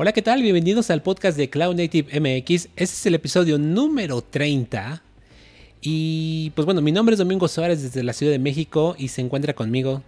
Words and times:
Hola, 0.00 0.12
¿qué 0.12 0.22
tal? 0.22 0.42
Bienvenidos 0.42 0.90
al 0.90 1.02
podcast 1.02 1.36
de 1.36 1.50
Cloud 1.50 1.74
Native 1.74 2.20
MX. 2.20 2.50
Este 2.50 2.84
es 2.84 3.06
el 3.06 3.16
episodio 3.16 3.58
número 3.58 4.22
30. 4.22 5.02
Y 5.80 6.50
pues 6.50 6.66
bueno, 6.66 6.80
mi 6.80 6.92
nombre 6.92 7.14
es 7.14 7.18
Domingo 7.18 7.48
Suárez 7.48 7.82
desde 7.82 8.04
la 8.04 8.12
Ciudad 8.12 8.30
de 8.30 8.38
México 8.38 8.94
y 8.96 9.08
se 9.08 9.22
encuentra 9.22 9.54
conmigo. 9.54 10.00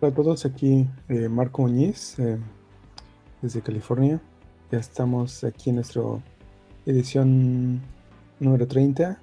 Hola 0.00 0.10
a 0.10 0.14
todos, 0.16 0.44
aquí 0.44 0.84
eh, 1.08 1.28
Marco 1.28 1.62
Muñiz 1.62 2.18
eh, 2.18 2.38
desde 3.40 3.60
California. 3.62 4.20
Ya 4.72 4.80
estamos 4.80 5.44
aquí 5.44 5.70
en 5.70 5.76
nuestra 5.76 6.02
edición 6.86 7.80
número 8.40 8.66
30. 8.66 9.16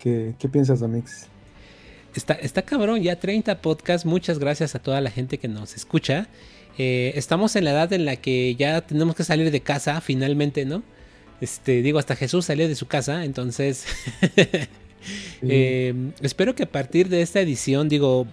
¿Qué, 0.00 0.34
qué 0.36 0.48
piensas, 0.48 0.80
Domix? 0.80 1.28
Está, 2.12 2.34
está 2.34 2.62
cabrón, 2.62 3.02
ya 3.02 3.20
30 3.20 3.62
podcasts. 3.62 4.04
Muchas 4.04 4.40
gracias 4.40 4.74
a 4.74 4.80
toda 4.80 5.00
la 5.00 5.12
gente 5.12 5.38
que 5.38 5.46
nos 5.46 5.76
escucha. 5.76 6.26
Eh, 6.78 7.12
estamos 7.16 7.54
en 7.56 7.64
la 7.64 7.70
edad 7.70 7.92
en 7.92 8.04
la 8.04 8.16
que 8.16 8.54
ya 8.56 8.80
tenemos 8.80 9.14
que 9.14 9.24
salir 9.24 9.50
de 9.50 9.60
casa 9.60 10.00
finalmente, 10.00 10.64
¿no? 10.64 10.82
Este, 11.40 11.82
digo, 11.82 11.98
hasta 11.98 12.16
Jesús 12.16 12.46
salió 12.46 12.68
de 12.68 12.74
su 12.74 12.86
casa, 12.86 13.24
entonces 13.24 13.84
eh, 15.42 15.94
espero 16.22 16.54
que 16.54 16.64
a 16.64 16.70
partir 16.70 17.08
de 17.08 17.22
esta 17.22 17.40
edición, 17.40 17.88
digo, 17.88 18.26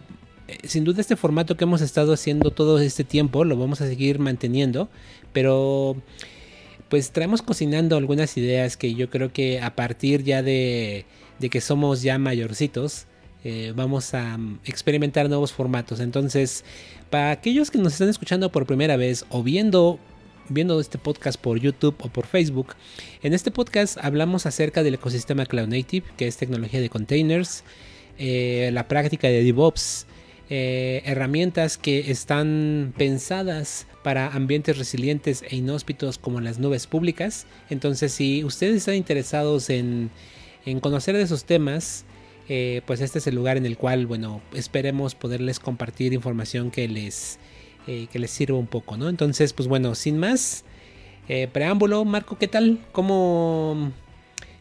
eh, 0.47 0.57
sin 0.63 0.83
duda 0.83 1.01
este 1.01 1.15
formato 1.15 1.57
que 1.57 1.65
hemos 1.65 1.81
estado 1.81 2.13
haciendo 2.13 2.51
todo 2.51 2.79
este 2.79 3.03
tiempo 3.03 3.43
lo 3.43 3.57
vamos 3.57 3.81
a 3.81 3.87
seguir 3.87 4.19
manteniendo, 4.19 4.89
pero 5.33 5.95
pues 6.89 7.11
traemos 7.11 7.41
cocinando 7.41 7.95
algunas 7.95 8.37
ideas 8.37 8.77
que 8.77 8.93
yo 8.93 9.09
creo 9.09 9.31
que 9.31 9.61
a 9.61 9.75
partir 9.75 10.23
ya 10.23 10.43
de, 10.43 11.05
de 11.39 11.49
que 11.49 11.61
somos 11.61 12.01
ya 12.01 12.17
mayorcitos, 12.17 13.07
eh, 13.43 13.73
vamos 13.75 14.13
a 14.13 14.37
mm, 14.37 14.59
experimentar 14.65 15.27
nuevos 15.27 15.51
formatos. 15.51 15.99
Entonces, 15.99 16.63
para 17.11 17.31
aquellos 17.31 17.69
que 17.69 17.77
nos 17.77 17.93
están 17.93 18.09
escuchando 18.09 18.51
por 18.51 18.65
primera 18.65 18.95
vez 18.95 19.25
o 19.29 19.43
viendo, 19.43 19.99
viendo 20.49 20.79
este 20.79 20.97
podcast 20.97 21.39
por 21.39 21.59
YouTube 21.59 21.95
o 21.99 22.07
por 22.07 22.25
Facebook, 22.25 22.73
en 23.21 23.33
este 23.33 23.51
podcast 23.51 23.97
hablamos 24.01 24.45
acerca 24.45 24.81
del 24.81 24.95
ecosistema 24.95 25.45
Cloud 25.45 25.67
Native, 25.67 26.07
que 26.15 26.25
es 26.25 26.37
tecnología 26.37 26.79
de 26.79 26.89
containers, 26.89 27.63
eh, 28.17 28.71
la 28.73 28.87
práctica 28.87 29.27
de 29.27 29.43
DevOps, 29.43 30.07
eh, 30.49 31.01
herramientas 31.05 31.77
que 31.77 32.11
están 32.11 32.93
pensadas 32.97 33.87
para 34.03 34.29
ambientes 34.29 34.77
resilientes 34.77 35.43
e 35.49 35.57
inhóspitos 35.57 36.17
como 36.17 36.39
las 36.39 36.59
nubes 36.59 36.87
públicas. 36.87 37.45
Entonces, 37.69 38.13
si 38.13 38.45
ustedes 38.45 38.77
están 38.77 38.95
interesados 38.95 39.69
en, 39.69 40.11
en 40.65 40.79
conocer 40.79 41.15
de 41.17 41.23
esos 41.23 41.43
temas, 41.43 42.05
eh, 42.53 42.81
pues 42.85 42.99
este 42.99 43.19
es 43.19 43.27
el 43.27 43.35
lugar 43.35 43.55
en 43.55 43.65
el 43.65 43.77
cual, 43.77 44.07
bueno, 44.07 44.41
esperemos 44.51 45.15
poderles 45.15 45.57
compartir 45.57 46.11
información 46.11 46.69
que 46.69 46.85
les, 46.89 47.39
eh, 47.87 48.07
que 48.11 48.19
les 48.19 48.29
sirva 48.29 48.57
un 48.57 48.67
poco, 48.67 48.97
¿no? 48.97 49.07
Entonces, 49.07 49.53
pues 49.53 49.69
bueno, 49.69 49.95
sin 49.95 50.17
más 50.17 50.65
eh, 51.29 51.47
preámbulo, 51.47 52.03
Marco, 52.03 52.37
¿qué 52.37 52.49
tal? 52.49 52.81
¿Cómo, 52.91 53.93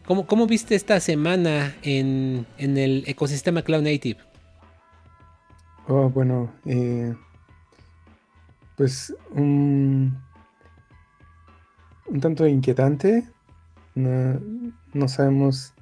cómo, 0.05 0.25
cómo 0.25 0.47
viste 0.47 0.73
esta 0.73 1.01
semana 1.01 1.75
en, 1.81 2.45
en, 2.57 2.77
el 2.77 3.03
ecosistema 3.07 3.61
Cloud 3.61 3.83
Native? 3.83 4.19
Oh, 5.89 6.09
bueno, 6.09 6.49
pues 8.77 9.13
un, 9.31 10.17
un 12.05 12.21
tanto 12.21 12.47
inquietante. 12.47 13.27
No, 13.95 14.39
no 14.93 15.09
sabemos 15.09 15.73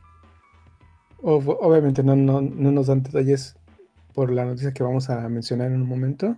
obviamente 1.22 2.04
no, 2.04 2.16
no, 2.16 2.42
nos 2.42 2.88
dan 2.88 3.04
detalles 3.04 3.56
por 4.14 4.32
la 4.32 4.46
noticia 4.46 4.74
que 4.74 4.84
vamos 4.84 5.10
a 5.10 5.28
mencionar 5.30 5.68
en 5.72 5.82
un 5.82 5.88
momento, 5.88 6.36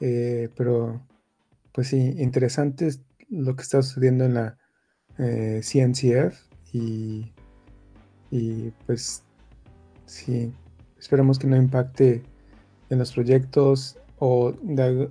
eh, 0.00 0.48
pero 0.56 1.00
pues 1.72 1.88
sí, 1.88 2.14
interesante 2.18 2.86
es 2.86 3.00
lo 3.28 3.56
que 3.56 3.62
está 3.62 3.82
sucediendo 3.82 4.24
en 4.24 4.34
la 4.34 4.58
eh, 5.18 5.60
CNCF 5.62 6.38
y, 6.72 7.32
y 8.30 8.70
pues 8.86 9.24
sí, 10.06 10.52
esperamos 10.98 11.38
que 11.38 11.46
no 11.46 11.56
impacte 11.56 12.22
en 12.90 12.98
los 12.98 13.12
proyectos 13.12 13.98
o 14.18 14.52
de, 14.62 15.08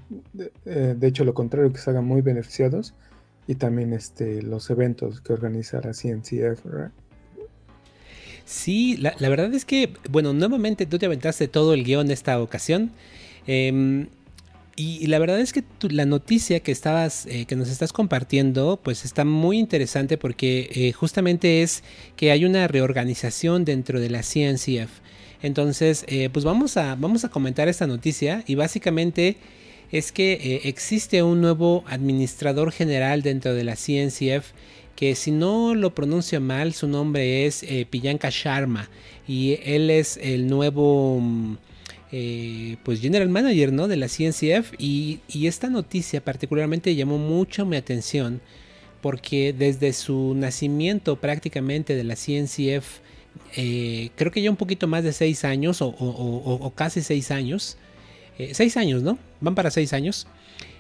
eh, 0.66 0.97
hecho 1.01 1.23
lo 1.25 1.34
contrario, 1.34 1.72
que 1.72 1.79
se 1.79 1.89
hagan 1.89 2.06
muy 2.06 2.22
beneficiados 2.22 2.95
y 3.47 3.56
también 3.56 3.94
este, 3.94 4.41
los 4.41 4.69
eventos 4.69 5.22
que 5.22 5.34
organiza 5.34 5.81
la 5.81 5.94
CNCF. 5.94 6.66
Sí, 8.46 8.98
la, 8.98 9.30
verdad 9.30 9.54
es 9.54 9.64
que, 9.66 9.94
bueno, 10.09 10.34
nuevamente 10.34 10.86
tú 10.86 11.00
te 11.00 11.06
aventaste 11.06 11.48
todo 11.48 11.74
el 11.74 11.84
guion 11.84 12.12
esta 12.12 12.42
ocasión. 12.42 12.92
Em, 13.48 14.08
y, 14.76 15.06
la 15.08 15.20
verdad 15.20 15.40
es 15.40 15.54
que 15.54 15.64
la 15.81 16.06
noticia 16.06 16.59
que 16.59 16.72
estabas, 16.72 17.26
eh, 17.28 17.46
que 17.46 17.56
nos 17.56 17.70
estás 17.70 17.94
compartiendo, 17.94 18.80
pues 18.84 19.06
está 19.06 19.24
muy 19.24 19.59
interesante 19.59 20.18
porque 20.18 20.70
eh, 20.74 20.92
justamente 20.94 21.62
es 21.62 21.84
que 22.16 22.31
hay 22.31 22.44
una 22.44 22.68
reorganización 22.68 23.66
dentro 23.66 24.00
de 24.00 24.09
la 24.09 24.24
CNCF. 24.24 24.90
Entonces, 25.42 26.06
eh, 26.08 26.30
pues 26.31 26.44
vamos 26.44 26.78
a, 26.78 26.96
vamos 26.96 27.24
a 27.24 27.30
comentar 27.30 27.68
esta 27.68 27.88
noticia 27.88 28.44
y 28.48 28.56
básicamente 28.56 29.38
es 29.92 30.12
que 30.12 30.62
existe 30.64 31.22
un 31.22 31.40
nuevo 31.40 31.84
administrador 31.88 32.72
general 32.72 33.22
dentro 33.22 33.54
de 33.54 33.64
la 33.64 33.75
CNCF 33.75 34.52
que 34.96 35.16
si 35.16 35.31
no 35.31 35.76
lo 35.76 35.96
pronuncio 35.96 36.40
mal, 36.40 36.74
su 36.74 36.88
nombre 36.88 37.46
es 37.46 37.64
eh, 37.64 37.86
Piyanka 37.90 38.30
Sharma. 38.30 38.90
Y 39.28 39.59
él 39.64 39.90
es 39.90 40.18
el 40.18 40.48
nuevo 40.48 41.20
mm, 41.20 41.58
eh, 42.12 42.78
pues 42.84 43.02
general 43.02 43.30
manager 43.30 43.74
¿no? 43.74 43.88
de 43.88 43.98
la 43.98 44.08
CNCF 44.08 44.74
y, 44.78 45.20
esta 45.48 45.70
noticia 45.70 46.24
particularmente 46.24 46.96
llamó 46.96 47.18
mucho 47.18 47.66
mi 47.66 47.76
atención 47.76 48.42
porque 49.02 49.54
desde 49.58 49.92
su 49.94 50.34
nacimiento 50.36 51.16
prácticamente 51.18 51.96
de 51.96 52.04
la 52.04 52.16
CNCF 52.16 53.00
eh, 53.56 54.12
creo 54.16 54.31
que 54.31 54.42
ya 54.42 54.52
un 54.52 54.58
poquito 54.58 54.88
más 54.88 55.04
de 55.04 55.12
seis 55.12 55.44
años 55.44 55.80
o, 55.81 56.72
casi 56.75 57.02
seis 57.02 57.31
años 57.31 57.78
seis 58.52 58.78
años 58.78 59.04
no 59.04 59.18
van 59.42 59.56
para 59.56 59.72
seis 59.72 59.92
años 59.94 60.28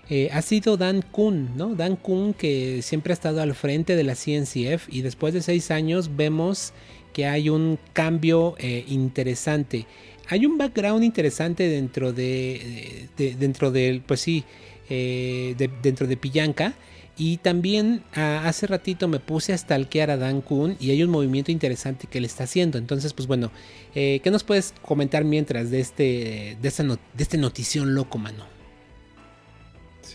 eh, 0.09 0.29
ha 0.33 0.41
sido 0.41 0.75
Dan 0.75 1.01
Kuhn, 1.01 1.55
¿no? 1.55 1.75
Dan 1.75 1.95
Kuhn 1.95 2.33
que 2.33 2.81
siempre 2.81 3.13
ha 3.13 3.15
estado 3.15 3.41
al 3.41 3.55
frente 3.55 3.95
de 3.95 4.03
la 4.03 4.15
CNCF 4.15 4.89
y 4.89 5.01
después 5.01 5.33
de 5.33 5.41
seis 5.41 5.71
años 5.71 6.15
vemos 6.15 6.73
que 7.13 7.25
hay 7.25 7.49
un 7.49 7.79
cambio 7.93 8.55
eh, 8.57 8.83
interesante. 8.87 9.85
Hay 10.27 10.45
un 10.45 10.57
background 10.57 11.03
interesante 11.03 11.67
dentro 11.69 12.11
de, 12.11 13.07
dentro 13.17 13.71
del, 13.71 14.01
pues 14.01 14.21
sí, 14.21 14.43
eh, 14.89 15.55
dentro 15.81 16.07
de 16.07 16.17
Pillanca. 16.17 16.73
Y 17.15 17.37
también 17.37 18.01
hace 18.13 18.65
ratito 18.65 19.07
me 19.07 19.19
puse 19.19 19.53
a 19.53 19.57
stalkear 19.57 20.09
a 20.09 20.17
Dan 20.17 20.41
Kuhn 20.41 20.75
y 20.79 20.89
hay 20.89 21.03
un 21.03 21.11
movimiento 21.11 21.51
interesante 21.51 22.07
que 22.07 22.19
le 22.19 22.25
está 22.25 22.45
haciendo. 22.45 22.79
Entonces, 22.79 23.13
pues 23.13 23.27
bueno, 23.27 23.51
¿qué 23.93 24.21
nos 24.31 24.43
puedes 24.43 24.73
comentar 24.81 25.23
mientras 25.23 25.69
de 25.69 25.79
este, 25.79 26.57
de, 26.59 26.67
esta 26.67 26.83
de 26.83 26.97
este 27.19 27.37
notición 27.37 27.93
loco, 27.93 28.17
mano? 28.17 28.52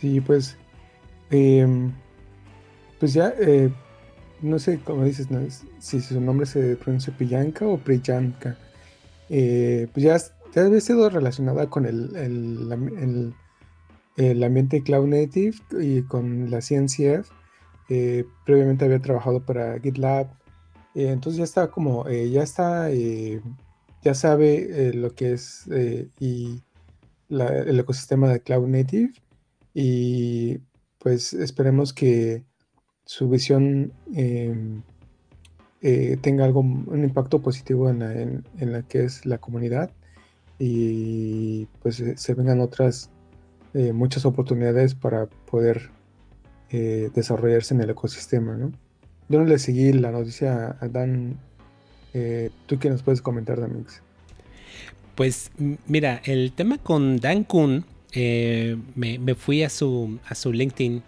Sí, 0.01 0.21
pues, 0.21 0.57
em, 1.31 1.93
pues 3.01 3.15
ya, 3.15 3.35
eh, 3.41 3.71
no 4.43 4.59
sé 4.61 4.81
cómo 4.85 5.05
dices, 5.05 5.29
si 5.81 6.01
su 6.01 6.21
nombre 6.21 6.47
se 6.47 6.77
pronuncia 6.77 7.17
Pillanka 7.17 7.67
o 7.67 7.79
Priyanka. 7.79 8.57
Eh, 9.29 9.89
pues 9.93 10.05
ya, 10.05 10.17
ya 10.55 10.67
había 10.67 10.81
sido 10.81 11.11
relacionada 11.11 11.69
con 11.69 11.85
el, 11.87 12.15
el, 12.17 13.35
el, 14.17 14.45
ambiente 14.45 14.83
Cloud 14.85 15.09
Native 15.09 15.57
y 15.81 16.03
con 16.03 16.51
la 16.51 16.61
CNCF. 16.61 17.29
Eh, 17.89 18.25
previamente 18.47 18.85
había 18.85 19.01
trabajado 19.01 19.45
para 19.45 19.81
GitLab. 19.81 20.29
entonces 20.95 21.39
ya 21.39 21.45
está 21.45 21.69
como, 21.71 22.09
ya 22.09 22.43
está, 22.43 22.89
ya 24.03 24.15
sabe 24.15 24.93
lo 24.95 25.15
que 25.15 25.33
es 25.33 25.69
y 26.21 26.63
el 27.31 27.81
ecosistema 27.81 28.29
de 28.29 28.41
Cloud 28.41 28.69
Native 28.69 29.13
y 29.81 30.59
pues 30.99 31.35
esperemos 31.35 31.93
que 31.93 32.43
su 33.05 33.29
visión 33.29 33.93
em, 34.13 34.83
eh, 35.83 36.17
tenga 36.21 36.45
algo, 36.45 36.63
un 36.63 37.05
impacto 37.05 37.41
positivo 37.41 37.89
en 37.89 38.01
la, 38.01 38.13
en, 38.13 38.73
la, 38.73 38.83
que 38.83 39.05
es 39.05 39.25
la 39.25 39.39
comunidad 39.39 39.93
y 40.59 41.67
pues 41.81 42.01
eh, 42.01 42.17
se 42.17 42.35
vengan 42.35 42.59
otras 42.59 43.11
eh, 43.73 43.93
muchas 43.93 44.25
oportunidades 44.25 44.97
para 44.97 45.27
poder 45.27 45.91
desarrollarse 46.71 47.73
en 47.73 47.81
el 47.81 47.91
ecosistema. 47.91 48.57
¿no? 48.57 48.73
Yo 49.29 49.39
no 49.39 49.45
le 49.45 49.61
seguí 49.61 49.93
la 49.93 50.11
noticia 50.11 50.77
a 50.81 50.89
Dan. 50.89 51.39
¿Tú 52.67 52.79
qué 52.81 52.91
nos 52.91 53.03
puedes 53.05 53.23
comentar, 53.23 53.61
Damix? 53.61 54.03
Pues 55.15 55.53
mira, 55.87 56.21
el 56.25 56.53
tema 56.53 56.79
con 56.79 57.19
Dan 57.19 57.45
Kuhn 57.45 57.87
eh, 58.13 58.77
me, 58.95 59.35
fui 59.35 59.63
a 59.63 59.71
su, 59.71 60.19
a 60.27 60.35
su 60.35 60.53
LinkedIn. 60.53 61.03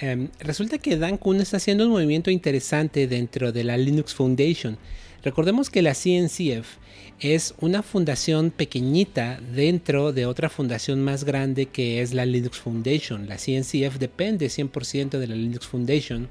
Em, 0.00 0.28
resulta 0.38 0.78
que 0.78 0.96
Dan 0.96 1.16
Kuhn 1.16 1.40
está 1.40 1.56
haciendo 1.56 1.84
un 1.84 1.90
movimiento 1.90 2.30
interesante 2.30 3.08
dentro 3.08 3.52
de 3.52 3.64
la 3.64 3.76
Linux 3.76 4.14
Foundation. 4.14 4.78
Recordemos 5.24 5.70
que 5.70 5.82
la 5.82 5.94
CNCF 5.94 6.76
es 7.20 7.54
una 7.60 7.82
fundación 7.82 8.52
pequeñita 8.52 9.40
dentro 9.52 10.12
de 10.12 10.26
otra 10.26 10.48
fundación 10.48 11.02
más 11.02 11.24
grande 11.24 11.66
que 11.66 12.00
es 12.00 12.14
la 12.14 12.24
Linux 12.24 12.58
Foundation. 12.58 13.28
La 13.28 13.36
CNCF 13.36 13.98
depende 13.98 14.46
100% 14.46 15.18
de 15.18 15.26
la 15.26 15.34
Linux 15.34 15.66
Foundation. 15.66 16.28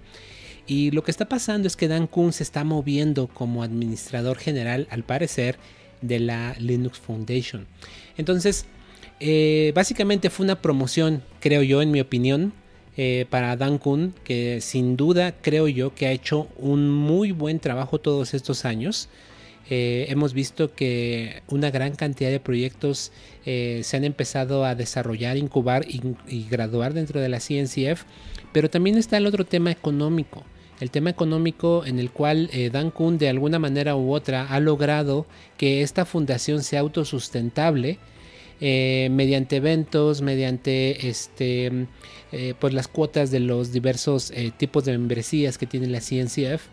Y 0.65 0.91
lo 0.91 1.03
que 1.03 1.11
está 1.11 1.27
pasando 1.27 1.67
es 1.67 1.75
que 1.75 1.89
Dan 1.89 2.07
Kuhn 2.07 2.31
se 2.31 2.43
está 2.43 2.63
moviendo 2.63 3.27
como 3.27 3.63
administrador 3.63 4.37
general, 4.37 4.87
al 4.89 5.03
parecer, 5.03 5.57
de 6.01 6.19
la 6.19 6.55
Linux 6.59 6.99
Foundation. 6.99 7.67
Entonces, 8.17 8.65
eh, 9.19 9.71
básicamente 9.73 10.29
fue 10.29 10.45
una 10.45 10.61
promoción, 10.61 11.23
creo 11.39 11.63
yo, 11.63 11.81
en 11.81 11.91
mi 11.91 11.99
opinión, 11.99 12.53
eh, 12.97 13.25
para 13.29 13.55
Dan 13.55 13.77
Kuhn, 13.77 14.13
que 14.23 14.61
sin 14.61 14.97
duda 14.97 15.33
creo 15.41 15.67
yo 15.67 15.93
que 15.93 16.07
ha 16.07 16.11
hecho 16.11 16.47
un 16.57 16.89
muy 16.89 17.31
buen 17.31 17.59
trabajo 17.59 17.99
todos 17.99 18.33
estos 18.33 18.65
años. 18.65 19.09
Eh, 19.69 20.05
hemos 20.09 20.33
visto 20.33 20.73
que 20.73 21.41
una 21.47 21.71
gran 21.71 21.95
cantidad 21.95 22.29
de 22.29 22.39
proyectos 22.39 23.11
se 23.43 23.97
han 23.97 24.03
empezado 24.03 24.65
a 24.65 24.75
desarrollar, 24.75 25.37
incubar 25.37 25.85
y, 25.87 26.47
graduar 26.49 26.93
dentro 26.93 27.21
de 27.21 27.29
la 27.29 27.39
CNCF, 27.39 28.03
pero 28.51 28.69
también 28.69 28.97
está 28.97 29.17
el 29.17 29.25
otro 29.25 29.45
tema 29.45 29.71
económico 29.71 30.43
el 30.79 30.91
tema 30.91 31.09
económico 31.09 31.85
en 31.85 31.97
el 31.97 32.11
cual 32.11 32.51
Dan 32.71 32.91
Kuhn 32.91 33.17
de 33.17 33.29
alguna 33.29 33.57
manera 33.57 33.95
u 33.95 34.13
otra 34.13 34.47
ha 34.47 34.59
logrado 34.59 35.25
que 35.57 35.81
esta 35.81 36.05
fundación 36.05 36.61
sea 36.61 36.81
autosustentable 36.81 37.97
eh, 38.59 39.09
mediante 39.11 39.57
eventos, 39.57 40.23
mediante 40.23 41.07
este, 41.07 41.85
eh, 42.31 42.55
pues 42.59 42.73
las 42.73 42.87
cuotas 42.87 43.29
de 43.29 43.39
los 43.39 43.71
diversos 43.71 44.31
eh, 44.31 44.51
tipos 44.55 44.83
de 44.83 44.93
membresías 44.93 45.59
que 45.59 45.67
tiene 45.67 45.85
la 45.85 45.99
CNCF. 45.99 46.65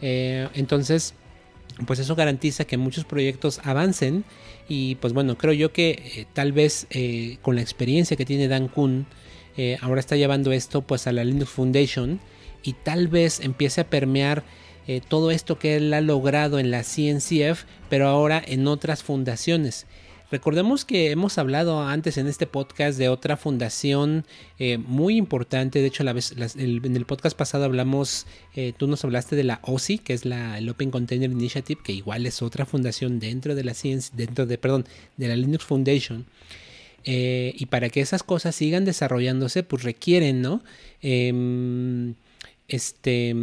entonces, 0.00 1.14
pues 1.86 2.00
eso 2.00 2.16
garantiza 2.16 2.64
que 2.64 2.76
muchos 2.76 3.04
proyectos 3.04 3.60
avancen 3.62 4.24
y 4.68 4.96
pues 4.96 5.12
bueno, 5.12 5.38
creo 5.38 5.52
yo 5.52 5.72
que 5.72 6.26
tal 6.32 6.52
vez 6.52 6.88
con 7.42 7.54
la 7.54 7.62
experiencia 7.62 8.16
que 8.16 8.24
tiene 8.24 8.48
Dan 8.48 8.66
Kuhn, 8.68 9.06
ahora 9.80 10.00
está 10.00 10.16
llevando 10.16 10.50
esto 10.50 10.82
pues 10.82 11.06
a 11.06 11.12
la 11.12 11.24
Linux 11.24 11.50
Foundation 11.50 12.20
y 12.64 12.72
tal 12.72 13.06
vez 13.06 13.40
empiece 13.40 13.80
a 13.80 13.90
permear 13.90 14.42
todo 15.08 15.30
esto 15.30 15.58
que 15.58 15.76
él 15.76 15.92
ha 15.94 16.00
logrado 16.00 16.58
en 16.58 16.70
la 16.70 16.82
CNCF, 16.82 17.64
pero 17.88 18.08
ahora 18.08 18.42
en 18.44 18.66
otras 18.66 19.02
fundaciones. 19.04 19.86
Recordemos 20.30 20.84
que 20.84 21.10
hemos 21.10 21.38
hablado 21.38 21.80
antes 21.80 22.18
en 22.18 22.26
este 22.26 22.46
podcast 22.46 22.98
de 22.98 23.08
otra 23.08 23.38
fundación 23.38 24.26
eh, 24.58 24.76
muy 24.76 25.16
importante. 25.16 25.80
De 25.80 25.86
hecho, 25.86 26.04
la 26.04 26.12
vez, 26.12 26.34
en 26.36 26.96
el 26.96 27.06
podcast 27.06 27.34
pasado 27.34 27.64
hablamos, 27.64 28.26
eh, 28.54 28.74
tú 28.76 28.88
nos 28.88 29.02
hablaste 29.04 29.36
de 29.36 29.44
la 29.44 29.60
OSI, 29.62 29.98
que 29.98 30.12
es 30.12 30.26
la 30.26 30.58
el 30.58 30.68
Open 30.68 30.90
Container 30.90 31.30
Initiative, 31.30 31.80
que 31.82 31.92
igual 31.92 32.26
es 32.26 32.42
otra 32.42 32.66
fundación 32.66 33.20
dentro 33.20 33.54
de 33.54 33.64
la 33.64 33.72
ciencia, 33.72 34.14
dentro 34.14 34.44
de, 34.44 34.58
perdón, 34.58 34.84
de 35.16 35.28
la 35.28 35.36
Linux 35.36 35.64
Foundation. 35.64 36.26
Eh, 37.04 37.54
y 37.56 37.66
para 37.66 37.88
que 37.88 38.02
esas 38.02 38.22
cosas 38.22 38.54
sigan 38.54 38.84
desarrollándose, 38.84 39.62
pues 39.62 39.82
requieren, 39.82 40.42
¿no? 40.42 40.62
Em, 41.00 42.14
este 42.68 43.34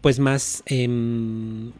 pues 0.00 0.18
más, 0.18 0.62
em, 0.66 1.72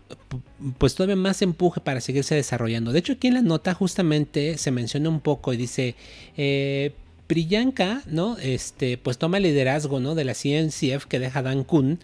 pues 0.78 0.94
todavía 0.94 1.16
más 1.16 1.42
empuje 1.42 1.80
para 1.80 2.00
seguirse 2.00 2.34
desarrollando. 2.34 2.92
De 2.92 2.98
hecho, 2.98 3.14
aquí 3.14 3.28
en 3.28 3.34
la 3.34 3.42
nota 3.42 3.74
justamente 3.74 4.58
se 4.58 4.70
menciona 4.70 5.08
un 5.08 5.20
poco 5.20 5.52
y 5.52 5.56
dice, 5.56 5.94
eh, 6.36 6.92
Priyanka, 7.26 8.02
¿no? 8.06 8.38
Este, 8.38 8.96
pues 8.98 9.18
toma 9.18 9.36
el 9.36 9.44
liderazgo, 9.44 10.00
¿no? 10.00 10.14
De 10.14 10.24
la 10.24 10.34
CNCF 10.34 11.04
que 11.06 11.18
deja 11.18 11.42
Dan 11.42 11.62
Kuhn, 11.64 12.00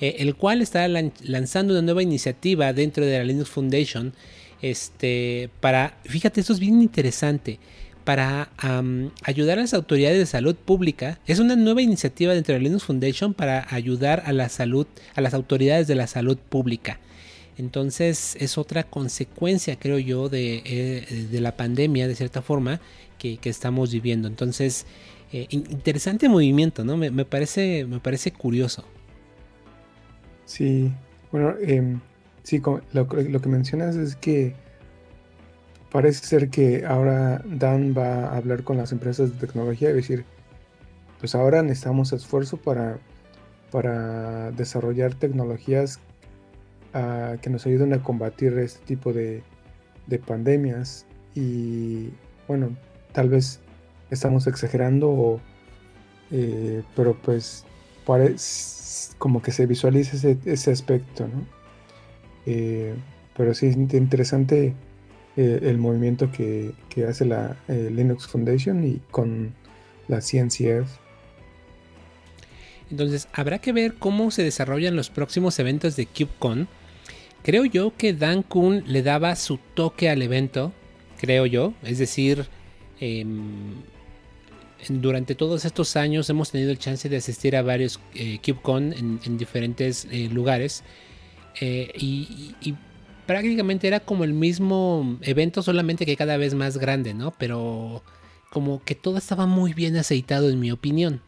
eh, 0.00 0.16
el 0.18 0.36
cual 0.36 0.60
está 0.60 0.86
lanzando 0.88 1.72
una 1.72 1.82
nueva 1.82 2.02
iniciativa 2.02 2.72
dentro 2.72 3.04
de 3.04 3.18
la 3.18 3.24
Linux 3.24 3.48
Foundation, 3.48 4.12
este, 4.62 5.50
para, 5.60 5.98
fíjate, 6.04 6.40
esto 6.40 6.52
es 6.52 6.60
bien 6.60 6.80
interesante 6.82 7.58
para 8.06 8.50
ayudar 9.24 9.58
a 9.58 9.62
las 9.62 9.74
autoridades 9.74 10.16
de 10.16 10.26
salud 10.26 10.54
pública. 10.54 11.18
Es 11.26 11.40
una 11.40 11.56
nueva 11.56 11.82
iniciativa 11.82 12.32
dentro 12.34 12.54
de 12.54 12.60
Linux 12.60 12.84
Foundation 12.84 13.34
para 13.34 13.66
ayudar 13.68 14.22
a 14.26 14.32
la 14.32 14.48
salud, 14.48 14.86
a 15.16 15.20
las 15.20 15.34
autoridades 15.34 15.88
de 15.88 15.96
la 15.96 16.06
salud 16.06 16.38
pública. 16.38 17.00
Entonces 17.58 18.36
es 18.38 18.58
otra 18.58 18.84
consecuencia, 18.84 19.76
creo 19.76 19.98
yo, 19.98 20.28
de, 20.28 20.62
eh, 20.64 21.40
la 21.40 21.56
pandemia, 21.56 22.06
de 22.06 22.14
cierta 22.14 22.42
forma, 22.42 22.80
que, 23.18 23.40
estamos 23.42 23.90
viviendo. 23.90 24.28
Entonces, 24.28 24.86
eh, 25.32 25.48
interesante 25.50 26.28
movimiento, 26.28 26.84
¿no? 26.84 26.96
Me, 26.96 27.24
parece, 27.24 27.86
me 27.86 27.98
parece 27.98 28.30
curioso. 28.30 28.84
Sí, 30.44 30.92
bueno, 31.32 31.56
em, 31.60 31.98
sí, 32.44 32.62
lo 32.92 33.08
que 33.08 33.48
mencionas 33.48 33.96
es 33.96 34.14
que 34.14 34.54
parece 35.90 36.26
ser 36.26 36.50
que 36.50 36.84
ahora 36.84 37.42
Dan 37.44 37.94
va 37.96 38.26
a 38.26 38.36
hablar 38.36 38.64
con 38.64 38.76
las 38.76 38.92
empresas 38.92 39.32
de 39.32 39.46
tecnología 39.46 39.90
y 39.90 39.94
decir, 39.94 40.24
pues 41.18 41.34
ahora 41.34 41.62
necesitamos 41.62 42.12
esfuerzo 42.12 42.56
para, 42.56 42.98
para 43.70 44.50
desarrollar 44.52 45.14
tecnologías 45.14 46.00
ah, 46.94 47.36
que 47.40 47.50
nos 47.50 47.66
ayuden 47.66 47.92
a 47.92 48.02
combatir 48.02 48.58
este 48.58 48.84
tipo 48.84 49.12
de, 49.12 49.42
pandemias. 50.26 51.06
Y 51.34 52.10
bueno, 52.48 52.76
tal 53.12 53.28
vez 53.28 53.60
estamos 54.10 54.46
exagerando, 54.46 55.40
eh, 56.30 56.82
pero 56.94 57.14
pues 57.14 57.64
parece 58.06 59.14
como 59.18 59.42
que 59.42 59.52
se 59.52 59.66
visualiza 59.66 60.16
ese, 60.44 60.70
aspecto, 60.70 61.26
¿no? 61.26 61.46
Eh, 62.46 62.94
pero 63.36 63.52
sí 63.54 63.66
es 63.66 63.76
interesante 63.76 64.74
eh, 65.36 65.60
el 65.64 65.76
movimiento 65.76 66.30
que, 66.32 66.72
hace 67.06 67.26
la 67.26 67.58
eh, 67.68 67.90
Linux 67.92 68.26
Foundation 68.26 68.86
y 68.86 69.02
con 69.10 69.52
la 70.08 70.20
CNCF. 70.20 70.88
Entonces, 72.90 73.28
habrá 73.34 73.58
que 73.58 73.72
ver 73.72 73.94
cómo 73.94 74.30
se 74.30 74.42
desarrollan 74.42 74.96
los 74.96 75.10
próximos 75.10 75.58
eventos 75.58 75.94
de 75.96 76.06
KubeCon. 76.06 76.68
Creo 77.42 77.66
yo 77.66 77.92
que 77.94 78.14
Dan 78.14 78.42
Kuhn 78.42 78.84
le 78.86 79.02
daba 79.02 79.36
su 79.36 79.58
toque 79.74 80.08
al 80.08 80.22
evento, 80.22 80.72
creo 81.20 81.44
yo. 81.44 81.74
Es 81.82 81.98
decir, 81.98 82.46
em, 83.00 83.74
durante 84.88 85.34
todos 85.34 85.66
estos 85.66 85.96
años 85.96 86.30
hemos 86.30 86.50
tenido 86.50 86.70
el 86.70 86.78
chance 86.78 87.10
de 87.10 87.18
asistir 87.18 87.56
a 87.56 87.62
varios 87.62 88.00
eh, 88.14 88.38
KubeCon 88.44 89.20
en, 89.22 89.36
diferentes 89.36 90.08
lugares. 90.32 90.82
y, 91.60 92.54
prácticamente 93.26 93.88
era 93.88 94.00
como 94.00 94.24
el 94.24 94.32
mismo 94.32 95.18
evento, 95.22 95.62
solamente 95.62 96.06
que 96.06 96.16
cada 96.16 96.36
vez 96.36 96.54
más 96.54 96.78
grande, 96.78 97.12
¿no? 97.14 97.32
Pero 97.38 98.02
como 98.50 98.82
que 98.84 98.94
todo 98.94 99.18
estaba 99.18 99.46
muy 99.46 99.74
bien 99.74 99.96
aceitado 99.96 100.48
en 100.48 100.60
mi 100.60 100.70
opinión. 100.70 101.20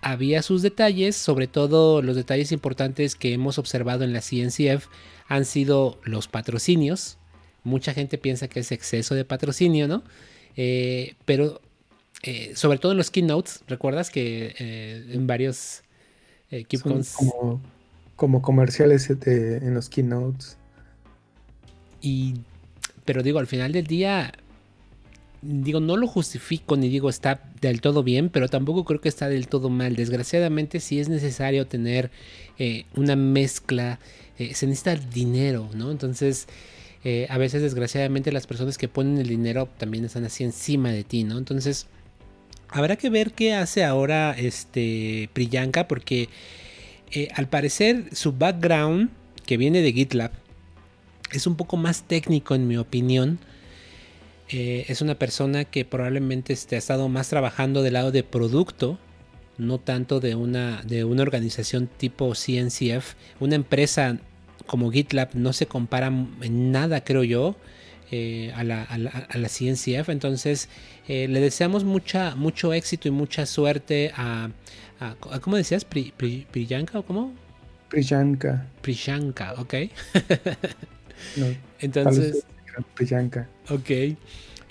Había 0.00 0.42
sus 0.42 0.62
detalles, 0.62 1.16
sobre 1.16 1.46
todo 1.46 2.02
los 2.02 2.16
detalles 2.16 2.52
importantes 2.52 3.14
que 3.14 3.32
hemos 3.32 3.58
observado 3.58 4.04
en 4.04 4.12
la 4.12 4.20
CNCF 4.20 4.86
han 5.28 5.44
sido 5.44 5.98
los 6.04 6.28
patrocinios. 6.28 7.18
Mucha 7.64 7.94
gente 7.94 8.18
piensa 8.18 8.48
que 8.48 8.60
es 8.60 8.70
exceso 8.72 9.14
de 9.14 9.24
patrocinio, 9.24 9.88
¿no? 9.88 10.04
Eh, 10.56 11.14
pero 11.24 11.60
eh, 12.22 12.52
sobre 12.54 12.78
todo 12.78 12.92
en 12.92 12.98
los 12.98 13.10
keynotes, 13.10 13.62
¿recuerdas 13.66 14.10
que 14.10 14.54
eh, 14.58 15.06
en 15.10 15.26
varios 15.26 15.82
equipos... 16.50 17.14
Como, 17.16 17.60
como, 18.16 18.42
comerciales 18.42 19.10
en 19.10 19.74
los 19.74 19.88
keynotes. 19.88 20.58
Y, 22.04 22.34
pero 23.06 23.22
digo, 23.22 23.38
al 23.38 23.46
final 23.46 23.72
del 23.72 23.86
día, 23.86 24.34
digo, 25.40 25.80
no 25.80 25.96
lo 25.96 26.06
justifico 26.06 26.76
ni 26.76 26.90
digo 26.90 27.08
está 27.08 27.50
del 27.62 27.80
todo 27.80 28.02
bien, 28.02 28.28
pero 28.28 28.46
tampoco 28.48 28.84
creo 28.84 29.00
que 29.00 29.08
está 29.08 29.30
del 29.30 29.48
todo 29.48 29.70
mal. 29.70 29.96
Desgraciadamente, 29.96 30.80
si 30.80 31.00
es 31.00 31.08
necesario 31.08 31.66
tener 31.66 32.10
eh, 32.58 32.84
una 32.94 33.16
mezcla, 33.16 33.98
eh, 34.38 34.54
se 34.54 34.66
necesita 34.66 34.96
dinero, 34.96 35.70
¿no? 35.74 35.90
Entonces, 35.90 36.46
eh, 37.04 37.26
a 37.30 37.38
veces, 37.38 37.62
desgraciadamente, 37.62 38.32
las 38.32 38.46
personas 38.46 38.76
que 38.76 38.86
ponen 38.86 39.16
el 39.16 39.28
dinero 39.28 39.70
también 39.78 40.04
están 40.04 40.26
así 40.26 40.44
encima 40.44 40.90
de 40.92 41.04
ti, 41.04 41.24
¿no? 41.24 41.38
Entonces, 41.38 41.86
habrá 42.68 42.96
que 42.96 43.08
ver 43.08 43.32
qué 43.32 43.54
hace 43.54 43.82
ahora 43.82 44.32
este 44.36 45.30
Priyanka, 45.32 45.88
porque 45.88 46.28
al 47.34 47.48
parecer 47.48 48.14
su 48.14 48.32
background, 48.32 49.08
que 49.46 49.56
viene 49.56 49.80
de 49.80 49.92
GitLab, 49.92 50.32
es 51.34 51.46
un 51.46 51.56
poco 51.56 51.76
más 51.76 52.04
técnico 52.04 52.54
en 52.54 52.68
mi 52.68 52.76
opinión. 52.76 53.38
Eh, 54.48 54.84
es 54.88 55.02
una 55.02 55.16
persona 55.16 55.64
que 55.64 55.84
probablemente 55.84 56.52
este, 56.52 56.76
ha 56.76 56.78
estado 56.78 57.08
más 57.08 57.28
trabajando 57.28 57.82
del 57.82 57.94
lado 57.94 58.12
de 58.12 58.22
producto, 58.22 58.98
no 59.58 59.78
tanto 59.78 60.20
de 60.20 60.34
una, 60.34 60.82
de 60.82 61.04
una 61.04 61.22
organización 61.22 61.88
tipo 61.88 62.34
CNCF. 62.34 63.14
Una 63.40 63.56
empresa 63.56 64.18
como 64.66 64.90
GitLab 64.90 65.30
no 65.34 65.52
se 65.52 65.66
compara 65.66 66.06
en 66.06 66.72
nada, 66.72 67.02
creo 67.02 67.24
yo, 67.24 67.56
eh, 68.10 68.52
a, 68.54 68.64
la, 68.64 68.82
a, 68.82 69.48
CNCF. 69.48 70.08
Entonces, 70.10 70.68
eh, 71.08 71.26
le 71.28 71.40
deseamos 71.40 71.84
mucha, 71.84 72.34
mucho 72.36 72.72
éxito 72.72 73.08
y 73.08 73.10
mucha 73.10 73.46
suerte 73.46 74.12
a, 74.16 74.50
¿cómo 75.40 75.56
decías? 75.56 75.84
¿Priyanka 75.84 76.98
o 76.98 77.02
cómo? 77.02 77.32
Priyanka. 77.88 78.66
Priyanka, 78.82 79.54
ok. 79.54 79.74
No, 81.36 81.46
Entonces, 81.80 82.44
ok. 83.68 84.16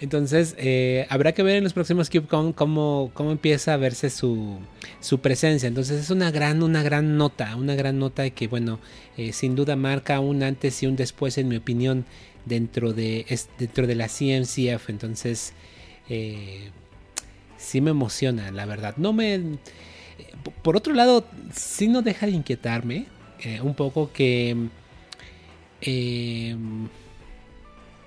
Entonces, 0.03 0.55
eh, 0.57 1.07
habrá 1.09 1.31
que 1.31 1.43
ver 1.43 1.55
en 1.55 1.63
los 1.63 1.71
próximos 1.71 2.09
CubeCon 2.09 2.51
cómo, 2.51 3.11
cómo 3.13 3.31
empieza 3.31 3.73
a 3.73 3.77
verse 3.77 4.09
su, 4.09 4.59
su, 4.99 5.21
presencia. 5.21 5.67
Entonces, 5.67 6.01
es 6.01 6.09
una 6.09 6.29
gran, 6.29 6.61
una 6.61 6.83
gran 6.83 7.15
nota, 7.15 7.55
una 7.55 7.73
gran 7.75 7.99
nota 7.99 8.29
que, 8.31 8.49
bueno, 8.49 8.81
eh, 9.15 9.31
sin 9.31 9.55
duda 9.55 9.77
marca 9.77 10.19
un 10.19 10.43
antes 10.43 10.83
y 10.83 10.87
un 10.87 10.97
después, 10.97 11.37
en 11.37 11.47
mi 11.47 11.55
opinión, 11.55 12.03
dentro 12.43 12.91
de, 12.91 13.25
dentro 13.57 13.87
de 13.87 13.95
la 13.95 14.09
CMCF. 14.09 14.89
Entonces, 14.89 15.53
eh, 16.09 16.71
sí 17.57 17.79
me 17.79 17.91
emociona, 17.91 18.51
la 18.51 18.65
verdad. 18.65 18.95
No 18.97 19.13
me. 19.13 19.39
Por 20.63 20.75
otro 20.75 20.93
lado, 20.93 21.25
sí 21.55 21.87
no 21.87 22.01
deja 22.01 22.25
de 22.25 22.33
inquietarme 22.33 23.05
un 23.61 23.73
poco 23.73 24.11
que 24.11 24.69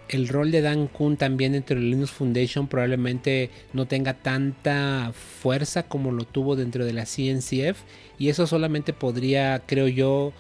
el 0.09 0.29
rol 0.29 0.51
de 0.51 0.61
Dan 0.61 0.87
Kuhn 0.87 1.17
también 1.17 1.53
dentro 1.53 1.77
de 1.77 1.83
Linux 1.83 2.11
Foundation 2.11 2.69
probablemente 2.69 3.51
no 3.73 3.87
tenga 3.87 4.15
tanta 4.15 5.13
fuerza 5.13 5.85
como 5.85 6.13
lo 6.13 6.25
tuvo 6.25 6.57
dentro 6.57 6.85
de 6.85 6.93
la 6.93 7.05
CNCF 7.05 7.83
y 8.19 8.29
eso 8.29 8.47
solamente 8.47 8.93
podría, 8.93 9.63
creo 9.67 9.89
yo, 9.89 10.33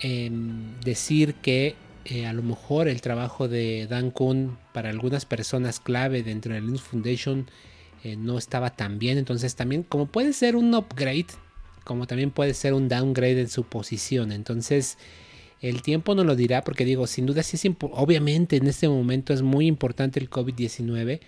em, 0.00 0.78
decir 0.80 1.34
que 1.34 1.76
eh, 2.04 2.26
a 2.26 2.34
lo 2.34 2.42
mejor 2.42 2.88
el 2.88 3.00
trabajo 3.00 3.48
de 3.48 3.86
Dan 3.88 4.10
Kuhn 4.10 4.58
para 4.74 4.90
algunas 4.90 5.24
personas 5.24 5.80
clave 5.80 6.22
dentro 6.22 6.52
de 6.52 6.60
Linux 6.60 6.82
Foundation 6.82 7.48
eh, 8.02 8.16
no 8.16 8.36
estaba 8.36 8.70
tan 8.70 8.98
bien, 8.98 9.16
entonces 9.16 9.54
también 9.56 9.82
como 9.82 10.06
puede 10.06 10.34
ser 10.34 10.56
un 10.56 10.74
upgrade, 10.74 11.28
como 11.84 12.06
también 12.06 12.30
puede 12.30 12.52
ser 12.52 12.74
un 12.74 12.88
downgrade 12.88 13.40
en 13.40 13.48
su 13.48 13.64
posición, 13.64 14.32
entonces 14.32 14.98
el 15.68 15.80
tiempo 15.80 16.14
no 16.14 16.24
lo 16.24 16.36
dirá 16.36 16.62
porque 16.62 16.84
digo, 16.84 17.06
sin 17.06 17.24
duda 17.24 17.42
sí 17.42 17.56
es 17.56 17.74
obviamente 17.80 18.56
en 18.56 18.66
este 18.66 18.86
momento 18.86 19.32
es 19.32 19.40
muy 19.40 19.66
importante 19.66 20.20
el 20.20 20.28
COVID-19, 20.28 21.20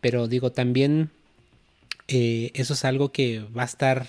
pero 0.00 0.28
digo 0.28 0.52
también 0.52 1.10
eh, 2.06 2.52
eso 2.54 2.74
es 2.74 2.84
algo 2.84 3.10
que 3.10 3.40
va 3.40 3.62
a 3.62 3.66
estar 3.66 4.06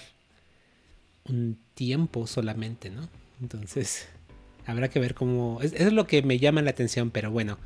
un 1.28 1.58
tiempo 1.74 2.28
solamente, 2.28 2.92
¿no? 2.92 3.10
Entonces 3.42 4.08
habrá 4.68 4.90
que 4.90 5.00
ver 5.00 5.16
cómo... 5.16 5.60
Es, 5.64 5.74
es 5.74 5.92
lo 5.92 6.06
que 6.06 6.22
me 6.22 6.38
llama 6.38 6.62
la 6.62 6.70
atención, 6.70 7.10
pero 7.10 7.32
bueno, 7.32 7.58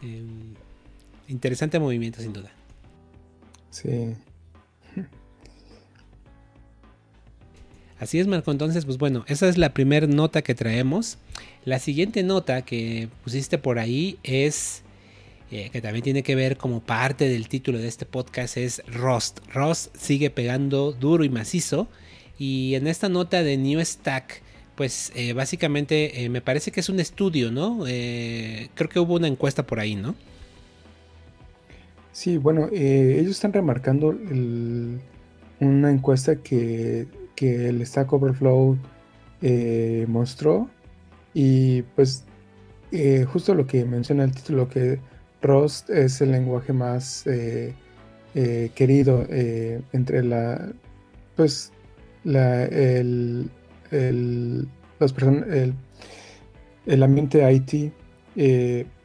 em, 0.00 0.54
interesante 1.26 1.80
movimiento 1.80 2.20
sin 2.20 2.32
duda. 2.32 2.52
Sí, 3.70 4.14
Así 8.02 8.18
es, 8.18 8.26
Marco. 8.26 8.50
Entonces, 8.50 8.84
pues 8.84 8.98
bueno, 8.98 9.24
esa 9.28 9.48
es 9.48 9.58
la 9.58 9.72
primera 9.74 10.08
nota 10.08 10.42
que 10.42 10.56
traemos. 10.56 11.18
La 11.64 11.78
siguiente 11.78 12.24
nota 12.24 12.62
que 12.62 13.08
pusiste 13.22 13.56
por 13.56 13.78
ahí 13.78 14.18
es, 14.24 14.82
eh, 15.52 15.70
que 15.70 15.80
también 15.80 16.02
tiene 16.02 16.24
que 16.24 16.34
ver 16.34 16.56
como 16.56 16.80
parte 16.80 17.28
del 17.28 17.46
título 17.48 17.78
de 17.78 17.86
este 17.86 18.04
podcast, 18.04 18.56
es 18.56 18.82
Rust. 18.88 19.38
Rust 19.54 19.94
sigue 19.96 20.30
pegando 20.30 20.90
duro 20.90 21.22
y 21.22 21.28
macizo. 21.28 21.86
Y 22.36 22.74
en 22.74 22.88
esta 22.88 23.08
nota 23.08 23.44
de 23.44 23.56
New 23.58 23.80
Stack, 23.84 24.42
pues 24.74 25.12
eh, 25.14 25.34
básicamente 25.34 26.24
eh, 26.24 26.28
me 26.28 26.40
parece 26.40 26.72
que 26.72 26.80
es 26.80 26.88
un 26.88 26.98
estudio, 26.98 27.52
¿no? 27.52 27.84
creo 27.84 28.88
que 28.88 28.98
hubo 28.98 29.14
una 29.14 29.28
encuesta 29.28 29.64
por 29.64 29.78
ahí, 29.78 29.94
¿no? 29.94 30.16
Sí, 32.10 32.38
bueno, 32.38 32.68
ellos 32.72 33.30
están 33.30 33.52
remarcando 33.52 34.18
una 35.60 35.90
encuesta 35.90 36.36
que 36.36 37.06
que 37.36 37.68
el 37.68 37.86
Stack 37.86 38.12
Overflow 38.12 38.76
mostró. 40.08 40.68
Y 41.34 41.82
pues 41.82 42.24
eh, 42.90 43.24
justo 43.24 43.54
lo 43.54 43.66
que 43.66 43.84
menciona 43.84 44.24
el 44.24 44.32
título, 44.32 44.68
que 44.68 45.00
Rust 45.40 45.90
es 45.90 46.20
el 46.20 46.32
lenguaje 46.32 46.72
más 46.72 47.26
eh, 47.26 47.74
querido 48.74 49.26
entre 49.92 50.22
la, 50.22 50.72
pues, 51.36 51.72
la, 52.24 52.64
el, 52.64 53.50
el, 53.90 54.68
el, 55.00 55.74
el 56.86 57.02
ambiente 57.02 57.52
IT. 57.52 57.92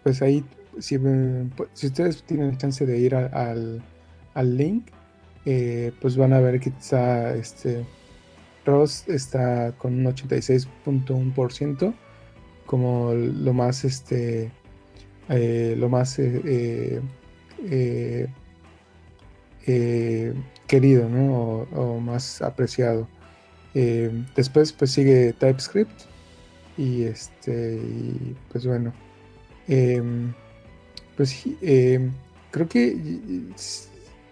pues 0.04 0.22
ahí, 0.22 0.44
si, 0.80 1.00
si, 1.74 1.88
ustedes 1.88 2.24
tienen 2.24 2.58
chance 2.58 2.86
de 2.86 3.00
ir 3.00 3.16
al, 3.16 3.82
al 4.34 4.58
link, 4.58 4.88
pues 6.02 6.18
van 6.18 6.34
a 6.34 6.40
ver 6.40 6.60
que 6.60 6.70
está 6.70 7.34
este 7.36 7.86
Ross 8.66 9.06
está 9.08 9.72
con 9.78 9.94
un 9.94 10.14
86.1% 10.14 11.94
como 12.68 13.14
lo 13.14 13.54
más 13.54 13.84
este 13.84 14.52
eh, 15.30 15.76
lo 15.78 15.90
más 15.90 16.20
eh, 16.20 17.02
eh, 19.66 20.34
querido 20.68 21.08
o, 21.08 22.00
más 22.00 22.42
apreciado. 22.42 23.08
Después 24.36 24.72
pues 24.74 24.92
sigue 24.92 25.34
TypeScript 25.34 26.02
y 26.78 27.04
este 27.04 27.80
pues 28.52 28.66
bueno 28.66 28.92
em, 29.68 30.34
pues 31.16 31.44
em, 31.62 32.12
creo 32.50 32.68
que 32.68 32.98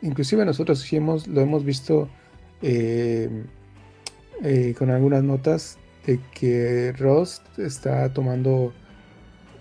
inclusive 0.01 0.45
nosotros 0.45 0.79
sí 0.79 0.95
hemos, 0.95 1.27
lo 1.27 1.41
hemos 1.41 1.63
visto 1.63 2.09
em, 2.63 3.43
con 4.75 4.89
algunas 4.89 5.23
notas 5.23 5.77
de 6.05 6.19
que 6.33 6.93
Rust 6.97 7.43
está 7.59 8.11
tomando 8.13 8.73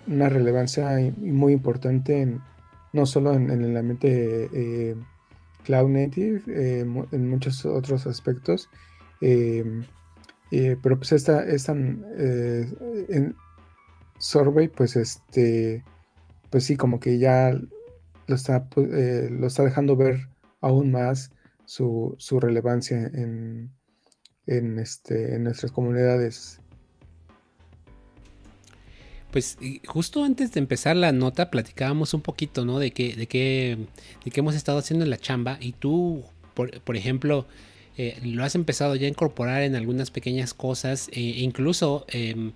una 0.07 0.29
relevancia 0.29 0.89
muy 1.17 1.53
importante 1.53 2.37
no 2.93 3.05
solo 3.05 3.33
en, 3.33 3.49
el 3.49 3.75
ambiente 3.75 4.49
eh, 4.53 4.95
cloud 5.63 5.89
native, 5.89 6.41
eh, 6.47 6.85
en 7.11 7.29
muchos 7.29 7.65
otros 7.65 8.07
aspectos. 8.07 8.69
pero 9.19 10.97
pues 10.97 11.11
esta, 11.11 11.45
esta 11.45 11.73
en 11.73 13.35
Survey, 14.17 14.67
pues 14.69 14.95
este, 14.95 15.83
pues 16.49 16.63
sí, 16.63 16.77
como 16.77 16.99
que 16.99 17.17
ya 17.17 17.51
lo 18.27 18.35
está, 18.35 18.67
lo 18.75 19.47
está 19.47 19.63
dejando 19.63 19.95
ver 19.95 20.29
aún 20.61 20.91
más 20.91 21.31
su, 21.65 22.15
su 22.17 22.39
relevancia 22.39 22.97
en, 23.13 23.71
en, 24.47 24.79
este, 24.79 25.35
en 25.35 25.43
nuestras 25.43 25.71
comunidades. 25.71 26.59
Pues 29.31 29.57
justo 29.85 30.23
antes 30.23 30.53
de 30.53 30.61
empezar 30.61 30.95
la 30.95 31.11
nota 31.11 31.51
platicábamos 31.51 32.13
un 32.13 32.21
poquito, 32.21 32.63
¿no? 32.63 32.79
De 32.79 32.91
qué 32.91 33.15
de 33.15 33.27
qué 33.27 33.77
de 34.23 34.31
qué 34.31 34.39
hemos 34.39 34.55
estado 34.55 34.77
haciendo 34.77 35.03
en 35.03 35.09
la 35.09 35.17
chamba 35.17 35.57
y 35.59 35.73
tú, 35.73 36.23
por, 36.53 36.95
ejemplo, 36.95 37.45
eh, 37.97 38.17
lo 38.23 38.45
has 38.45 38.55
empezado 38.55 38.95
ya 38.95 39.07
a 39.07 39.09
incorporar 39.09 39.63
en 39.63 39.75
algunas 39.75 40.09
pequeñas 40.09 40.53
cosas 40.53 41.09
e 41.11 41.19
incluso 41.19 42.05
em, 42.07 42.53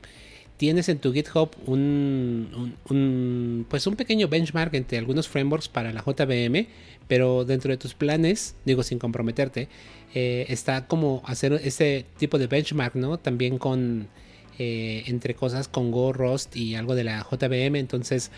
tienes 0.60 0.90
en 0.90 1.00
tu 1.00 1.14
GitHub 1.14 1.52
un, 1.68 2.76
un, 2.90 3.66
pues 3.70 3.88
un 3.88 3.96
pequeño 3.96 4.28
benchmark 4.28 4.74
entre 4.76 4.98
algunos 4.98 5.30
frameworks 5.30 5.70
para 5.70 5.94
la 5.94 6.04
JVM, 6.06 6.68
pero 7.08 7.46
dentro 7.46 7.72
de 7.72 7.78
tus 7.78 7.94
planes, 7.94 8.58
digo 8.66 8.84
sin 8.84 9.00
comprometerte, 9.00 9.70
eh, 10.14 10.48
está 10.50 10.86
como 10.86 11.24
hacer 11.26 11.54
ese 11.64 12.06
tipo 12.18 12.38
de 12.38 12.48
benchmark, 12.48 12.96
¿no? 12.96 13.18
También 13.18 13.58
con, 13.58 14.10
eh, 14.58 15.04
entre 15.08 15.34
cosas 15.34 15.70
con 15.70 15.92
Go, 15.92 16.12
Rust 16.12 16.58
y 16.58 16.76
algo 16.76 16.94
de 16.94 17.06
la 17.06 17.26
JVM. 17.32 17.80
Entonces, 17.80 18.30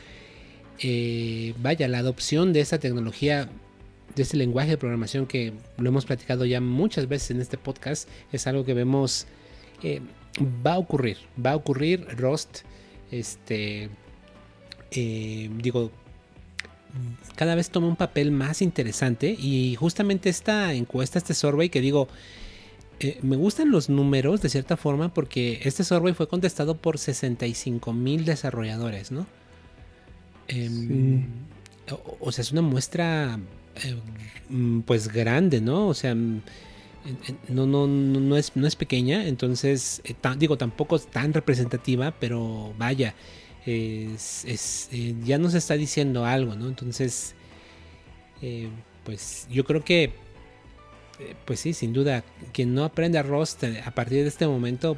eh, 0.78 1.56
vaya, 1.60 1.88
la 1.88 1.98
adopción 1.98 2.54
de 2.54 2.60
esa 2.60 2.80
tecnología, 2.80 3.50
de 4.16 4.22
ese 4.22 4.38
lenguaje 4.38 4.70
de 4.70 4.78
programación 4.78 5.26
que 5.26 5.54
lo 5.80 5.90
hemos 5.90 6.06
platicado 6.06 6.46
ya 6.46 6.62
muchas 6.62 7.08
veces 7.08 7.32
en 7.32 7.42
este 7.42 7.58
podcast, 7.58 8.08
es 8.32 8.46
algo 8.46 8.64
que 8.64 8.76
vemos, 8.76 9.26
va 10.40 10.74
a 10.74 10.78
ocurrir, 10.78 11.18
va 11.44 11.52
a 11.52 11.56
ocurrir. 11.56 12.06
Rust, 12.18 12.60
este, 13.12 13.90
digo, 14.92 15.92
cada 17.36 17.56
vez 17.56 17.70
toma 17.70 17.88
un 17.88 17.96
papel 17.96 18.32
más 18.32 18.62
interesante 18.62 19.36
y 19.38 19.76
justamente 19.76 20.30
esta 20.30 20.74
encuesta, 20.74 21.18
este 21.18 21.34
survey 21.34 21.70
que 21.70 21.82
digo, 21.82 22.08
eh, 23.00 23.18
me 23.24 23.36
gustan 23.36 23.72
los 23.72 23.90
números 23.90 24.42
de 24.42 24.50
cierta 24.50 24.78
forma 24.78 25.14
porque 25.14 25.60
este 25.64 25.84
survey 25.84 26.14
fue 26.14 26.28
contestado 26.28 26.78
por 26.78 27.00
65 27.00 27.94
mil 27.94 28.26
desarrolladores, 28.26 29.12
¿no? 29.12 29.26
Em, 30.48 31.26
o, 32.20 32.32
sea, 32.32 32.42
es 32.44 32.52
una 32.52 32.62
muestra 32.62 33.40
eh, 33.84 33.98
pues 34.86 35.08
grande, 35.08 35.62
¿no? 35.62 35.88
O 35.88 35.94
sea, 35.94 36.16
no, 37.50 37.66
no, 37.66 37.88
no, 37.88 38.38
es, 38.38 38.56
no 38.56 38.68
es 38.68 38.76
pequeña, 38.76 39.28
entonces, 39.28 40.02
eh, 40.04 40.16
digo, 40.38 40.58
tampoco 40.58 40.96
es 40.96 41.08
tan 41.08 41.34
representativa, 41.34 42.12
pero 42.20 42.74
vaya, 42.78 43.16
es, 43.66 44.90
eh, 44.92 45.16
ya 45.24 45.38
nos 45.38 45.54
está 45.54 45.76
diciendo 45.76 46.26
algo, 46.26 46.56
¿no? 46.56 46.68
Entonces, 46.68 47.34
eh, 48.42 48.70
pues 49.04 49.48
yo 49.50 49.66
creo 49.66 49.84
que, 49.84 50.14
pues 51.46 51.60
sí, 51.60 51.74
sin 51.74 51.94
duda, 51.94 52.24
quien 52.52 52.74
no 52.74 52.84
aprende 52.84 53.18
a 53.18 53.24
Rust 53.24 53.64
a 53.64 53.92
partir 53.92 54.22
de 54.22 54.28
este 54.28 54.48
momento, 54.48 54.98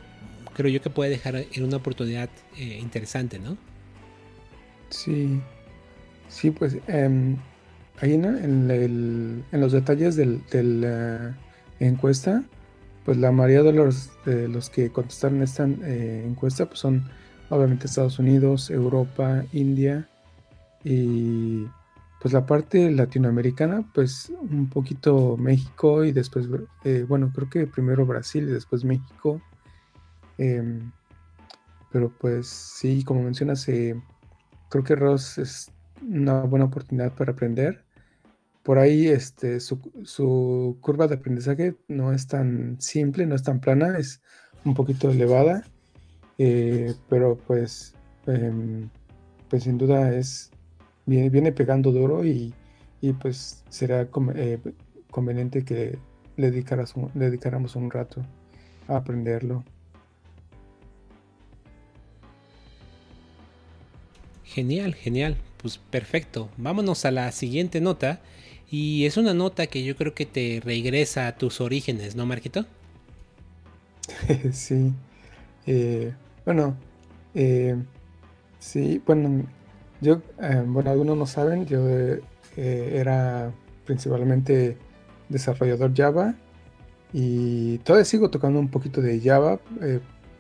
creo 0.54 0.70
yo 0.70 0.82
que 0.82 0.90
puede 0.90 1.10
dejar 1.10 1.36
en 1.36 1.64
una 1.64 1.78
oportunidad 1.78 2.30
interesante, 2.58 3.40
¿no? 3.40 3.58
Sí, 4.90 5.42
sí, 6.30 6.52
pues 6.52 6.78
em, 6.88 7.38
ahí 8.00 8.14
en, 8.14 8.26
en, 8.72 9.44
los 9.52 9.72
detalles 9.72 10.16
de 10.16 10.64
la 10.64 11.36
encuesta, 11.88 12.44
pues 13.06 13.18
la 13.18 13.32
mayoría 13.32 13.64
de 13.64 13.74
los, 13.74 14.12
de 14.26 14.48
los 14.48 14.70
que 14.70 14.92
contestaron 14.92 15.42
esta 15.42 15.66
eh, 15.68 16.24
encuesta 16.26 16.66
pues 16.66 16.80
son 16.80 17.10
obviamente 17.50 17.88
Estados 17.88 18.20
Unidos, 18.20 18.70
Europa, 18.70 19.44
India 19.52 20.08
y 20.84 21.68
pues 22.24 22.34
la 22.34 22.46
parte 22.46 22.90
latinoamericana, 22.90 23.84
pues 23.94 24.32
un 24.40 24.70
poquito 24.70 25.36
México 25.36 26.06
y 26.06 26.14
después, 26.14 26.48
eh, 26.86 27.06
bueno, 27.06 27.32
creo 27.36 27.50
que 27.50 27.68
primero 27.68 28.06
Brasil 28.06 28.48
y 28.48 28.54
después 28.54 28.86
México. 28.86 29.42
Em, 30.38 30.90
pero 31.92 32.10
pues 32.18 32.48
sí, 32.48 33.04
como 33.04 33.22
mencionas, 33.24 33.68
eh, 33.68 34.02
creo 34.70 34.86
que 34.86 34.96
Ross 34.96 35.38
es 35.38 35.70
una 36.02 36.44
buena 36.44 36.66
oportunidad 36.66 37.14
para 37.14 37.34
aprender. 37.34 37.83
Por 38.64 38.80
ahí 38.80 39.08
este, 39.08 39.60
su, 39.60 40.78
curva 40.82 41.08
de 41.08 41.16
aprendizaje 41.16 41.76
no 41.88 42.14
es 42.14 42.28
tan 42.28 42.80
simple, 42.80 43.26
no 43.26 43.36
es 43.36 43.44
tan 43.44 43.60
plana, 43.60 43.98
es 43.98 44.22
un 44.64 44.74
poquito 44.74 45.12
elevada, 45.12 45.66
eh, 46.38 46.94
pero 47.10 47.38
pues, 47.38 47.94
em, 48.26 48.90
pues 49.50 49.64
sin 49.64 49.78
duda 49.78 50.16
es 50.16 50.50
viene, 51.06 51.52
pegando 51.52 51.92
duro 51.92 52.26
y, 52.26 52.54
pues 53.22 53.64
será 53.70 54.08
eh, 54.36 54.60
conveniente 55.12 55.66
que 55.66 55.98
le 56.38 56.52
dedicáramos 56.52 57.76
un 57.76 57.92
rato 57.92 58.22
a 58.88 58.98
aprenderlo. 58.98 59.64
Genial, 64.46 64.94
genial. 64.94 65.38
Pues 65.58 65.78
perfecto. 65.78 66.50
Vámonos 66.58 67.06
a 67.06 67.12
la 67.12 67.32
siguiente 67.32 67.82
nota. 67.82 68.22
Y 68.76 69.06
es 69.06 69.18
una 69.18 69.36
nota 69.36 69.68
que 69.68 69.84
yo 69.84 69.96
creo 69.96 70.16
que 70.16 70.26
te 70.26 70.60
regresa 70.66 71.28
a 71.28 71.36
tus 71.38 71.62
orígenes, 71.62 72.16
¿no, 72.16 72.26
Marquito? 72.26 72.66
sí. 74.52 74.92
Eh, 75.68 76.12
bueno, 76.44 76.76
eh, 77.36 77.76
sí, 78.58 79.00
bueno, 79.06 79.46
yo, 80.02 80.24
eh, 80.42 80.64
bueno, 80.66 80.90
algunos 80.90 81.16
no 81.16 81.28
saben, 81.28 81.68
yo 81.68 81.88
era 82.58 83.52
principalmente 83.86 84.76
desarrollador 85.30 85.94
Java 85.96 86.34
y 87.14 87.78
todavía 87.80 88.06
sigo 88.06 88.32
tocando 88.32 88.60
un 88.60 88.70
poquito 88.70 89.02
de 89.02 89.22
Java, 89.22 89.60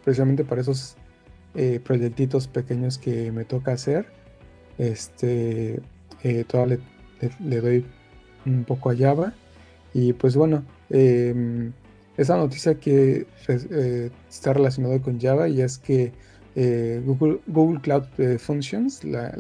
precisamente 0.03 0.43
para 0.43 0.61
esos 0.61 0.97
eh, 1.53 1.79
proyectitos 1.83 2.47
pequeños 2.47 2.97
que 2.97 3.31
me 3.31 3.45
toca 3.45 3.73
hacer. 3.73 4.07
Este, 4.79 5.79
eh, 6.23 6.45
todavía 6.47 6.79
le, 7.39 7.61
doy 7.61 7.85
un 8.45 8.63
poco 8.63 8.89
a 8.89 8.95
Java. 8.95 9.33
Y 9.93 10.13
pues 10.13 10.35
bueno, 10.35 10.63
em, 10.89 11.71
esa 12.17 12.37
noticia 12.37 12.75
que 12.75 13.27
eh, 13.47 14.09
está 14.29 14.53
relacionada 14.53 14.99
con 14.99 15.19
Java 15.19 15.47
y 15.49 15.61
es 15.61 15.77
que 15.77 16.11
Google, 17.05 17.39
Google 17.47 17.81
Cloud 17.81 18.03
Functions, 18.37 19.03
la, 19.03 19.33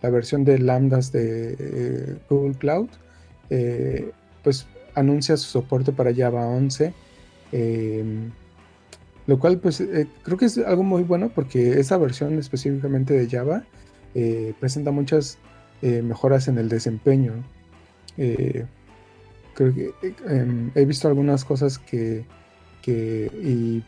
la, 0.00 0.10
versión 0.10 0.44
de 0.44 0.58
lambdas 0.60 1.10
de 1.10 2.16
Google 2.28 2.54
Cloud, 2.54 2.88
pues 4.44 4.66
anuncia 4.94 5.36
su 5.36 5.48
soporte 5.50 5.90
para 5.90 6.14
Java 6.14 6.46
11 6.46 6.92
lo 9.26 9.38
cual, 9.38 9.58
pues, 9.58 9.80
eh, 9.80 10.06
creo 10.22 10.36
que 10.36 10.46
es 10.46 10.58
algo 10.58 10.82
muy 10.82 11.02
bueno 11.02 11.30
porque 11.34 11.80
esa 11.80 11.96
versión 11.96 12.38
específicamente 12.38 13.14
de 13.14 13.28
Java 13.28 13.64
eh, 14.14 14.54
presenta 14.60 14.90
muchas 14.90 15.38
eh, 15.82 16.02
mejoras 16.02 16.48
en 16.48 16.58
el 16.58 16.68
desempeño. 16.68 17.32
Creo 18.16 19.74
que 19.74 19.92
em, 20.26 20.70
he 20.74 20.84
visto 20.84 21.08
algunas 21.08 21.44
cosas 21.44 21.78
que, 21.78 22.24
y 22.86 23.82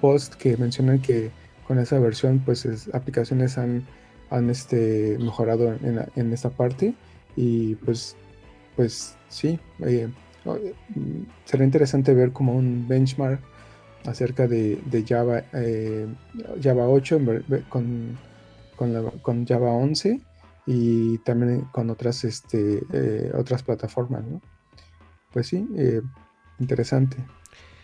post 0.00 0.34
que 0.34 0.56
mencionan 0.56 1.00
que 1.00 1.30
con 1.66 1.78
esa 1.78 1.98
versión, 1.98 2.40
pues, 2.40 2.66
aplicaciones 2.92 3.56
han, 3.56 3.86
han 4.30 4.50
este, 4.50 5.16
mejorado 5.18 5.72
en, 5.72 6.04
en, 6.16 6.32
esta 6.32 6.50
parte. 6.50 6.94
Y, 7.36 7.76
pues, 7.76 8.16
pues, 8.76 9.16
sí, 9.28 9.58
será 11.44 11.64
interesante 11.64 12.14
ver 12.14 12.32
como 12.32 12.54
un 12.54 12.86
benchmark 12.88 13.40
acerca 14.04 14.48
de, 14.48 15.04
Java, 15.06 15.44
eh, 15.52 16.06
Java 16.62 16.88
8 16.88 17.20
con, 17.68 18.18
con, 19.22 19.46
Java 19.46 19.70
11 19.70 20.20
y 20.66 21.18
también 21.18 21.62
con 21.72 21.90
otras, 21.90 22.24
este, 22.24 22.82
eh, 22.92 23.32
otras 23.34 23.62
plataformas. 23.62 24.24
Pues 25.32 25.48
sí, 25.48 25.66
eh, 25.76 26.02
interesante. 26.58 27.16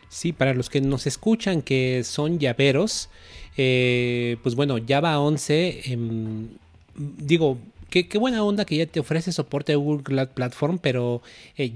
Sí, 0.08 0.32
para 0.32 0.54
los 0.54 0.70
que 0.70 0.80
nos 0.80 1.06
escuchan 1.06 1.62
que 1.62 2.02
son 2.04 2.38
llaveros, 2.38 3.10
pues 3.56 4.54
bueno, 4.54 4.76
Java 4.86 5.18
11, 5.20 5.92
em, 5.92 6.48
digo, 6.96 7.58
Qué, 7.90 8.06
buena 8.18 8.44
onda 8.44 8.66
que 8.66 8.76
ya 8.76 8.84
te 8.84 9.00
ofrece 9.00 9.32
soporte 9.32 9.72
a 9.72 9.76
Google 9.76 10.02
Cloud 10.02 10.28
Platform, 10.28 10.78
pero 10.78 11.22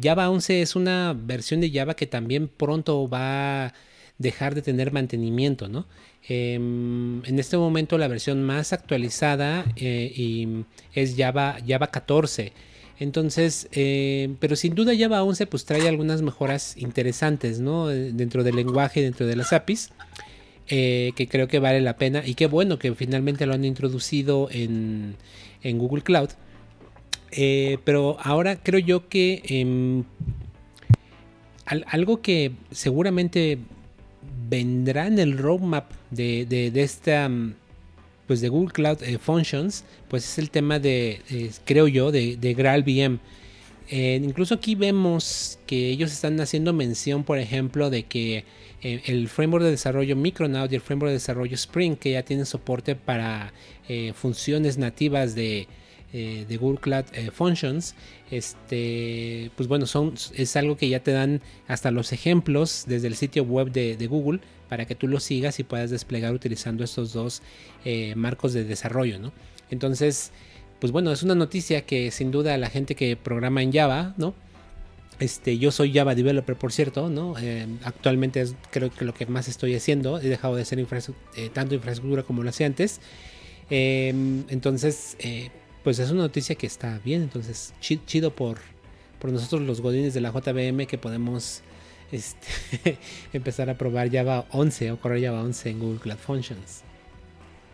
Java 0.02 0.28
11 0.28 0.60
es 0.60 0.76
una 0.76 1.16
versión 1.18 1.62
de 1.62 1.70
Java 1.70 1.94
que 1.94 2.06
también 2.06 2.48
pronto 2.48 3.08
va 3.08 3.72
dejar 4.22 4.54
de 4.54 4.62
tener 4.62 4.92
mantenimiento, 4.92 5.68
¿no? 5.68 5.86
Em, 6.28 7.24
en 7.24 7.38
este 7.38 7.56
momento 7.58 7.98
la 7.98 8.08
versión 8.08 8.42
más 8.42 8.72
actualizada 8.72 9.64
eh, 9.76 10.12
y 10.14 10.64
es 10.94 11.14
Java, 11.16 11.58
Java 11.66 11.88
14. 11.88 12.52
Entonces, 13.00 13.68
eh, 13.72 14.34
pero 14.38 14.54
sin 14.54 14.74
duda 14.74 14.92
Java 14.96 15.24
11 15.24 15.46
pues 15.46 15.64
trae 15.64 15.88
algunas 15.88 16.22
mejoras 16.22 16.76
interesantes, 16.76 17.58
¿no? 17.58 17.88
Dentro 17.88 18.44
del 18.44 18.56
lenguaje, 18.56 19.02
dentro 19.02 19.26
de 19.26 19.34
las 19.34 19.52
APIs, 19.52 19.90
eh, 20.68 21.12
que 21.16 21.26
creo 21.26 21.48
que 21.48 21.58
vale 21.58 21.80
la 21.80 21.96
pena 21.96 22.22
y 22.24 22.34
qué 22.34 22.46
bueno 22.46 22.78
que 22.78 22.94
finalmente 22.94 23.44
lo 23.46 23.54
han 23.54 23.64
introducido 23.64 24.48
en, 24.52 25.16
en 25.62 25.78
Google 25.78 26.02
Cloud. 26.02 26.30
pero 27.84 28.16
ahora 28.20 28.56
creo 28.62 28.78
yo 28.78 29.08
que 29.08 29.42
em, 29.48 30.04
algo 31.66 32.22
que 32.22 32.52
seguramente 32.70 33.58
vendrá 34.52 35.06
en 35.06 35.18
el 35.18 35.38
roadmap 35.38 35.90
de, 36.10 36.44
de, 36.44 36.82
esta 36.82 37.26
mm, 37.26 37.54
pues 38.26 38.42
de 38.42 38.50
Google 38.50 38.70
Cloud 38.70 39.02
eh, 39.02 39.16
Functions, 39.16 39.82
pues 40.08 40.24
es 40.24 40.38
el 40.38 40.50
tema 40.50 40.78
de, 40.78 41.22
creo 41.64 41.88
yo, 41.88 42.12
de, 42.12 42.36
de. 42.36 43.18
Eh, 43.88 44.20
incluso 44.22 44.54
aquí 44.54 44.74
vemos 44.74 45.58
que 45.66 45.88
ellos 45.88 46.12
están 46.12 46.38
haciendo 46.38 46.74
mención, 46.74 47.24
por 47.24 47.38
ejemplo, 47.38 47.88
de 47.88 48.02
que 48.02 48.44
eh, 48.82 49.00
el 49.06 49.28
framework 49.28 49.64
de 49.64 49.70
desarrollo 49.70 50.16
Micronaut 50.16 50.70
y 50.70 50.74
el 50.74 50.82
framework 50.82 51.08
de 51.08 51.14
desarrollo 51.14 51.54
Spring, 51.54 51.96
que 51.96 52.12
ya 52.12 52.22
tienen 52.22 52.44
soporte 52.44 52.94
para 52.94 53.54
funciones 54.14 54.78
nativas 54.78 55.34
de, 55.34 55.66
eh, 56.14 56.44
de 56.46 56.58
Google 56.58 56.78
Cloud 56.78 57.06
eh, 57.14 57.30
Functions, 57.30 57.94
este, 58.30 59.50
pues 59.56 59.66
bueno, 59.66 59.86
son, 59.86 60.12
es 60.34 60.56
algo 60.56 60.76
que 60.76 60.86
ya 60.90 61.00
te 61.00 61.10
dan 61.10 61.40
hasta 61.68 61.90
los 61.90 62.12
ejemplos 62.12 62.84
desde 62.86 63.06
el 63.06 63.16
sitio 63.16 63.44
web 63.44 63.72
de, 63.72 64.06
Google 64.06 64.40
para 64.68 64.84
que 64.84 64.94
tú 64.94 65.08
lo 65.08 65.20
sigas 65.20 65.58
y 65.58 65.64
puedas 65.64 65.88
desplegar 65.88 66.34
utilizando 66.34 66.84
estos 66.84 67.14
dos 67.14 67.40
eh, 67.86 68.14
marcos 68.14 68.52
de 68.52 68.64
desarrollo, 68.64 69.18
¿no? 69.18 69.32
Entonces, 69.70 70.32
pues 70.80 70.92
bueno, 70.92 71.12
es 71.12 71.22
una 71.22 71.34
noticia 71.34 71.86
que 71.86 72.10
sin 72.10 72.30
duda 72.30 72.58
la 72.58 72.68
gente 72.68 72.94
que 72.94 73.16
programa 73.16 73.62
en 73.62 73.72
Java, 73.72 74.12
¿no? 74.18 74.34
Este, 75.18 75.56
yo 75.56 75.70
soy 75.70 75.94
Java 75.94 76.14
Developer, 76.14 76.56
por 76.56 76.72
cierto, 76.72 77.08
¿no? 77.08 77.36
actualmente 77.84 78.42
es, 78.42 78.54
creo 78.70 78.90
que 78.90 79.06
lo 79.06 79.14
que 79.14 79.24
más 79.24 79.48
estoy 79.48 79.74
haciendo. 79.74 80.18
He 80.18 80.28
dejado 80.28 80.56
de 80.56 80.62
hacer 80.62 80.84
tanto 81.54 81.74
infraestructura 81.74 82.22
como 82.22 82.42
lo 82.42 82.50
hacía 82.50 82.66
antes. 82.66 83.00
entonces, 83.70 85.16
pues 85.82 85.98
es 85.98 86.10
una 86.10 86.22
noticia 86.22 86.54
que 86.54 86.66
está 86.66 87.00
bien. 87.04 87.22
Entonces, 87.22 87.74
chido 87.80 88.34
por, 88.34 88.58
por 89.18 89.32
nosotros 89.32 89.62
los 89.62 89.80
godines 89.80 90.14
de 90.14 90.20
la 90.20 90.30
JBM 90.30 90.86
que 90.86 90.98
podemos 90.98 91.62
este, 92.12 92.98
empezar 93.32 93.70
a 93.70 93.78
probar 93.78 94.10
Java 94.10 94.46
11 94.50 94.92
o 94.92 95.00
correr 95.00 95.24
Java 95.24 95.42
11 95.42 95.70
en 95.70 95.80
Google 95.80 95.98
Cloud 95.98 96.18
Functions. 96.18 96.82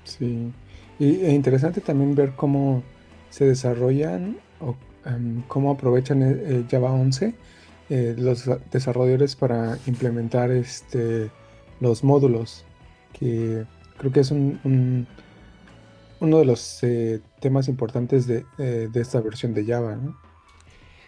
Sí, 0.05 0.51
y 0.99 1.21
es 1.21 1.33
interesante 1.33 1.81
también 1.81 2.14
ver 2.14 2.33
cómo 2.35 2.83
se 3.31 3.44
desarrollan 3.47 4.38
o 4.61 4.75
em, 5.05 5.42
cómo 5.49 5.71
aprovechan 5.71 6.23
eh, 6.23 6.37
eh, 6.44 6.64
Java 6.71 6.92
11 6.92 7.35
eh, 7.90 8.14
los 8.18 8.49
desarrolladores 8.71 9.37
para 9.37 9.79
implementar 9.87 10.51
este, 10.51 11.31
los 11.81 12.05
módulos, 12.05 12.64
que 13.12 13.64
creo 13.99 14.12
que 14.12 14.21
es 14.21 14.31
un 14.31 15.07
uno 16.20 16.38
de 16.38 16.44
los 16.44 16.83
eh, 16.83 17.20
temas 17.40 17.68
importantes 17.68 18.28
eh, 18.28 18.44
de, 18.90 19.00
esta 19.00 19.20
versión 19.20 19.54
de 19.54 19.64
Java, 19.64 19.96
¿no? 19.96 20.18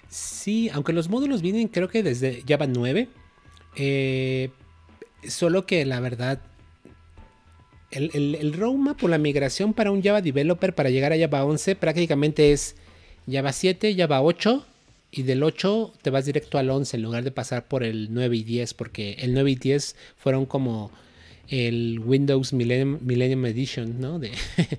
Sí, 0.08 0.68
aunque 0.72 0.92
los 0.92 1.08
módulos 1.08 1.42
vienen 1.42 1.68
creo 1.68 1.88
que 1.88 2.02
desde 2.02 2.42
Java 2.46 2.66
9, 2.66 3.08
eh, 3.76 4.50
solo 5.28 5.66
que 5.66 5.84
la 5.84 6.00
verdad 6.00 6.40
el, 7.90 8.36
el, 8.36 8.52
roadmap 8.52 9.02
o 9.02 9.08
la 9.08 9.18
migración 9.18 9.72
para 9.72 9.90
un 9.90 10.02
Java 10.02 10.20
developer 10.20 10.74
para 10.74 10.90
llegar 10.90 11.12
a 11.12 11.18
Java 11.18 11.44
11 11.44 11.76
prácticamente 11.76 12.52
es 12.52 12.76
Java 13.30 13.52
7, 13.52 13.94
Java 13.96 14.22
8 14.22 14.66
y 15.12 15.22
del 15.22 15.42
8 15.42 15.92
te 16.02 16.10
vas 16.10 16.24
directo 16.24 16.58
al 16.58 16.70
11 16.70 16.96
en 16.96 17.02
lugar 17.02 17.24
de 17.24 17.32
pasar 17.32 17.66
por 17.66 17.82
el 17.82 18.12
9 18.12 18.36
y 18.36 18.42
10 18.44 18.74
porque 18.74 19.14
el 19.20 19.34
9 19.34 19.50
y 19.50 19.56
10 19.56 19.96
fueron 20.16 20.46
como 20.46 20.90
el 21.50 22.00
Windows 22.04 22.52
Millennium, 22.52 23.44
Edition 23.46 24.00
¿no? 24.00 24.18
de, 24.18 24.30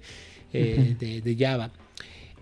eh, 0.53 1.21
de, 1.23 1.35
Java. 1.37 1.71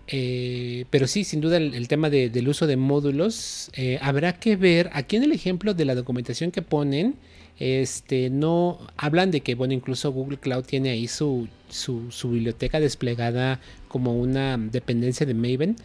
Eh, 0.06 0.86
pero 0.90 1.06
sí, 1.06 1.24
sin 1.24 1.40
duda 1.40 1.58
el, 1.58 1.86
tema 1.86 2.10
del 2.10 2.48
uso 2.48 2.66
de 2.66 2.76
módulos 2.76 3.70
eh, 3.74 3.98
habrá 4.02 4.32
que 4.32 4.56
ver 4.56 4.90
aquí 4.92 5.16
en 5.16 5.24
el 5.24 5.32
ejemplo 5.32 5.74
de 5.74 5.84
la 5.84 5.94
documentación 5.94 6.50
que 6.50 6.62
ponen 6.62 7.16
este, 7.60 8.30
no 8.30 8.78
hablan 8.96 9.30
de 9.30 9.42
que, 9.42 9.54
bueno, 9.54 9.74
incluso 9.74 10.10
Google 10.10 10.38
Cloud 10.38 10.64
tiene 10.64 10.90
ahí 10.90 11.06
su, 11.06 11.46
su, 11.68 12.10
biblioteca 12.30 12.80
desplegada 12.80 13.60
como 13.86 14.18
una 14.18 14.56
dependencia 14.56 15.26
de 15.26 15.34
Maven. 15.34 15.76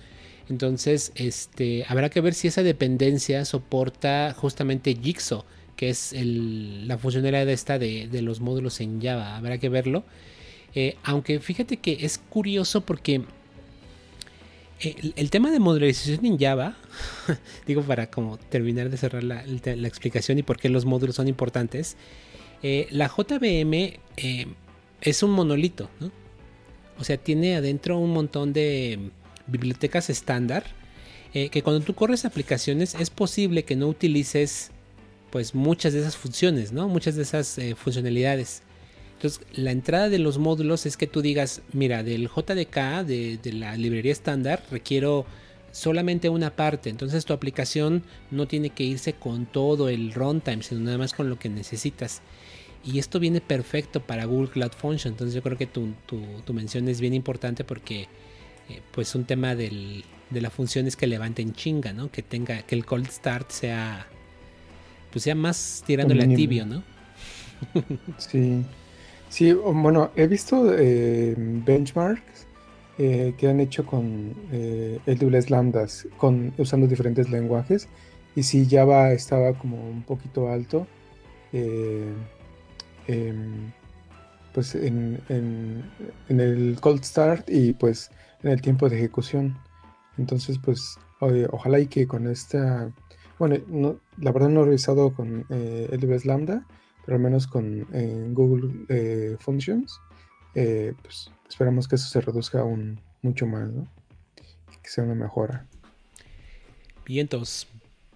Entonces, 0.48 1.12
este, 1.16 1.84
habrá 1.90 2.10
que 2.10 2.22
ver 2.22 2.34
si 2.34 2.48
esa 2.48 2.64
dependencia 2.64 3.44
soporta 3.44 4.34
justamente 4.38 4.96
Jigsaw, 4.96 5.44
que 5.76 5.90
es 5.90 6.14
la 6.18 6.98
funcionalidad 6.98 7.50
esta 7.50 7.80
de, 7.80 8.22
los 8.22 8.40
módulos 8.40 8.80
en 8.82 9.02
Java. 9.02 9.36
Habrá 9.36 9.58
que 9.58 9.70
verlo. 9.70 10.04
Eh, 10.74 10.98
aunque 11.04 11.40
fíjate 11.40 11.78
que 11.78 12.00
es 12.02 12.18
curioso 12.18 12.82
porque 12.82 13.24
el, 14.80 15.30
tema 15.30 15.52
de 15.52 15.60
modularización 15.60 16.26
en 16.26 16.38
Java, 16.38 16.76
digo 17.68 17.82
para 17.82 18.10
como 18.10 18.38
terminar 18.38 18.90
de 18.90 18.98
cerrar 18.98 19.24
la, 19.24 19.42
explicación 19.88 20.38
y 20.40 20.44
por 20.44 20.58
qué 20.58 20.70
los 20.70 20.86
módulos 20.86 21.16
son 21.16 21.28
importantes, 21.28 21.96
eh, 22.62 22.88
la 22.92 23.08
JVM 23.08 23.74
eh, 24.18 24.48
es 25.02 25.24
un 25.24 25.32
monolito, 25.32 25.90
¿no? 26.00 26.12
O 26.98 27.04
sea, 27.04 27.18
tiene 27.18 27.56
adentro 27.56 27.98
un 27.98 28.12
montón 28.12 28.54
de 28.54 29.12
bibliotecas 29.48 30.10
estándar 30.10 30.64
eh, 31.34 31.50
que 31.50 31.62
cuando 31.62 31.86
tú 31.86 31.94
corres 31.94 32.24
aplicaciones 32.24 32.96
es 32.96 33.10
posible 33.10 33.66
que 33.66 33.76
no 33.76 33.88
utilices 33.88 34.72
pues 35.30 35.56
muchas 35.56 35.94
de 35.94 36.00
esas 36.00 36.16
funciones, 36.16 36.72
¿no? 36.72 36.88
Muchas 36.88 37.16
de 37.16 37.24
esas 37.24 37.60
funcionalidades. 37.78 38.64
Entonces, 39.16 39.42
la 39.56 39.72
entrada 39.72 40.10
de 40.10 40.20
los 40.20 40.38
módulos 40.38 40.86
es 40.86 40.98
que 40.98 41.08
tú 41.08 41.22
digas, 41.22 41.62
mira, 41.72 42.04
del 42.04 42.28
JDK, 42.28 43.06
de, 43.06 43.40
la 43.54 43.78
librería 43.78 44.12
estándar, 44.12 44.64
requiero 44.70 45.26
solamente 45.72 46.30
una 46.30 46.56
parte. 46.56 46.90
Entonces, 46.90 47.26
tu 47.26 47.34
aplicación 47.34 48.04
no 48.30 48.48
tiene 48.48 48.72
que 48.72 48.84
irse 48.84 49.14
con 49.14 49.46
todo 49.46 49.88
el 49.90 50.14
runtime, 50.14 50.64
sino 50.64 50.82
nada 50.82 50.98
más 50.98 51.14
con 51.14 51.30
lo 51.30 51.40
que 51.40 51.50
necesitas. 51.50 52.22
Y 52.84 53.00
esto 53.00 53.20
viene 53.20 53.42
perfecto 53.42 54.02
para 54.02 54.26
Google 54.26 54.50
Cloud 54.50 54.74
Function. 54.78 55.14
Entonces, 55.14 55.34
yo 55.34 55.42
creo 55.42 55.58
que 55.58 55.66
tu, 55.66 56.54
mención 56.54 56.88
es 56.90 57.00
bien 57.00 57.14
importante 57.14 57.64
porque, 57.64 58.02
eh, 58.70 58.82
pues, 58.92 59.16
un 59.16 59.24
tema 59.24 59.56
de 59.56 60.04
la 60.30 60.50
función 60.50 60.88
es 60.88 60.98
que 60.98 61.08
levanten 61.08 61.54
chinga, 61.54 61.94
¿no? 61.94 62.12
Que 62.12 62.22
tenga, 62.22 62.64
que 62.64 62.76
el 62.76 62.86
cold 62.86 63.10
start 63.10 63.50
sea, 63.50 64.08
pues, 65.15 65.23
sea 65.23 65.34
más 65.34 65.82
tirándole 65.88 66.25
a 66.25 66.28
tibio, 66.28 66.65
¿no? 66.65 66.84
Sí. 68.17 68.65
Sí, 69.30 69.54
bueno, 69.54 70.12
he 70.17 70.28
visto 70.28 70.75
eh, 70.78 71.34
benchmarks 71.38 72.45
eh, 72.97 73.34
que 73.38 73.47
han 73.47 73.62
hecho 73.62 73.86
con 73.86 74.34
eh, 74.51 74.99
AWS 75.08 75.49
Lambdas, 75.49 76.06
con, 76.17 76.54
usando 76.58 76.86
diferentes 76.86 77.30
lenguajes. 77.30 77.88
Y 78.36 78.43
si 78.43 78.67
Java 78.69 79.13
estaba 79.13 79.54
como 79.54 79.89
un 79.89 80.04
poquito 80.04 80.49
alto, 80.49 80.86
eh, 81.54 82.12
em, 83.08 83.71
pues 84.54 84.75
en, 84.75 85.21
el 86.28 86.78
cold 86.82 87.06
start 87.06 87.49
y 87.49 87.71
pues 87.71 88.12
en 88.43 88.51
el 88.51 88.62
tiempo 88.62 88.89
de 88.89 88.97
ejecución. 88.97 89.58
Entonces, 90.17 90.58
pues 90.62 90.99
ojalá 91.51 91.80
y 91.80 91.88
que 91.88 92.06
con 92.06 92.28
esta, 92.28 92.91
bueno, 93.38 93.58
no, 93.67 94.00
la 94.17 94.32
verdad 94.32 94.50
no 94.50 94.62
he 94.62 94.65
revisado 94.65 95.13
con 95.13 95.45
AWS 95.50 96.26
Lambda, 96.26 96.65
pero 97.06 97.17
al 97.17 97.24
menos 97.24 97.48
con 97.48 97.88
Google 98.34 98.86
eh, 98.89 99.38
Functions, 99.39 100.00
eh, 100.56 100.93
pues 101.02 101.30
esperamos 101.48 101.88
que 101.88 101.95
eso 101.95 102.08
se 102.08 102.21
reduzca 102.21 102.62
aún 102.62 103.00
mucho 103.21 103.45
más, 103.45 103.69
¿no? 103.69 103.88
que 104.82 104.89
sea 104.89 105.04
una 105.04 105.15
mejora. 105.15 105.65
Bien, 107.06 107.21
entonces, 107.21 107.67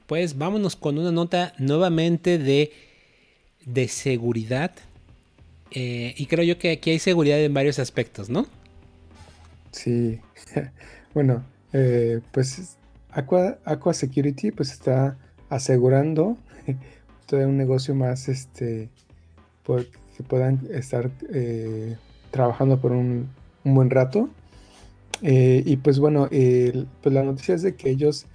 pues 0.07 0.37
vámonos 0.37 0.75
con 0.75 0.97
una 0.97 1.11
nota 1.11 1.53
nuevamente 1.59 2.37
de, 2.37 2.71
de 3.65 3.87
seguridad. 3.87 4.71
Eh, 5.71 6.15
y 6.17 6.25
creo 6.25 6.43
yo 6.43 6.57
que 6.57 6.71
aquí 6.71 6.89
hay 6.89 6.99
seguridad 6.99 7.39
en 7.39 7.53
varios 7.53 7.77
aspectos, 7.77 8.29
¿no? 8.29 8.47
Sí, 9.71 10.19
bueno, 11.13 11.43
pues 12.31 12.77
Aqua, 13.11 13.57
Aqua 13.65 13.93
Security 13.93 14.51
pues 14.51 14.71
está 14.71 15.17
asegurando 15.49 16.37
de 17.29 17.45
un 17.45 17.57
negocio 17.57 17.95
más 17.95 18.27
este 18.27 18.89
que 20.17 20.23
puedan 20.23 20.67
estar 20.71 21.11
eh, 21.31 21.95
trabajando 22.31 22.79
por 22.79 22.91
un, 22.91 23.29
buen 23.63 23.89
rato. 23.89 24.29
Eh, 25.21 25.63
y 25.65 25.77
pues 25.77 25.99
bueno, 25.99 26.27
pues 26.29 27.13
la 27.13 27.23
noticia 27.23 27.55
es 27.55 27.61
de 27.61 27.75
que 27.75 27.89
ellos 27.89 28.25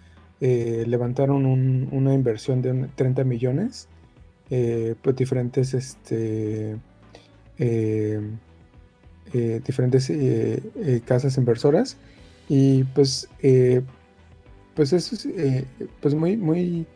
eh, 0.40 0.84
levantaron 0.86 1.46
una 1.46 2.14
inversión 2.14 2.62
de 2.62 2.88
30 2.94 3.24
millones, 3.24 3.88
pues 4.48 5.16
diferentes, 5.16 5.74
este, 5.74 6.76
diferentes 9.32 10.12
casas 11.04 11.36
inversoras. 11.36 11.96
Y 12.48 12.84
pues, 12.84 13.28
pues 14.74 14.92
eso 14.92 15.14
es 15.14 15.66
pues 16.00 16.14
muy, 16.14 16.36
muy 16.36 16.86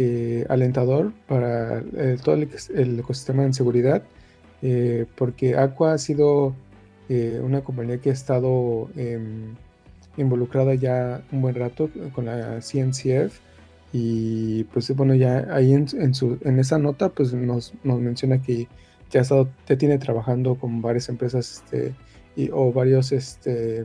eh, 0.00 0.46
alentador 0.48 1.12
para 1.26 1.80
eh, 1.80 2.18
todo 2.22 2.36
el, 2.36 3.00
ecosistema 3.00 3.42
de 3.44 3.52
seguridad, 3.52 4.02
eh, 4.62 5.06
porque 5.16 5.56
Aqua 5.56 5.94
ha 5.94 5.98
sido 5.98 6.54
una 7.42 7.62
compañía 7.62 7.98
que 7.98 8.10
ha 8.10 8.12
estado 8.12 8.90
em, 8.94 9.56
involucrada 10.18 10.74
ya 10.74 11.22
un 11.32 11.40
buen 11.40 11.54
rato 11.54 11.90
con 12.12 12.26
la 12.26 12.60
CNCF 12.60 13.40
y 13.94 14.64
pues 14.64 14.94
bueno 14.94 15.14
ya 15.14 15.48
ahí 15.50 15.72
en, 15.72 16.14
su, 16.14 16.38
en 16.44 16.58
esa 16.58 16.78
nota 16.78 17.08
pues 17.08 17.32
nos, 17.32 17.72
menciona 17.82 18.42
que 18.42 18.68
ya, 19.10 19.20
ha 19.20 19.22
estado, 19.22 19.48
ya 19.66 19.78
tiene 19.78 19.98
trabajando 19.98 20.56
con 20.56 20.82
varias 20.82 21.08
empresas 21.08 21.62
este, 21.64 21.94
y, 22.36 22.50
o 22.52 22.72
varios 22.72 23.10
este, 23.10 23.84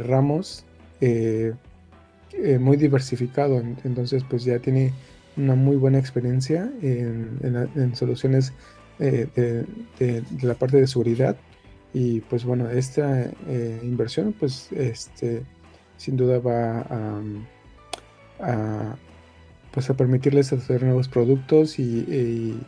ramos 0.00 0.66
eh, 1.00 2.58
muy 2.58 2.76
diversificado, 2.76 3.58
entonces 3.84 4.22
pues 4.28 4.44
ya 4.44 4.58
tiene 4.58 4.92
una 5.38 5.54
muy 5.54 5.76
buena 5.76 5.98
experiencia 5.98 6.70
en, 6.82 7.96
soluciones 7.96 8.52
eh, 8.98 9.26
de, 9.98 10.22
la 10.42 10.54
parte 10.54 10.76
de 10.76 10.86
seguridad 10.86 11.36
y 11.94 12.20
pues 12.20 12.44
bueno, 12.44 12.68
esta 12.68 13.30
eh, 13.48 13.80
inversión 13.82 14.34
pues 14.38 14.70
este, 14.72 15.42
sin 15.96 16.18
duda 16.18 16.38
va 16.38 16.80
a, 18.38 18.96
pues 19.72 19.88
a 19.88 19.94
permitirles 19.94 20.52
hacer 20.52 20.82
nuevos 20.82 21.08
productos 21.08 21.78
y, 21.78 22.60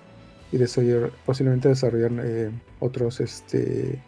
desarrollar, 0.53 1.13
posiblemente 1.27 1.69
desarrollar 1.69 2.13
otros 2.81 3.21
este, 3.21 3.99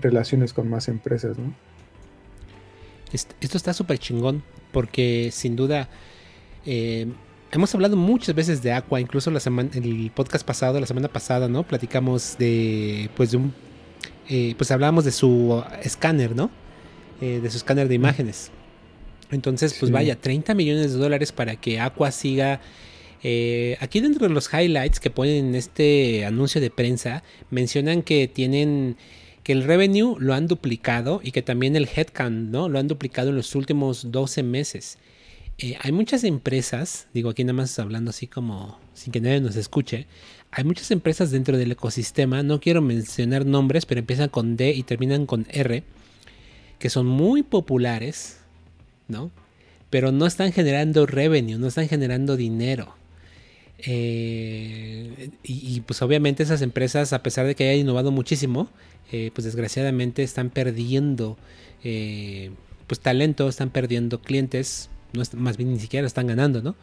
relaciones 0.00 0.52
con 0.52 0.70
más 0.70 0.86
empresas, 0.86 1.36
¿no? 1.36 1.52
Esto 3.12 3.56
está 3.56 3.72
súper 3.72 3.98
chingón 3.98 4.42
porque 4.72 5.30
sin 5.32 5.56
duda 5.56 5.88
eh, 6.66 7.06
hemos 7.50 7.74
hablado 7.74 7.96
muchas 7.96 8.34
veces 8.34 8.62
de 8.62 8.72
Aqua, 8.72 9.00
incluso 9.00 9.30
la 9.30 9.40
semana, 9.40 9.70
el 9.74 10.10
podcast 10.14 10.46
pasado, 10.46 10.78
la 10.80 10.86
semana 10.86 11.08
pasada, 11.08 11.48
¿no? 11.48 11.64
Platicamos 11.64 12.36
de, 12.38 13.10
pues 13.16 13.32
de 13.32 13.38
un, 13.38 13.54
eh, 14.28 14.54
pues 14.56 14.70
hablamos 14.70 15.04
de 15.04 15.12
su 15.12 15.62
escáner, 15.82 16.36
¿no? 16.36 16.50
Eh, 17.20 17.40
de 17.42 17.50
su 17.50 17.56
escáner 17.56 17.88
de 17.88 17.94
imágenes. 17.94 18.50
Entonces, 19.30 19.76
pues 19.78 19.92
vaya, 19.92 20.16
30 20.16 20.54
millones 20.54 20.92
de 20.92 20.98
dólares 20.98 21.30
para 21.30 21.56
que 21.56 21.78
Aqua 21.78 22.10
siga... 22.10 22.60
aquí 23.80 24.00
dentro 24.00 24.26
de 24.26 24.34
los 24.34 24.52
highlights 24.52 24.98
que 24.98 25.10
ponen 25.10 25.48
en 25.48 25.54
este 25.54 26.24
anuncio 26.24 26.60
de 26.60 26.70
prensa, 26.70 27.22
mencionan 27.50 28.02
que 28.02 28.26
tienen 28.26 28.96
que 29.42 29.52
el 29.52 29.64
revenue 29.64 30.16
lo 30.18 30.34
han 30.34 30.46
duplicado 30.46 31.20
y 31.22 31.32
que 31.32 31.42
también 31.42 31.76
el 31.76 31.88
headcount 31.94 32.50
¿no? 32.50 32.68
lo 32.68 32.78
han 32.78 32.88
duplicado 32.88 33.30
en 33.30 33.36
los 33.36 33.54
últimos 33.54 34.10
12 34.10 34.42
meses. 34.42 34.98
Eh, 35.58 35.76
hay 35.80 35.92
muchas 35.92 36.24
empresas, 36.24 37.06
digo 37.12 37.30
aquí 37.30 37.44
nada 37.44 37.54
más 37.54 37.78
hablando 37.78 38.10
así 38.10 38.26
como 38.26 38.78
sin 38.94 39.12
que 39.12 39.20
nadie 39.20 39.40
nos 39.40 39.56
escuche, 39.56 40.06
hay 40.52 40.64
muchas 40.64 40.90
empresas 40.90 41.30
dentro 41.30 41.56
del 41.56 41.72
ecosistema, 41.72 42.42
no 42.42 42.60
quiero 42.60 42.82
mencionar 42.82 43.46
nombres, 43.46 43.86
pero 43.86 44.00
empiezan 44.00 44.30
con 44.30 44.56
D 44.56 44.72
y 44.72 44.82
terminan 44.82 45.26
con 45.26 45.46
R, 45.50 45.84
que 46.78 46.90
son 46.90 47.06
muy 47.06 47.42
populares, 47.42 48.38
¿no? 49.06 49.30
Pero 49.90 50.12
no 50.12 50.26
están 50.26 50.52
generando 50.52 51.06
revenue, 51.06 51.58
no 51.58 51.68
están 51.68 51.88
generando 51.88 52.36
dinero. 52.36 52.94
Eh, 53.86 55.30
y, 55.42 55.80
pues 55.82 56.02
obviamente 56.02 56.42
esas 56.42 56.62
empresas, 56.62 57.12
a 57.12 57.22
pesar 57.22 57.46
de 57.46 57.54
que 57.54 57.68
hayan 57.68 57.80
innovado 57.80 58.10
muchísimo, 58.10 58.68
eh, 59.12 59.30
pues 59.34 59.44
desgraciadamente 59.44 60.22
están 60.22 60.50
perdiendo 60.50 61.36
eh, 61.82 62.50
pues 62.86 63.00
talento, 63.00 63.48
están 63.48 63.70
perdiendo 63.70 64.20
clientes, 64.20 64.90
no 65.12 65.22
más 65.34 65.56
bien 65.56 65.72
ni 65.72 65.80
siquiera 65.80 66.06
están 66.06 66.26
ganando, 66.26 66.62
¿no? 66.62 66.76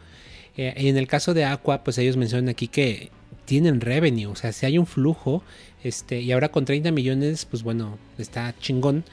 Y 0.56 0.88
en 0.88 0.96
el 0.96 1.06
caso 1.06 1.34
de 1.34 1.44
Aqua, 1.44 1.84
pues 1.84 1.98
ellos 1.98 2.16
mencionan 2.16 2.48
aquí 2.48 2.66
que 2.66 3.12
tienen 3.44 3.80
revenue, 3.80 4.26
o 4.26 4.34
sea, 4.34 4.50
si 4.50 4.66
hay 4.66 4.76
un 4.76 4.86
flujo, 4.86 5.44
este, 5.84 6.20
y 6.20 6.32
ahora 6.32 6.50
con 6.50 6.64
30 6.64 6.90
millones, 6.90 7.44
pues 7.44 7.62
bueno, 7.62 7.96
está 8.18 8.52
chingón. 8.58 9.04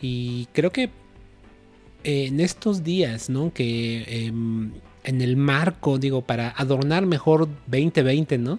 Y 0.00 0.46
creo 0.54 0.72
que 0.72 0.88
en 2.04 2.40
estos 2.40 2.84
días, 2.84 3.28
¿no? 3.28 3.52
Que 3.52 4.26
em, 4.26 4.72
en 5.08 5.22
el 5.22 5.38
marco, 5.38 5.98
digo, 5.98 6.20
para 6.20 6.50
adornar 6.50 7.06
mejor 7.06 7.48
2020, 7.66 8.36
¿no? 8.36 8.58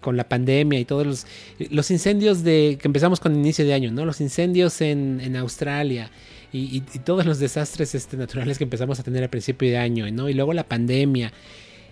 Con 0.00 0.16
la 0.16 0.26
pandemia 0.26 0.80
y 0.80 0.86
todos 0.86 1.06
los, 1.06 1.26
los 1.70 1.90
incendios 1.90 2.42
de 2.42 2.78
que 2.80 2.88
empezamos 2.88 3.20
con 3.20 3.34
inicio 3.34 3.66
de 3.66 3.74
año, 3.74 3.92
¿no? 3.92 4.06
Los 4.06 4.22
incendios 4.22 4.80
en, 4.80 5.36
Australia 5.36 6.10
y, 6.54 6.80
todos 7.04 7.26
los 7.26 7.38
desastres 7.38 7.94
este, 7.94 8.16
naturales 8.16 8.56
que 8.56 8.64
empezamos 8.64 8.98
a 8.98 9.02
tener 9.02 9.22
al 9.22 9.28
principio 9.28 9.68
de 9.68 9.76
año, 9.76 10.10
¿no? 10.10 10.30
Y 10.30 10.34
luego 10.34 10.54
la 10.54 10.64
pandemia. 10.64 11.34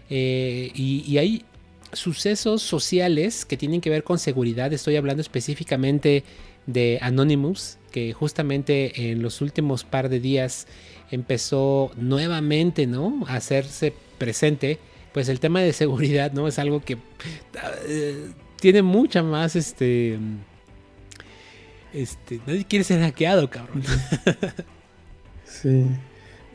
Eh, 0.09 0.71
y 0.75 1.19
hay 1.19 1.45
sucesos 1.93 2.63
sociales 2.63 3.45
que 3.45 3.59
tienen 3.59 3.83
que 3.83 3.91
ver 3.91 4.05
con 4.05 4.19
seguridad. 4.19 4.73
Estoy 4.73 4.97
hablando 4.97 5.21
específicamente 5.21 6.25
de 6.67 6.99
Anonymous, 7.03 7.77
que 7.93 8.15
justamente 8.15 9.11
en 9.11 9.21
los 9.21 9.43
últimos 9.43 9.85
par 9.85 10.09
de 10.09 10.19
días 10.19 10.67
empezó 11.11 11.91
nuevamente, 11.97 12.87
¿no? 12.87 13.25
A 13.27 13.37
hacerse 13.37 13.93
presente. 14.19 14.79
Pues 15.13 15.29
el 15.29 15.41
tema 15.41 15.61
de 15.61 15.73
seguridad, 15.73 16.33
¿no? 16.33 16.47
Es 16.47 16.59
algo 16.59 16.81
que 16.81 16.99
eh, 17.89 18.31
tiene 18.61 18.83
mucha 18.83 19.23
más, 19.23 19.57
este... 19.57 20.19
Este, 21.93 22.41
nadie 22.47 22.67
quiere 22.67 22.85
ser 22.85 23.01
hackeado, 23.01 23.49
cabrón. 23.49 23.83
Sí. 25.45 25.87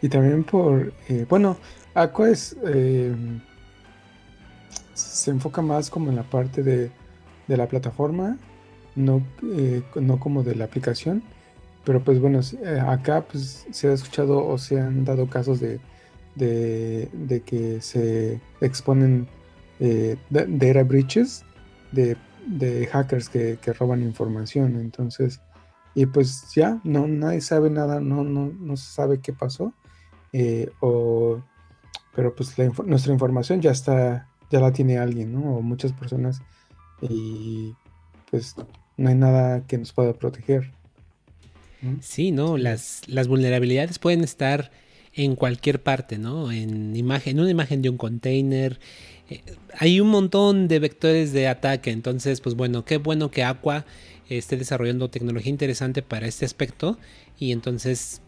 Y 0.01 0.09
también 0.09 0.43
por, 0.43 0.93
eh, 1.09 1.25
bueno, 1.27 1.57
Aqua 1.95 2.29
es, 2.29 2.55
eh, 2.65 3.15
se 4.93 5.31
enfoca 5.31 5.61
más 5.61 5.89
como 5.89 6.09
en 6.09 6.15
la 6.15 6.23
parte 6.23 6.61
de, 6.61 6.91
de 7.47 7.57
la 7.57 7.67
plataforma 7.67 8.37
no, 8.95 9.25
no 9.95 10.19
como 10.19 10.43
de 10.43 10.55
la 10.55 10.65
aplicación. 10.65 11.23
Pero 11.83 12.03
pues 12.03 12.19
bueno, 12.19 12.39
eh, 12.63 12.79
acá 12.79 13.25
pues 13.29 13.65
se 13.71 13.87
ha 13.87 13.93
escuchado 13.93 14.45
o 14.45 14.57
se 14.57 14.79
han 14.79 15.03
dado 15.03 15.27
casos 15.27 15.59
de, 15.59 15.79
de, 16.35 17.41
que 17.45 17.81
se 17.81 18.39
exponen 18.61 19.27
eh, 19.79 20.17
data 20.29 20.83
breaches 20.83 21.43
de, 21.91 22.17
de 22.45 22.85
hackers 22.87 23.29
que, 23.29 23.57
roban 23.79 24.03
información. 24.03 24.75
Entonces, 24.79 25.41
y 25.95 26.05
pues 26.05 26.51
ya, 26.55 26.79
no, 26.83 27.07
nadie 27.07 27.41
sabe 27.41 27.69
nada, 27.69 27.99
no, 27.99 28.23
no, 28.23 28.51
no 28.59 28.77
se 28.77 28.91
sabe 28.91 29.19
qué 29.19 29.33
pasó. 29.33 29.73
o, 30.81 31.41
pero 32.13 32.35
pues 32.35 32.55
nuestra 32.85 33.13
información 33.13 33.61
ya 33.61 33.71
está, 33.71 34.27
ya 34.49 34.59
la 34.59 34.71
tiene 34.71 34.97
alguien, 34.97 35.33
¿no? 35.33 35.57
O 35.57 35.61
muchas 35.61 35.93
personas. 35.93 36.41
Y 37.01 37.75
pues 38.29 38.55
no 38.97 39.09
hay 39.09 39.15
nada 39.15 39.65
que 39.65 39.77
nos 39.77 39.93
pueda 39.93 40.13
proteger. 40.13 40.73
Sí, 42.01 42.31
¿no? 42.31 42.57
Las, 42.57 43.01
las 43.07 43.27
vulnerabilidades 43.27 43.99
pueden 43.99 44.23
estar 44.23 44.71
en 45.13 45.35
cualquier 45.35 45.81
parte, 45.81 46.17
¿no? 46.17 46.51
En, 46.51 46.95
imagen, 46.95 47.37
en 47.37 47.41
una 47.41 47.51
imagen 47.51 47.81
de 47.81 47.89
un 47.89 47.97
container. 47.97 48.79
Eh, 49.29 49.41
hay 49.77 49.99
un 49.99 50.09
montón 50.09 50.67
de 50.67 50.79
vectores 50.79 51.33
de 51.33 51.47
ataque. 51.47 51.91
Entonces, 51.91 52.41
pues 52.41 52.55
bueno, 52.55 52.85
qué 52.85 52.97
bueno 52.97 53.31
que 53.31 53.43
Aqua 53.43 53.85
esté 54.29 54.57
desarrollando 54.57 55.09
tecnología 55.09 55.49
interesante 55.49 56.01
para 56.01 56.27
este 56.27 56.45
aspecto. 56.45 56.97
Y 57.37 57.51
entonces, 57.51 58.21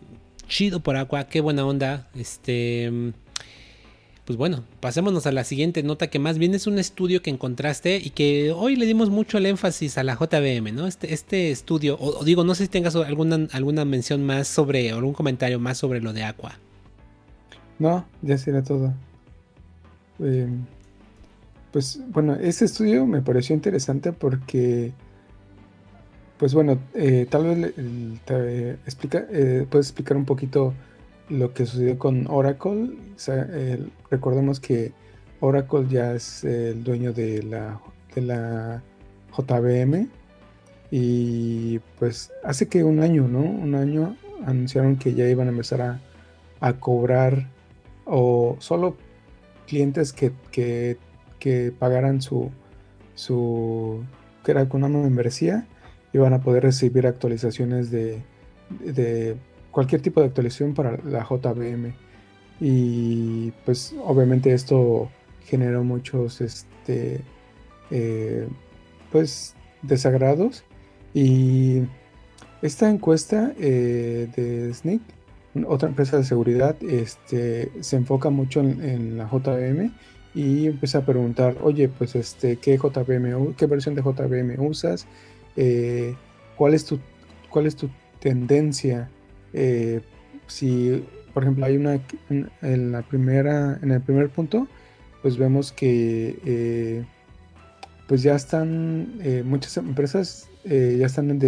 chido 0.47 0.81
por 0.81 0.97
Aqua, 0.97 1.27
qué 1.27 1.41
buena 1.41 1.65
onda. 1.65 2.09
Este 2.15 3.13
pues 4.25 4.37
bueno, 4.37 4.63
pasémonos 4.79 5.27
a 5.27 5.33
la 5.33 5.43
siguiente 5.43 5.83
nota 5.83 6.07
que 6.07 6.17
más 6.17 6.37
bien 6.37 6.53
es 6.53 6.65
un 6.65 6.79
estudio 6.79 7.21
que 7.21 7.29
encontraste 7.29 7.97
y 7.97 8.11
que 8.11 8.51
hoy 8.51 8.77
le 8.77 8.85
dimos 8.85 9.09
mucho 9.09 9.37
el 9.37 9.45
énfasis 9.45 9.97
a 9.97 10.03
la 10.03 10.15
JBM, 10.15 10.73
¿no? 10.73 10.87
Este, 10.87 11.13
este 11.13 11.51
estudio, 11.51 11.97
o, 11.99 12.23
digo, 12.23 12.45
no 12.45 12.55
sé 12.55 12.63
si 12.63 12.69
tengas 12.69 12.95
alguna, 12.95 13.47
alguna 13.51 13.83
mención 13.83 14.25
más 14.25 14.47
sobre, 14.47 14.93
o 14.93 14.97
algún 14.97 15.13
comentario 15.13 15.59
más 15.59 15.77
sobre 15.77 15.99
lo 15.99 16.13
de 16.13 16.23
Aqua. 16.23 16.57
No, 17.79 18.05
ya 18.21 18.37
será 18.37 18.63
todo. 18.63 18.93
Eh, 20.19 20.47
pues 21.73 21.99
bueno, 22.09 22.35
ese 22.35 22.65
estudio 22.65 23.05
me 23.05 23.21
pareció 23.21 23.53
interesante 23.53 24.13
porque, 24.13 24.93
pues 26.37 26.53
bueno, 26.53 26.79
eh, 26.93 27.27
tal 27.29 27.43
vez 27.43 27.73
te 28.23 28.71
explica, 28.85 29.25
eh, 29.31 29.65
puedes 29.69 29.87
explicar 29.87 30.15
un 30.15 30.25
poquito 30.25 30.73
lo 31.29 31.53
que 31.53 31.65
sucedió 31.65 31.97
con 31.97 32.27
Oracle. 32.27 32.91
recordemos 34.09 34.59
que 34.59 34.91
Oracle 35.39 35.87
ya 35.89 36.13
es 36.13 36.43
el 36.43 36.83
dueño 36.83 37.13
de 37.13 37.43
la, 37.43 37.79
de 38.15 38.21
la 38.21 38.83
JBM. 39.37 40.09
Y 40.91 41.79
pues 41.97 42.31
hace 42.43 42.67
que 42.67 42.83
un 42.83 42.99
año, 42.99 43.27
¿no? 43.27 43.39
Un 43.39 43.75
año 43.75 44.15
anunciaron 44.45 44.97
que 44.97 45.15
ya 45.15 45.27
iban 45.27 45.47
a 45.47 45.51
empezar 45.51 45.81
a, 45.81 45.99
a 46.59 46.73
cobrar 46.73 47.47
o 48.05 48.57
solo 48.59 48.95
clientes 49.67 50.13
que, 50.13 50.31
que, 50.51 50.97
que 51.39 51.73
pagaran 51.77 52.21
su, 52.21 52.51
su, 53.15 54.03
que 54.43 54.51
era 54.51 54.69
con 54.69 54.83
una 54.83 54.99
membresía, 54.99 55.67
iban 56.13 56.33
a 56.33 56.41
poder 56.41 56.63
recibir 56.63 57.07
actualizaciones 57.07 57.89
de, 57.89 58.21
de 58.69 59.35
cualquier 59.73 60.01
tipo 60.01 60.21
de 60.21 60.27
actualización 60.27 60.73
para 60.73 60.97
la 61.03 61.27
JVM. 61.27 61.93
Y 62.61 63.51
pues 63.65 63.93
obviamente 64.05 64.53
esto 64.53 65.09
generó 65.45 65.83
muchos 65.83 66.39
este, 66.39 67.19
eh, 67.91 68.47
pues 69.11 69.55
desagrados. 69.81 70.63
Y 71.13 71.81
esta 72.61 72.89
encuesta 72.89 73.53
eh, 73.59 74.29
de 74.35 74.73
SNIC, 74.73 75.01
otra 75.67 75.89
empresa 75.89 76.17
de 76.17 76.23
seguridad, 76.23 76.75
este, 76.83 77.71
se 77.81 77.97
enfoca 77.97 78.29
mucho 78.29 78.61
en, 78.61 79.17
la 79.17 79.25
JVM 79.25 79.91
y 80.33 80.67
empieza 80.67 80.99
a 80.99 81.05
preguntar, 81.05 81.57
oye, 81.61 81.89
pues 81.89 82.15
este, 82.15 82.57
¿qué 82.57 82.77
JVM, 82.77 83.53
qué 83.55 83.65
versión 83.65 83.95
de 83.95 84.01
JVM 84.01 84.59
usas? 84.65 85.07
Eh, 85.55 86.15
¿cuál, 86.55 86.73
es 86.73 86.85
tu, 86.85 86.99
¿Cuál 87.49 87.65
es 87.65 87.75
tu 87.75 87.89
tendencia 88.19 89.09
eh, 89.53 90.01
si, 90.47 91.05
por 91.33 91.43
ejemplo, 91.43 91.65
hay 91.65 91.77
una 91.77 91.99
en, 92.29 92.91
la 92.91 93.01
primera, 93.03 93.79
en 93.81 93.91
el 93.91 94.01
primer 94.01 94.29
punto, 94.29 94.67
pues 95.21 95.37
vemos 95.37 95.71
que 95.71 96.39
eh, 96.45 97.05
pues 98.07 98.23
ya 98.23 98.35
están 98.35 99.19
eh, 99.21 99.43
muchas 99.45 99.77
empresas 99.77 100.49
ya 100.65 101.05
están 101.05 101.39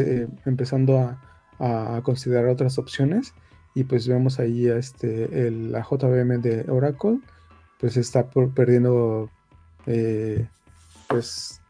empezando 0.45 0.99
a, 0.99 2.01
considerar 2.03 2.47
otras 2.47 2.77
opciones. 2.77 3.33
Y 3.73 3.85
pues 3.85 4.07
vemos 4.07 4.39
ahí 4.39 4.67
este 4.67 5.47
el, 5.47 5.71
la 5.71 5.81
JVM 5.81 6.41
de 6.41 6.65
Oracle 6.69 7.19
pues 7.79 7.97
está 7.97 8.29
por, 8.29 8.53
perdiendo 8.53 9.29
pues 11.07 11.61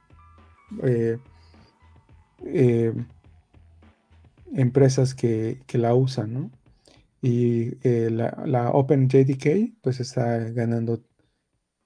empresas 4.53 5.15
que, 5.15 5.61
la 5.73 5.93
usan, 5.93 6.33
¿no? 6.33 6.51
Y 7.21 7.77
eh, 7.87 8.09
la, 8.11 8.43
la 8.45 8.69
OpenJDK 8.69 9.81
pues 9.81 9.99
está 9.99 10.37
ganando 10.51 11.01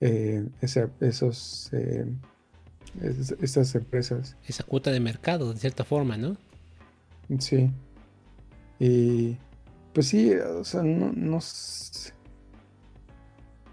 eh, 0.01 0.47
esos, 0.61 1.69
eh, 1.73 2.05
esas 3.41 3.75
empresas. 3.75 4.35
Esa 4.47 4.63
cuota 4.63 4.91
de 4.91 4.99
mercado, 4.99 5.53
de 5.53 5.59
cierta 5.59 5.83
forma, 5.83 6.17
¿no? 6.17 6.37
Sí. 7.39 7.71
Y 8.79 9.37
pues 9.93 10.07
sí, 10.07 10.33
o 10.33 10.63
sea, 10.63 10.83
no, 10.83 11.11
no 11.13 11.39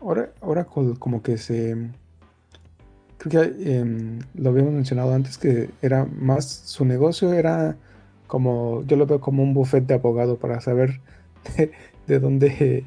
ahora, 0.01 0.33
ahora 0.41 0.65
como 0.65 1.23
que 1.23 1.39
se 1.39 1.91
creo 3.19 3.31
que 3.55 3.79
em, 3.79 4.21
lo 4.35 4.51
habíamos 4.51 4.73
mencionado 4.73 5.15
antes 5.15 5.39
que 5.39 5.71
era 5.83 6.05
más 6.05 6.45
su 6.45 6.85
negocio 6.85 7.33
era 7.33 7.77
como 8.27 8.83
yo 8.87 8.97
lo 8.97 9.07
veo 9.07 9.21
como 9.21 9.43
un 9.43 9.55
buffet 9.55 9.87
de 9.87 9.95
abogado 9.95 10.37
para 10.37 10.61
saber 10.61 11.01
de, 12.07 12.19
dónde 12.19 12.85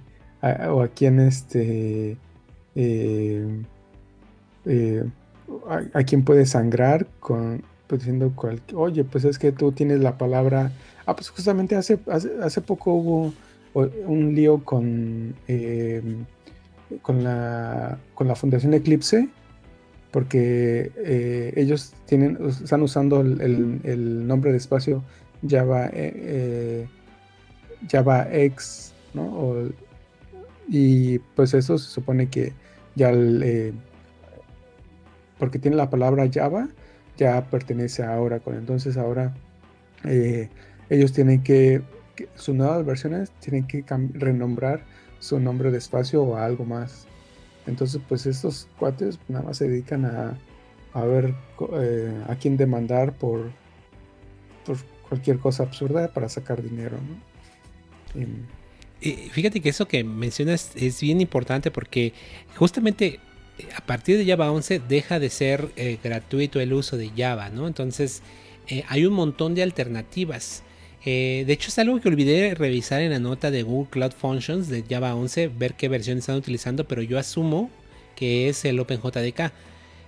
o 0.70 0.82
a 0.82 0.88
quién 0.88 1.20
este 1.20 2.18
eh, 2.76 3.64
eh, 4.66 5.04
a, 5.94 6.04
quién 6.04 6.24
puede 6.24 6.46
sangrar 6.46 7.08
con 7.20 7.64
pues, 7.88 8.02
diciendo 8.02 8.34
oye 8.76 9.04
pues 9.04 9.26
es 9.26 9.40
que 9.40 9.52
tú 9.52 9.72
tienes 9.72 10.00
la 10.00 10.18
palabra 10.18 10.72
ah 11.06 11.16
pues 11.16 11.30
justamente 11.30 11.76
hace 11.76 12.00
hace, 12.08 12.62
poco 12.62 12.94
hubo 12.94 13.34
un 13.74 14.36
lío 14.36 14.64
con 14.64 15.36
em, 15.48 16.26
con 17.02 17.24
la 17.24 17.98
con 18.14 18.28
la 18.28 18.36
fundación 18.36 18.74
Eclipse 18.74 19.30
porque 20.12 20.92
eh, 20.98 21.54
ellos 21.56 21.94
tienen, 22.06 22.38
están 22.48 22.82
usando 22.82 23.22
el, 23.22 24.28
nombre 24.28 24.52
de 24.52 24.58
espacio 24.58 25.04
Java, 25.48 25.88
eh, 25.88 25.92
eh, 25.94 26.88
Java 27.90 28.28
X, 28.32 28.94
¿no? 29.14 29.70
y 30.68 31.20
pues 31.20 31.54
eso 31.54 31.78
se 31.78 31.90
supone 31.90 32.30
que 32.30 32.54
ya, 32.96 33.12
porque 35.38 35.58
tiene 35.58 35.78
la 35.78 35.90
palabra 35.90 36.30
Java, 36.32 36.68
ya 37.18 37.50
pertenece 37.50 38.04
a 38.04 38.20
Oracle. 38.20 38.58
Entonces 38.58 38.98
ahora 38.98 39.34
ellos 40.90 41.14
tienen 41.14 41.42
que, 41.44 41.82
sus 42.36 42.56
nuevas 42.56 42.86
versiones 42.86 43.32
tienen 43.40 43.66
que 43.66 43.84
renombrar 44.14 44.84
su 45.20 45.40
nombre 45.40 45.72
de 45.72 45.78
espacio 45.78 46.24
o 46.24 46.36
algo 46.36 46.66
más. 46.66 47.08
Entonces, 47.68 48.02
pues 48.08 48.26
estos 48.26 48.68
cuates 48.80 49.20
nada 49.28 49.46
más 49.46 49.58
se 49.58 49.68
dedican 49.68 50.06
a, 50.06 50.38
a 50.94 51.04
ver 51.04 51.36
eh, 51.74 52.24
a 52.28 52.36
quién 52.36 52.58
demandar 52.58 53.14
por, 53.14 53.52
por 54.66 54.78
cualquier 55.10 55.40
cosa 55.40 55.64
absurda 55.64 56.08
para 56.14 56.30
sacar 56.30 56.62
dinero, 56.62 56.98
Y, 59.02 59.12
fíjate 59.32 59.62
que 59.62 59.70
eso 59.70 59.88
que 59.88 60.04
mencionas 60.04 60.72
es 60.76 61.02
bien 61.02 61.22
importante 61.22 61.72
porque 61.72 62.14
justamente 62.56 63.20
eh, 63.58 63.68
a 63.76 63.82
partir 63.82 64.18
de 64.18 64.26
Java 64.26 64.52
11 64.52 64.82
deja 64.88 65.20
de 65.20 65.30
ser 65.30 65.70
eh, 65.76 65.98
gratuito 66.04 66.60
el 66.60 66.74
uso 66.74 66.98
de 66.98 67.10
Java, 67.16 67.50
¿no? 67.50 67.68
Entonces 67.68 68.22
hay 68.88 69.08
un 69.08 69.14
montón 69.14 69.56
de 69.56 69.64
alternativas. 69.64 70.62
de 71.04 71.46
hecho 71.48 71.70
es 71.70 71.80
algo 71.80 72.00
que 72.00 72.08
olvidé 72.08 72.54
revisar 72.54 73.02
en 73.02 73.10
la 73.10 73.18
nota 73.20 73.50
de 73.50 73.64
Google 73.64 73.90
Cloud 73.90 74.12
Functions 74.12 74.68
de 74.68 74.84
Java 74.88 75.16
11, 75.16 75.48
ver 75.48 75.74
qué 75.74 75.90
versión 75.90 76.20
están 76.20 76.36
utilizando, 76.36 76.88
pero 76.88 77.02
yo 77.02 77.18
asumo 77.18 77.72
que 78.16 78.50
es 78.50 78.66
el 78.66 78.80
OpenJDK. 78.80 79.52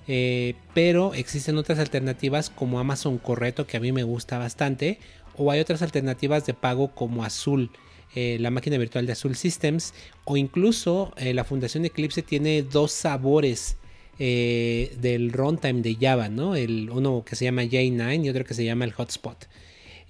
Eh, 0.07 0.55
pero 0.73 1.13
existen 1.13 1.57
otras 1.57 1.79
alternativas 1.79 2.49
como 2.49 2.79
Amazon 2.79 3.17
Correto 3.17 3.67
que 3.67 3.77
a 3.77 3.79
mí 3.79 3.91
me 3.91 4.03
gusta 4.03 4.37
bastante. 4.37 4.99
O 5.37 5.51
hay 5.51 5.59
otras 5.59 5.81
alternativas 5.81 6.45
de 6.45 6.53
pago 6.53 6.93
como 6.93 7.23
Azul, 7.23 7.71
eh, 8.15 8.37
la 8.39 8.51
máquina 8.51 8.77
virtual 8.77 9.05
de 9.05 9.13
Azul 9.13 9.35
Systems. 9.35 9.93
O 10.25 10.37
incluso 10.37 11.13
eh, 11.17 11.33
la 11.33 11.43
Fundación 11.43 11.85
Eclipse 11.85 12.21
tiene 12.21 12.63
dos 12.63 12.91
sabores 12.91 13.77
del 14.19 15.31
runtime 15.31 15.81
de 15.81 15.97
Java, 15.99 16.29
¿no? 16.29 16.55
El, 16.55 16.91
uno 16.91 17.23
que 17.25 17.35
se 17.35 17.45
llama 17.45 17.63
J9 17.63 18.23
y 18.23 18.29
otro 18.29 18.45
que 18.45 18.53
se 18.53 18.63
llama 18.63 18.85
el 18.85 18.91
Hotspot. 18.91 19.47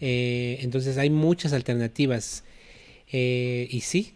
entonces 0.02 0.98
hay 0.98 1.10
muchas 1.10 1.54
alternativas. 1.54 2.44
y 3.10 3.82
sí, 3.82 4.16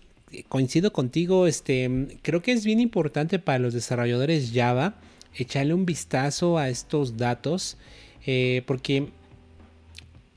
coincido 0.50 0.92
contigo, 0.92 1.48
este, 1.48 2.18
creo 2.24 2.42
que 2.42 2.52
es 2.52 2.66
bien 2.66 2.82
importante 2.82 3.40
para 3.40 3.60
los 3.60 3.74
desarrolladores 3.74 4.52
Java 4.54 5.00
echarle 5.36 5.74
un 5.74 5.86
vistazo 5.86 6.58
a 6.58 6.70
estos 6.70 7.18
datos, 7.18 7.78
eh, 8.26 8.64
porque 8.66 9.10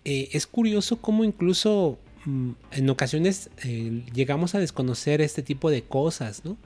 eh, 0.05 0.29
es 0.33 0.47
curioso 0.47 0.97
cómo 1.01 1.25
incluso 1.25 1.99
mm, 2.25 2.51
en 2.73 2.91
ocasiones 2.91 3.51
eh, 3.65 4.03
llegamos 4.13 4.55
a 4.55 4.59
desconocer 4.59 5.21
este 5.21 5.43
tipo 5.43 5.71
de 5.71 5.83
cosas, 5.83 6.45
¿no? 6.45 6.57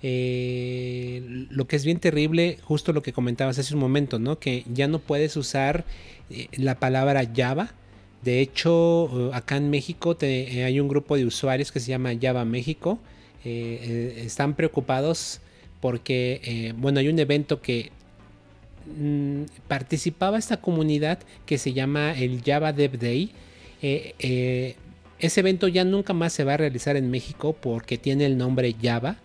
lo 0.00 1.66
que 1.66 1.74
es 1.74 1.84
bien 1.84 1.98
terrible, 1.98 2.58
justo 2.62 2.92
lo 2.92 3.02
que 3.02 3.12
comentabas 3.12 3.58
hace 3.58 3.74
un 3.74 3.80
momento, 3.80 4.20
¿no? 4.20 4.38
Que 4.38 4.64
ya 4.72 4.86
no 4.86 5.00
puedes 5.00 5.36
usar 5.36 5.84
la 6.52 6.78
palabra 6.78 7.28
Java 7.34 7.74
de 8.22 8.40
hecho, 8.40 9.30
acá 9.32 9.56
en 9.56 9.70
México 9.70 10.16
eh, 10.20 10.64
hay 10.64 10.80
un 10.80 10.88
grupo 10.88 11.16
de 11.16 11.24
usuarios 11.24 11.70
que 11.70 11.80
se 11.80 11.88
llama 11.88 12.10
Java 12.20 12.44
México. 12.44 12.98
Están 13.44 14.54
preocupados 14.54 15.40
porque, 15.80 16.74
bueno, 16.76 17.00
hay 17.00 17.08
un 17.08 17.18
evento 17.18 17.60
que 17.60 17.90
mm, 18.86 19.42
participaba 19.68 20.38
esta 20.38 20.58
comunidad 20.58 21.18
que 21.46 21.58
se 21.58 21.72
llama 21.72 22.12
el 22.12 22.42
Java 22.44 22.72
Dev 22.72 22.98
Day. 22.98 23.30
ese 23.80 25.40
evento 25.40 25.68
ya 25.68 25.84
nunca 25.84 26.12
más 26.12 26.32
se 26.32 26.44
va 26.44 26.54
a 26.54 26.56
realizar 26.56 26.96
en 26.96 27.10
México 27.10 27.56
porque 27.60 27.98
tiene 27.98 28.26
el 28.26 28.36
nombre 28.38 28.74
Java. 28.80 29.16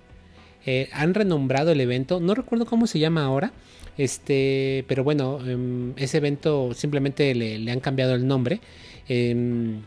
han 0.91 1.13
renombrado 1.13 1.71
el 1.71 1.81
evento, 1.81 2.19
no 2.19 2.35
recuerdo 2.35 2.65
cómo 2.65 2.87
se 2.87 2.99
llama 2.99 3.23
ahora, 3.25 3.53
este, 3.97 4.85
pero 4.87 5.03
bueno, 5.03 5.39
em, 5.45 5.93
ese 5.97 6.17
evento 6.17 6.73
simplemente 6.73 7.33
le, 7.35 7.71
han 7.71 7.79
cambiado 7.79 8.15
el 8.15 8.27
nombre. 8.27 8.59
Em, 9.07 9.81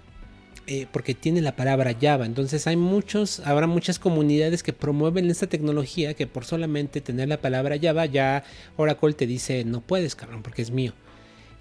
eh, 0.68 0.86
porque 0.90 1.14
tiene 1.14 1.40
la 1.42 1.54
palabra 1.54 1.96
Java. 2.00 2.26
Entonces 2.26 2.66
hay 2.66 2.76
muchos, 2.76 3.40
habrá 3.40 3.66
muchas 3.66 3.98
comunidades 3.98 4.62
que 4.62 4.72
promueven 4.72 5.30
esta 5.30 5.46
tecnología 5.46 6.14
que 6.14 6.26
por 6.26 6.44
solamente 6.44 7.00
tener 7.00 7.28
la 7.28 7.40
palabra 7.40 7.76
Java 7.80 8.06
ya 8.06 8.42
Oracle 8.76 9.12
te 9.12 9.26
dice 9.26 9.64
no 9.64 9.80
puedes, 9.80 10.16
cabrón, 10.16 10.42
porque 10.42 10.62
es 10.62 10.70
mío. 10.70 10.92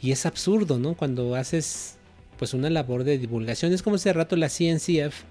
Y 0.02 0.12
es 0.12 0.26
absurdo, 0.26 0.80
¿no? 0.80 0.96
Cuando 0.96 1.36
haces 1.36 1.98
pues 2.38 2.54
una 2.54 2.70
labor 2.70 3.04
de 3.04 3.18
divulgación. 3.18 3.74
Es 3.74 3.84
como 3.84 3.98
si 3.98 4.12
rato 4.12 4.36
la 4.36 4.50
CNCF 4.50 5.24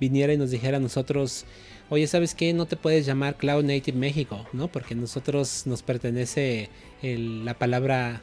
viniera 0.00 0.32
y 0.32 0.36
nos 0.36 0.50
dijera 0.50 0.78
a 0.78 0.80
nosotros, 0.80 1.44
oye, 1.90 2.06
¿sabes 2.06 2.34
qué? 2.34 2.52
No 2.52 2.66
te 2.66 2.76
puedes 2.76 3.06
llamar 3.06 3.36
Cloud 3.36 3.64
Native 3.64 3.96
México, 3.96 4.46
¿no? 4.52 4.68
Porque 4.68 4.94
nosotros 4.94 5.64
nos 5.66 5.82
pertenece 5.82 6.70
la 7.02 7.54
palabra, 7.54 8.22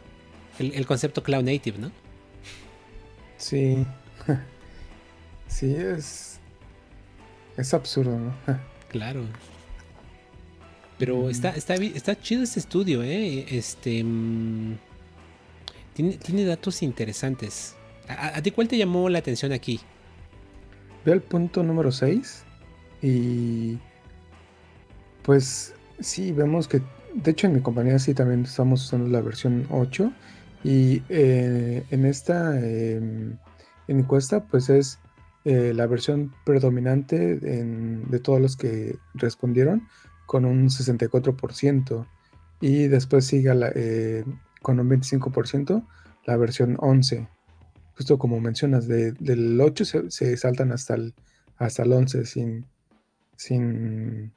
el, 0.59 0.85
concepto 0.85 1.23
Cloud 1.23 1.43
Native, 1.43 1.77
¿no? 1.77 1.91
Sí. 3.37 3.85
Sí, 5.55 5.75
es. 5.75 6.39
Es 7.57 7.73
absurdo, 7.73 8.19
¿no? 8.19 8.33
claro. 8.89 9.23
Pero 10.97 11.23
mm. 11.23 11.29
está, 11.29 11.49
está, 11.51 11.75
está 11.75 12.19
chido 12.19 12.43
este 12.43 12.59
estudio, 12.59 13.03
¿eh? 13.03 13.45
Este. 13.49 14.03
Mm, 14.03 14.77
tiene, 15.93 16.17
tiene 16.17 16.45
datos 16.45 16.83
interesantes. 16.83 17.75
¿A, 18.07 18.37
¿A, 18.37 18.41
ti 18.41 18.51
cuál 18.51 18.67
te 18.67 18.77
llamó 18.77 19.07
la 19.09 19.19
atención 19.19 19.51
aquí? 19.51 19.79
Ve 21.05 21.13
el 21.13 21.21
punto 21.21 21.63
número 21.63 21.91
6 21.91 22.43
y 23.01 23.77
pues 25.21 25.73
sí, 25.99 26.31
vemos 26.31 26.67
que, 26.67 26.81
de 27.13 27.31
hecho 27.31 27.47
en 27.47 27.53
mi 27.53 27.61
compañía 27.61 27.99
sí 27.99 28.13
también 28.13 28.43
estamos 28.43 28.83
usando 28.83 29.09
la 29.09 29.21
versión 29.21 29.67
8 29.69 30.11
y 30.63 31.03
eh, 31.09 31.83
en 31.89 32.05
esta 32.05 32.59
em, 32.59 33.37
encuesta 33.87 34.43
pues 34.43 34.69
es 34.69 34.99
eh, 35.45 35.73
la 35.75 35.85
versión 35.85 36.33
predominante 36.43 37.37
de 37.37 38.19
todos 38.19 38.41
los 38.41 38.57
que 38.57 38.97
respondieron 39.13 39.87
con 40.25 40.43
un 40.43 40.69
64% 40.69 42.07
y 42.61 42.87
después 42.87 43.27
sigue 43.27 43.51
eh, 43.75 44.23
con 44.63 44.79
un 44.79 44.89
25% 44.89 45.85
la 46.25 46.37
versión 46.37 46.77
11. 46.79 47.27
Justo 47.95 48.17
como 48.17 48.39
mencionas, 48.39 48.87
del 48.87 49.61
8 49.61 50.09
se, 50.09 50.37
saltan 50.37 50.71
hasta 50.71 50.95
el, 50.95 51.13
hasta 51.57 51.83
el 51.83 51.93
11 51.93 52.25
sin, 52.25 52.65
sin... 53.37 54.33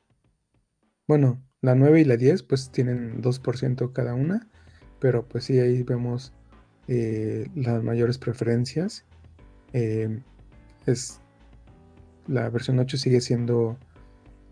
Bueno, 1.07 1.42
la 1.62 1.75
9 1.75 2.03
y 2.03 2.05
la 2.05 2.18
10 2.18 2.42
pues 2.42 2.71
tienen 2.71 3.23
2% 3.23 3.92
cada 3.92 4.14
una, 4.14 4.47
pero 5.01 5.27
pues 5.27 5.44
sí, 5.44 5.59
ahí 5.59 5.83
vemos 5.83 6.35
eh, 6.87 7.49
las 7.55 7.83
mayores 7.83 8.18
preferencias. 8.18 9.07
Es 10.90 11.20
la 12.27 12.48
versión 12.51 12.79
8 12.79 12.96
sigue 12.96 13.20
siendo 13.20 13.77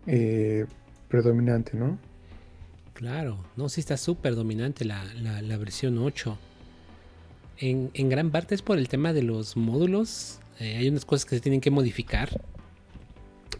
eh, 0.05 0.65
predominante, 1.07 1.77
¿no? 1.77 1.97
Claro, 2.93 3.43
no, 3.55 3.69
sí 3.69 3.79
está 3.79 3.97
súper 3.97 4.35
dominante 4.35 4.83
la, 4.83 5.03
versión 5.57 5.99
8. 5.99 6.37
En, 7.59 7.91
en, 7.93 8.09
gran 8.09 8.31
parte 8.31 8.55
es 8.55 8.61
por 8.61 8.77
el 8.77 8.87
tema 8.87 9.13
de 9.13 9.21
los 9.21 9.55
módulos. 9.55 10.39
hay 10.59 10.89
unas 10.89 11.05
cosas 11.05 11.25
que 11.25 11.35
se 11.35 11.41
tienen 11.41 11.61
que 11.61 11.69
modificar 11.69 12.41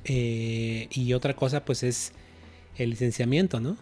eh, 0.08 0.88
y 0.92 1.14
otra 1.14 1.36
cosa, 1.36 1.66
pues 1.66 1.84
es 1.84 2.14
el 2.78 2.92
licenciamiento, 2.92 3.60
¿no? 3.60 3.76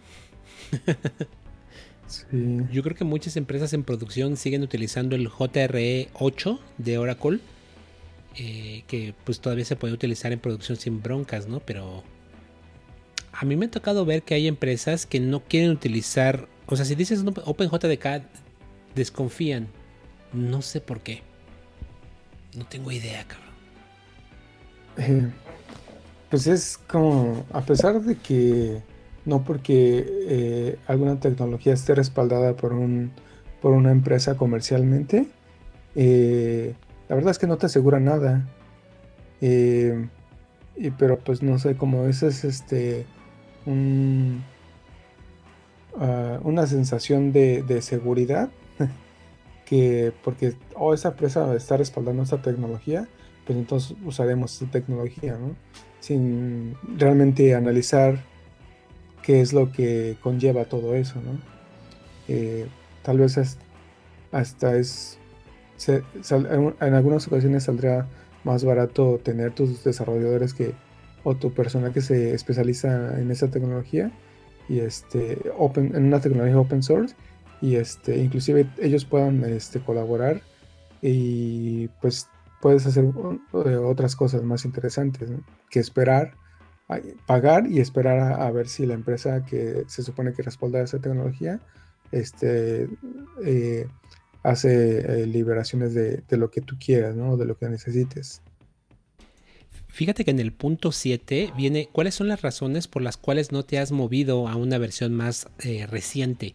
Yo 2.72 2.82
creo 2.82 2.96
que 2.96 3.04
muchas 3.04 3.36
empresas 3.36 3.72
en 3.72 3.84
producción 3.84 4.36
siguen 4.36 4.62
utilizando 4.62 5.16
el 5.16 5.28
JRE 5.28 6.08
8 6.14 6.60
de 6.78 6.98
Oracle, 6.98 7.40
eh, 8.36 8.84
que 8.86 9.14
pues 9.24 9.40
todavía 9.40 9.64
se 9.64 9.76
puede 9.76 9.94
utilizar 9.94 10.32
en 10.32 10.40
producción 10.40 10.76
sin 10.78 11.02
broncas, 11.02 11.46
¿no? 11.48 11.60
Pero 11.60 12.04
a 13.32 13.44
mí 13.44 13.56
me 13.56 13.66
ha 13.66 13.70
tocado 13.70 14.04
ver 14.04 14.22
que 14.22 14.34
hay 14.34 14.46
empresas 14.46 15.06
que 15.06 15.20
no 15.20 15.40
quieren 15.44 15.70
utilizar, 15.70 16.48
o 16.66 16.76
sea, 16.76 16.84
si 16.84 16.94
dices 16.94 17.24
OpenJDK, 17.44 18.22
desconfían. 18.94 19.68
No 20.32 20.62
sé 20.62 20.80
por 20.80 21.00
qué. 21.00 21.22
No 22.56 22.66
tengo 22.66 22.90
idea, 22.90 23.24
cabrón. 23.26 23.46
Eh, 24.98 25.30
pues 26.30 26.46
es 26.46 26.78
como, 26.78 27.44
a 27.52 27.62
pesar 27.62 28.00
de 28.00 28.16
que 28.16 28.82
no 29.24 29.44
porque 29.44 30.06
eh, 30.28 30.78
alguna 30.86 31.20
tecnología 31.20 31.74
esté 31.74 31.94
respaldada 31.94 32.56
por, 32.56 32.72
un, 32.72 33.12
por 33.60 33.72
una 33.72 33.90
empresa 33.92 34.36
comercialmente, 34.36 35.26
eh, 35.94 36.74
la 37.08 37.14
verdad 37.14 37.30
es 37.30 37.38
que 37.38 37.46
no 37.46 37.56
te 37.56 37.66
asegura 37.66 38.00
nada. 38.00 38.46
Eh, 39.40 40.08
y, 40.76 40.90
pero 40.90 41.18
pues 41.18 41.42
no 41.42 41.58
sé, 41.58 41.76
como 41.76 42.04
ese 42.06 42.28
es 42.28 42.44
este 42.44 43.06
un... 43.64 44.44
ah, 45.98 46.38
una 46.42 46.66
sensación 46.66 47.32
de, 47.32 47.80
seguridad, 47.82 48.50
que 49.64 50.12
porque 50.24 50.54
oh, 50.74 50.94
esa 50.94 51.10
empresa 51.10 51.54
está 51.54 51.76
respaldando 51.76 52.22
esta 52.22 52.42
tecnología, 52.42 53.08
pues 53.46 53.58
entonces 53.58 53.96
usaremos 54.04 54.54
esta 54.54 54.70
tecnología, 54.70 55.38
¿no? 55.38 55.54
Sin 56.00 56.76
realmente 56.96 57.54
analizar 57.54 58.22
qué 59.22 59.40
es 59.40 59.52
lo 59.52 59.72
que 59.72 60.16
conlleva 60.22 60.66
todo 60.66 60.94
eso, 60.94 61.20
¿no? 61.20 61.40
Eh, 62.28 62.66
tal 63.02 63.18
vez 63.18 63.38
hasta 64.32 64.76
es, 64.76 65.18
en 65.88 66.94
algunas 66.94 67.26
ocasiones 67.26 67.64
saldrá 67.64 68.06
más 68.44 68.64
barato 68.64 69.18
tener 69.22 69.52
tus 69.54 69.82
desarrolladores 69.84 70.54
que 70.54 70.74
o 71.24 71.34
tu 71.34 71.52
persona 71.52 71.92
que 71.92 72.00
se 72.00 72.34
especializa 72.34 73.20
en 73.20 73.30
esa 73.32 73.50
tecnología 73.50 74.12
y 74.68 74.78
este 74.78 75.38
open, 75.58 75.94
en 75.96 76.04
una 76.04 76.20
tecnología 76.20 76.58
open 76.58 76.82
source 76.82 77.16
y 77.60 77.74
este 77.74 78.18
inclusive 78.18 78.70
ellos 78.78 79.04
puedan 79.04 79.42
este, 79.44 79.80
colaborar 79.80 80.42
y 81.02 81.88
pues 82.00 82.28
puedes 82.60 82.86
hacer 82.86 83.04
eh, 83.04 83.76
otras 83.76 84.14
cosas 84.14 84.42
más 84.42 84.64
interesantes 84.64 85.30
que 85.68 85.80
esperar 85.80 86.34
pagar 87.26 87.66
y 87.66 87.80
esperar 87.80 88.40
a, 88.40 88.48
ver 88.52 88.68
si 88.68 88.86
la 88.86 88.94
empresa 88.94 89.44
que 89.44 89.82
se 89.88 90.04
supone 90.04 90.32
que 90.32 90.42
respalda 90.42 90.80
esa 90.80 91.00
tecnología 91.00 91.58
este 92.12 92.88
eh, 93.44 93.88
hace 94.46 95.22
eh, 95.22 95.26
liberaciones 95.26 95.92
de, 95.92 96.22
lo 96.30 96.50
que 96.50 96.60
tú 96.60 96.76
quieras, 96.78 97.16
¿no? 97.16 97.36
De 97.36 97.44
lo 97.44 97.58
que 97.58 97.68
necesites. 97.68 98.40
Fíjate 99.88 100.24
que 100.24 100.30
en 100.30 100.40
el 100.40 100.52
punto 100.52 100.92
7 100.92 101.52
viene 101.56 101.88
cuáles 101.90 102.14
son 102.14 102.28
las 102.28 102.42
razones 102.42 102.86
por 102.86 103.02
las 103.02 103.16
cuales 103.16 103.50
no 103.50 103.64
te 103.64 103.78
has 103.78 103.92
movido 103.92 104.46
a 104.46 104.54
una 104.54 104.78
versión 104.78 105.14
más 105.14 105.48
eh, 105.60 105.86
reciente. 105.86 106.54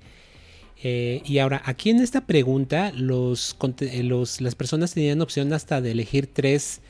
Eh, 0.84 1.22
y 1.26 1.40
ahora, 1.40 1.62
aquí 1.66 1.90
en 1.90 2.00
esta 2.00 2.26
pregunta, 2.28 2.92
los, 2.96 3.58
eh, 3.82 4.04
las 4.40 4.56
personas 4.56 4.94
tenían 4.94 5.22
opción 5.22 5.52
hasta 5.54 5.82
de 5.82 5.92
elegir 5.92 6.28
tres, 6.28 6.82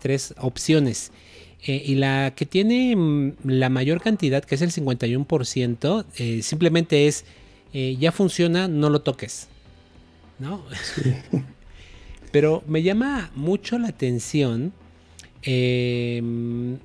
tres 0.00 0.34
opciones. 0.38 1.12
y 1.64 1.94
la 1.94 2.34
que 2.34 2.46
tiene 2.46 2.94
mm, 2.96 3.34
la 3.44 3.68
mayor 3.68 4.00
cantidad, 4.00 4.44
que 4.44 4.56
es 4.56 4.62
el 4.62 4.72
51%, 4.72 6.42
simplemente 6.42 7.06
es, 7.06 7.24
ya 7.72 8.10
funciona, 8.10 8.68
no 8.68 8.90
lo 8.90 9.02
toques. 9.02 9.48
¿No? 10.38 10.64
Pero 12.32 12.62
me 12.66 12.82
llama 12.82 13.30
mucho 13.34 13.78
la 13.78 13.88
atención 13.88 14.72
Em, 15.48 16.78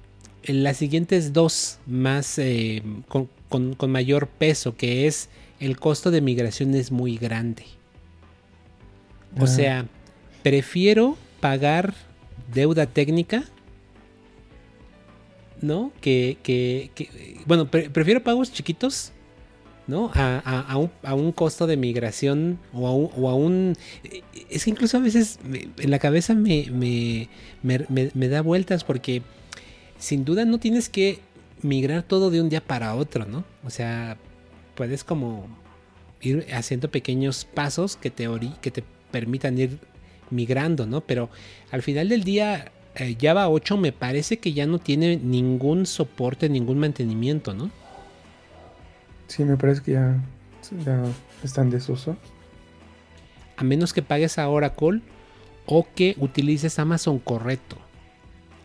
en 0.44 0.64
las 0.64 0.78
siguientes 0.78 1.34
dos 1.34 1.80
más 1.88 2.38
em, 2.38 3.02
con, 3.08 3.76
mayor 3.90 4.28
peso, 4.28 4.76
que 4.76 5.08
es 5.08 5.30
el 5.60 5.80
costo 5.80 6.12
de 6.12 6.22
migración 6.22 6.76
es 6.76 6.92
muy 6.92 7.18
grande. 7.18 7.66
O 9.40 9.48
sea, 9.48 9.88
prefiero 10.44 11.18
pagar 11.40 11.96
deuda 12.54 12.86
técnica, 12.86 13.46
¿no? 15.62 15.92
Que, 16.02 16.38
que, 16.44 16.92
bueno, 17.46 17.70
prefiero 17.70 18.22
pagos 18.22 18.52
chiquitos, 18.52 19.12
¿no? 19.88 20.12
A, 20.14 20.78
un, 21.14 21.32
costo 21.32 21.68
de 21.68 21.78
migración 21.78 22.60
o 22.74 22.88
a 23.30 23.36
un, 23.36 23.76
Es 24.50 24.66
que 24.66 24.70
incluso 24.70 24.98
a 24.98 25.00
veces 25.02 25.40
en 25.44 25.92
la 25.92 26.00
cabeza 26.00 26.34
me, 26.34 27.28
me, 27.64 28.28
da 28.30 28.42
vueltas 28.42 28.84
porque 28.84 29.22
sin 29.98 30.26
duda 30.26 30.46
no 30.46 30.60
tienes 30.60 30.90
que 30.90 31.20
migrar 31.62 32.04
todo 32.04 32.32
de 32.32 32.42
un 32.42 32.50
día 32.50 32.62
para 32.62 32.96
otro, 32.96 33.26
¿no? 33.26 33.44
O 33.64 33.70
sea, 33.70 34.18
puedes 34.76 35.04
como 35.04 35.46
ir 36.22 36.48
haciendo 36.54 36.90
pequeños 36.90 37.46
pasos 37.46 37.96
que 37.96 38.10
te, 38.10 38.28
que 38.62 38.72
te 38.72 38.84
permitan 39.12 39.58
ir 39.58 39.80
migrando, 40.30 40.86
¿no? 40.86 41.02
Pero 41.02 41.30
al 41.72 41.82
final 41.82 42.10
del 42.10 42.24
día, 42.24 42.72
eh, 42.96 43.16
Java 43.20 43.50
8 43.50 43.78
me 43.78 43.92
parece 43.92 44.38
que 44.38 44.54
ya 44.54 44.66
no 44.66 44.80
tiene 44.80 45.18
ningún 45.18 45.86
soporte, 45.86 46.50
ningún 46.50 46.80
mantenimiento, 46.80 47.54
¿no? 47.54 47.70
Sí, 49.32 49.46
me 49.46 49.56
parece 49.56 49.82
que 49.82 49.94
ya, 49.94 50.22
ya 50.86 51.06
está 51.42 51.64
desuso. 51.64 52.18
A 53.56 53.64
menos 53.64 53.94
que 53.94 54.02
pagues 54.02 54.38
a 54.38 54.50
Oracle 54.50 55.00
o 55.66 55.88
que 55.96 56.16
utilices 56.20 56.80
Amazon 56.80 57.18
Correcto. 57.18 57.78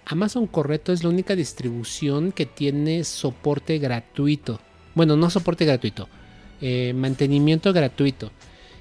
Amazon 0.06 0.48
Correcto 0.48 0.92
es 0.92 1.04
la 1.04 1.10
única 1.10 1.36
distribución 1.36 2.32
que 2.32 2.46
tiene 2.46 3.04
soporte 3.04 3.78
gratuito. 3.78 4.58
Bueno, 4.96 5.16
no 5.16 5.30
soporte 5.30 5.64
gratuito, 5.64 6.08
eh, 6.60 6.92
mantenimiento 6.96 7.72
gratuito. 7.72 8.32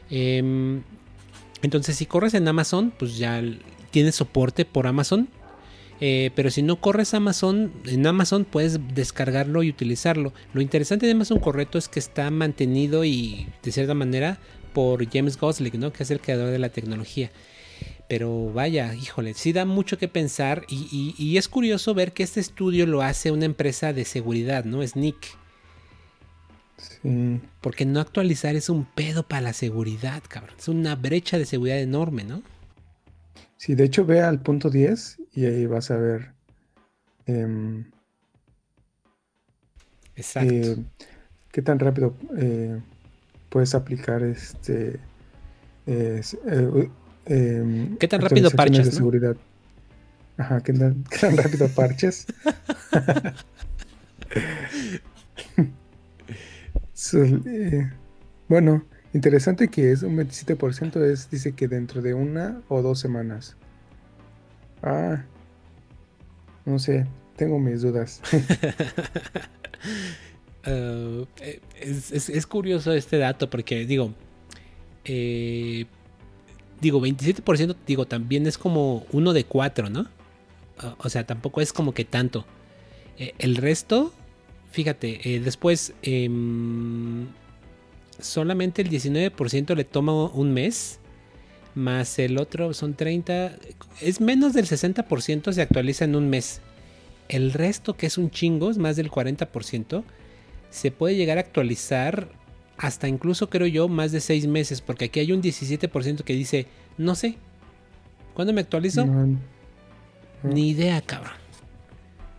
Em, 0.09 0.81
entonces, 1.61 1.97
si 1.97 2.07
corres 2.07 2.33
en 2.33 2.47
Amazon, 2.47 2.93
pues 2.97 3.15
ya 3.19 3.43
tienes 3.91 4.15
soporte 4.15 4.65
por 4.65 4.88
Amazon. 4.88 5.29
Eh, 6.01 6.31
pero 6.35 6.49
si 6.51 6.61
no 6.61 6.81
corres 6.81 7.13
Amazon, 7.13 7.71
en 7.85 8.05
Amazon 8.05 8.45
puedes 8.45 8.79
descargarlo 8.93 9.63
y 9.63 9.69
utilizarlo. 9.69 10.33
Lo 10.53 10.61
interesante 10.61 11.05
de 11.05 11.13
Amazon 11.13 11.39
Correcto 11.39 11.77
es 11.77 11.87
que 11.87 11.99
está 11.99 12.29
mantenido 12.31 13.05
y 13.05 13.47
de 13.63 13.71
cierta 13.71 13.93
manera 13.93 14.39
por 14.73 15.09
James 15.09 15.37
Gosling, 15.37 15.79
¿no? 15.79 15.93
que 15.93 16.03
es 16.03 16.11
el 16.11 16.19
creador 16.19 16.51
de 16.51 16.59
la 16.59 16.69
tecnología. 16.69 17.31
Pero 18.09 18.51
vaya, 18.51 18.93
híjole, 18.93 19.33
sí 19.33 19.53
da 19.53 19.65
mucho 19.65 19.97
que 19.97 20.07
pensar 20.07 20.63
y, 20.69 21.37
es 21.37 21.47
curioso 21.47 21.93
ver 21.95 22.13
que 22.13 22.23
este 22.23 22.39
estudio 22.39 22.85
lo 22.85 23.01
hace 23.01 23.31
una 23.31 23.45
empresa 23.45 23.93
de 23.93 24.05
seguridad, 24.05 24.63
¿no? 24.63 24.83
Es 24.83 24.95
Nick. 24.95 25.35
Sí. 26.77 27.39
Porque 27.61 27.85
no 27.85 27.99
actualizar 27.99 28.55
es 28.55 28.69
un 28.69 28.85
pedo 28.85 29.27
para 29.27 29.41
la 29.41 29.53
seguridad, 29.53 30.21
cabrón. 30.27 30.55
Es 30.59 30.67
una 30.67 30.95
brecha 30.95 31.39
de 31.39 31.45
seguridad 31.45 31.79
enorme, 31.79 32.23
¿no? 32.25 32.43
Sí, 33.57 33.73
de 33.73 33.85
hecho 33.85 34.05
ve 34.05 34.21
al 34.21 34.39
punto 34.39 34.69
10 34.69 35.17
y 35.36 35.45
ahí 35.45 35.65
vas 35.65 35.91
a 35.91 35.97
ver. 35.97 36.31
Em, 37.25 37.86
Exacto. 40.15 40.53
Eh, 40.53 40.77
qué 41.51 41.61
tan 41.61 41.79
rápido 41.79 42.15
eh, 42.38 42.79
puedes 43.49 43.75
aplicar 43.75 44.23
este. 44.23 44.99
¿Qué 45.86 46.23
tan 48.09 48.21
rápido 48.21 48.49
parches? 48.51 48.86
De 48.86 48.91
seguridad. 48.91 49.36
Ajá, 50.38 50.61
¿qué 50.61 50.73
tan, 50.73 51.03
rápido 51.38 51.67
parches? 51.69 52.27
Bueno, 58.47 58.86
interesante 59.13 59.69
que 59.69 59.91
es 59.91 60.03
un 60.03 60.17
27% 60.17 61.01
es, 61.03 61.29
dice 61.29 61.53
que 61.53 61.67
dentro 61.67 62.01
de 62.01 62.13
una 62.13 62.61
o 62.67 62.81
dos 62.81 62.99
semanas. 62.99 63.55
Ah, 64.86 65.25
no 66.63 66.79
sé, 66.79 67.05
tengo 67.36 67.59
mis 67.59 67.81
dudas. 67.81 68.21
Uh, 70.67 71.27
es, 71.79 72.47
curioso 72.47 72.91
este 72.93 73.19
dato 73.19 73.51
porque 73.51 73.86
digo, 73.86 74.15
eh, 75.03 75.86
digo, 76.81 76.99
27%, 76.99 77.75
digo, 77.86 78.07
también 78.07 78.47
es 78.47 78.57
como 78.57 79.05
uno 79.11 79.33
de 79.33 79.43
cuatro, 79.43 79.91
¿no? 79.91 80.07
O 80.97 81.09
sea, 81.09 81.25
tampoco 81.25 81.61
es 81.61 81.71
como 81.71 81.93
que 81.93 82.03
tanto. 82.03 82.45
Eh, 83.17 83.33
el 83.38 83.55
resto, 83.55 84.11
fíjate, 84.71 85.36
eh, 85.36 85.39
después 85.39 85.93
em, 86.01 87.27
solamente 88.19 88.81
el 88.81 88.89
19% 88.89 89.75
le 89.75 89.83
toma 89.83 90.25
un 90.25 90.53
mes, 90.53 90.99
más 91.76 92.19
el 92.19 92.38
otro 92.38 92.73
son 92.73 92.95
30, 92.95 93.57
es 94.01 94.21
menos 94.21 94.53
del 94.53 94.65
60% 94.65 95.51
se 95.51 95.61
actualiza 95.61 96.05
en 96.05 96.15
un 96.15 96.30
mes. 96.30 96.61
El 97.28 97.53
resto, 97.53 97.95
que 97.95 98.05
es 98.07 98.17
un 98.17 98.32
chingo, 98.32 98.69
es 98.69 98.78
más 98.78 98.95
del 98.95 99.11
40%, 99.11 100.03
se 100.69 100.91
puede 100.91 101.15
llegar 101.15 101.38
a 101.38 101.41
actualizar 101.41 102.30
hasta 102.78 103.07
incluso 103.07 103.49
creo 103.49 103.67
yo 103.67 103.88
más 103.88 104.11
de 104.11 104.19
seis 104.19 104.47
meses, 104.47 104.82
porque 104.82 105.05
aquí 105.05 105.19
hay 105.19 105.32
un 105.32 105.41
17% 105.41 106.23
que 106.23 106.34
dice, 106.34 106.67
no 106.97 107.15
sé, 107.15 107.38
¿cuándo 108.34 108.53
me 108.53 108.61
actualizo? 108.61 109.05
Ni 110.43 110.69
idea, 110.69 111.01
cabrón. 111.01 111.34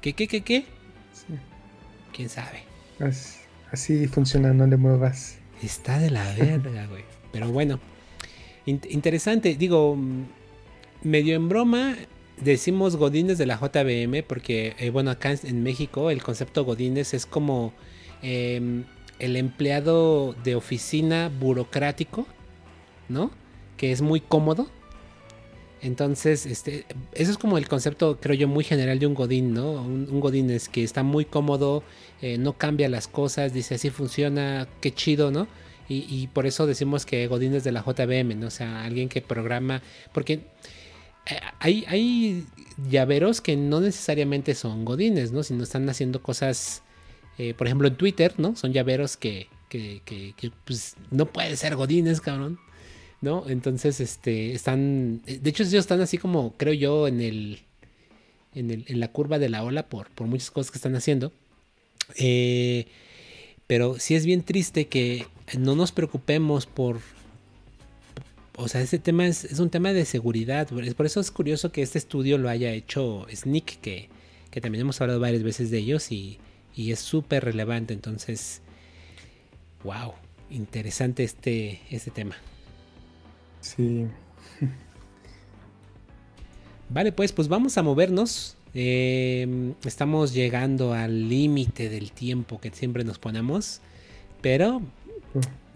¿Qué, 0.01 0.13
qué, 0.13 0.29
qué, 0.29 0.43
qué? 0.43 0.67
¿Quién 2.13 2.29
sabe? 2.29 2.65
Así, 3.73 4.07
funciona, 4.07 4.53
no 4.53 4.67
le 4.67 4.77
muevas. 4.77 5.39
Está 5.63 5.99
de 5.99 6.11
la 6.11 6.33
verga, 6.35 6.87
güey. 6.87 7.05
Pero 7.33 7.51
bueno, 7.51 7.81
interesante, 8.67 9.55
digo, 9.55 9.97
medio 11.03 11.37
en 11.37 11.49
broma, 11.49 11.97
decimos 12.41 12.97
Godines 12.97 13.39
de 13.39 13.47
la 13.47 13.57
JBM, 13.59 14.23
porque, 14.23 14.75
eh, 14.79 14.91
bueno, 14.91 15.11
acá 15.11 15.35
en 15.43 15.63
México 15.63 16.11
el 16.11 16.23
concepto 16.23 16.65
Godines 16.65 17.15
es 17.15 17.27
como... 17.27 17.73
Em, 18.23 18.85
el 19.19 19.37
empleado 19.37 20.35
de 20.45 20.55
oficina 20.55 21.31
burocrático, 21.41 22.27
¿no? 23.09 23.31
Que 23.77 23.93
es 23.93 24.03
muy 24.03 24.21
cómodo, 24.21 24.69
Entonces, 25.83 26.47
este, 26.47 26.87
eso 27.13 27.31
es 27.31 27.39
como 27.39 27.59
el 27.59 27.69
concepto, 27.69 28.19
creo 28.19 28.35
yo, 28.35 28.49
muy 28.49 28.65
general 28.65 28.99
de 28.99 29.07
un 29.07 29.15
Godín, 29.15 29.53
¿no? 29.55 29.73
Un, 29.73 30.21
Godín 30.21 30.51
es 30.51 30.69
que 30.69 30.83
está 30.83 31.03
muy 31.03 31.27
cómodo, 31.27 31.85
eh, 32.23 32.39
no 32.39 32.55
cambia 32.55 32.89
las 32.89 33.07
cosas, 33.07 33.53
dice 33.53 33.75
así 33.77 33.91
funciona, 33.91 34.67
qué 34.81 34.93
chido, 34.93 35.31
¿no? 35.31 35.47
Y, 35.89 36.27
por 36.29 36.47
eso 36.47 36.67
decimos 36.67 37.07
que 37.07 37.29
Godín 37.29 37.55
es 37.55 37.63
de 37.63 37.71
la 37.71 37.85
JBM, 37.85 38.35
¿no? 38.41 38.49
O 38.49 38.51
sea, 38.51 38.85
alguien 38.85 39.09
que 39.09 39.23
programa, 39.23 39.83
porque 40.13 40.41
eh, 41.27 41.41
hay, 41.61 41.85
hay 41.87 42.45
llaveros 42.91 43.41
que 43.41 43.57
no 43.57 43.81
necesariamente 43.81 44.55
son 44.55 44.85
Godines, 44.85 45.31
¿no? 45.31 45.45
Sino 45.45 45.63
están 45.63 45.89
haciendo 45.89 46.23
cosas, 46.23 46.83
eh, 47.39 47.55
por 47.55 47.69
ejemplo, 47.69 47.87
en 47.87 47.95
Twitter, 47.95 48.35
¿no? 48.39 48.57
Son 48.57 48.73
llaveros 48.73 49.17
que, 49.17 49.49
que, 49.69 50.03
que, 50.05 50.51
pues, 50.65 50.97
no 51.11 51.27
puede 51.27 51.57
ser 51.57 51.77
Godines, 51.77 52.21
cabrón. 52.21 52.59
¿no? 53.21 53.49
Entonces, 53.49 54.01
este, 54.01 54.53
están, 54.53 55.23
de 55.23 55.51
hecho 55.51 55.63
ellos 55.63 55.75
están 55.75 56.01
así 56.01 56.19
como, 56.19 56.55
creo 56.57 56.75
yo, 56.75 57.09
en 57.09 57.21
el, 57.21 57.61
en, 58.55 58.71
el, 58.71 58.85
en 58.89 59.01
la 59.01 59.09
curva 59.09 59.39
de 59.39 59.49
la 59.49 59.63
ola 59.63 59.89
por, 59.89 60.11
por 60.11 60.27
muchas 60.27 60.51
cosas 60.51 60.71
que 60.71 60.79
están 60.79 60.97
haciendo. 60.97 61.33
Eh, 62.17 62.87
pero 63.67 63.99
sí 63.99 64.15
es 64.15 64.27
bien 64.27 64.43
triste 64.43 64.87
que 64.87 65.27
no 65.59 65.75
nos 65.77 65.93
preocupemos 65.93 66.67
por... 66.67 67.01
O 68.57 68.69
sea, 68.69 68.81
este 68.81 68.99
tema 68.99 69.27
es, 69.27 69.45
es 69.45 69.59
un 69.59 69.69
tema 69.69 69.93
de 69.93 70.05
seguridad. 70.05 70.69
Por 70.69 71.07
eso 71.07 71.21
es 71.21 71.31
curioso 71.31 71.73
que 71.73 71.83
este 71.83 71.99
estudio 71.99 72.39
lo 72.39 72.49
haya 72.49 72.73
hecho 72.73 73.27
Sneak, 73.33 73.81
que, 73.81 74.09
que 74.51 74.61
también 74.61 74.81
hemos 74.81 75.01
hablado 75.01 75.21
varias 75.21 75.43
veces 75.43 75.71
de 75.71 75.79
ellos 75.79 76.11
y, 76.11 76.39
y 76.75 76.93
es 76.93 77.01
súper 77.01 77.45
relevante. 77.45 77.93
Entonces, 77.93 78.63
wow, 79.85 80.15
interesante 80.51 81.23
este, 81.23 81.81
este 81.91 82.11
tema. 82.11 82.37
Sí. 83.61 84.07
Vale, 86.89 87.13
pues, 87.13 87.33
pues 87.33 87.49
vamos 87.49 87.77
a 87.79 87.83
movernos. 87.83 88.57
Em, 88.75 89.75
estamos 89.85 90.35
llegando 90.35 90.93
al 90.93 91.29
límite 91.29 91.89
del 91.89 92.13
tiempo 92.13 92.61
que 92.61 92.71
siempre 92.71 93.05
nos 93.05 93.19
ponemos. 93.19 93.81
Pero 94.41 94.83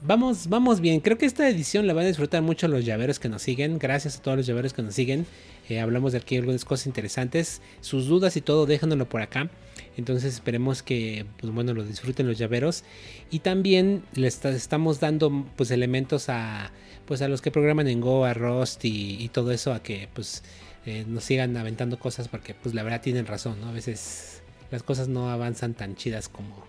vamos, 0.03 0.49
vamos 0.49 0.81
bien. 0.81 1.01
Creo 1.01 1.19
que 1.19 1.27
esta 1.27 1.49
edición 1.49 1.87
la 1.87 1.95
van 1.95 2.05
a 2.05 2.09
disfrutar 2.09 2.43
mucho 2.43 2.69
los 2.69 2.85
llaveros 2.85 3.19
que 3.19 3.29
nos 3.29 3.43
siguen. 3.43 3.79
Gracias 3.79 4.19
a 4.19 4.23
todos 4.23 4.37
los 4.37 4.47
llaveros 4.47 4.73
que 4.73 4.83
nos 4.83 4.95
siguen. 4.95 5.27
Eh, 5.69 5.81
hablamos 5.81 6.13
de 6.13 6.19
aquí 6.19 6.37
algunas 6.37 6.65
cosas 6.65 6.87
interesantes. 6.87 7.63
Sus 7.81 8.07
dudas 8.07 8.37
y 8.37 8.41
todo, 8.41 8.67
déjanoslo 8.67 9.09
por 9.09 9.23
acá. 9.23 9.51
Entonces 9.97 10.35
esperemos 10.35 10.83
que, 10.83 11.27
pues 11.39 11.53
bueno, 11.53 11.75
lo 11.75 11.85
disfruten 11.85 12.27
los 12.27 12.39
llaveros. 12.39 12.85
Y 13.31 13.41
también 13.41 14.03
les 14.15 14.45
estamos 14.45 15.01
dando, 15.01 15.47
pues, 15.57 15.71
elementos 15.71 16.29
a 16.29 16.73
pues 17.11 17.23
a 17.23 17.29
los 17.29 17.43
que 17.43 17.51
programan 17.51 17.89
en 17.89 18.01
Go, 18.01 18.25
a 18.25 18.35
Rust 18.35 18.85
y, 18.85 19.29
todo 19.31 19.51
eso, 19.51 19.73
a 19.73 19.83
que 19.83 20.09
pues 20.15 20.45
eh, 20.87 21.05
nos 21.09 21.25
sigan 21.25 21.57
aventando 21.57 21.99
cosas 21.99 22.29
porque 22.29 22.55
pues 22.55 22.73
la 22.73 22.85
verdad 22.85 23.01
tienen 23.01 23.27
razón, 23.27 23.61
¿no? 23.61 23.67
A 23.67 23.73
veces 23.73 24.45
las 24.71 24.85
cosas 24.85 25.09
no 25.09 25.29
avanzan 25.29 25.75
tan 25.75 25.97
chidas 25.97 26.29
como, 26.29 26.65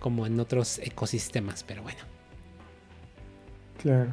como 0.00 0.26
en 0.26 0.40
otros 0.40 0.80
ecosistemas, 0.80 1.62
pero 1.62 1.84
bueno. 1.84 2.13
Claro. 3.84 4.10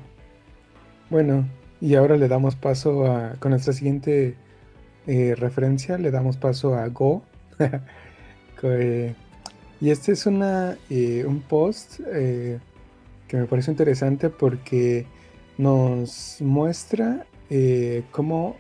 Bueno, 1.10 1.48
y 1.80 1.96
ahora 1.96 2.18
le 2.18 2.28
damos 2.28 2.56
paso 2.56 3.06
a, 3.12 3.36
con 3.40 3.52
nuestra 3.52 3.74
siguiente 3.74 4.36
eh, 5.08 5.34
referencia, 5.36 5.98
le 5.98 6.12
damos 6.12 6.38
paso 6.38 6.76
a 6.76 6.88
Go. 6.88 7.24
Eh, 8.64 9.16
y 9.80 9.90
este 9.90 10.12
es 10.12 10.28
una, 10.28 10.78
un 10.88 11.42
post 11.50 12.00
que 12.00 13.38
me 13.38 13.46
parece 13.46 13.72
interesante 13.72 14.30
porque 14.30 15.08
nos 15.58 16.38
muestra 16.42 17.26
eh, 17.50 18.04
cómo 18.12 18.56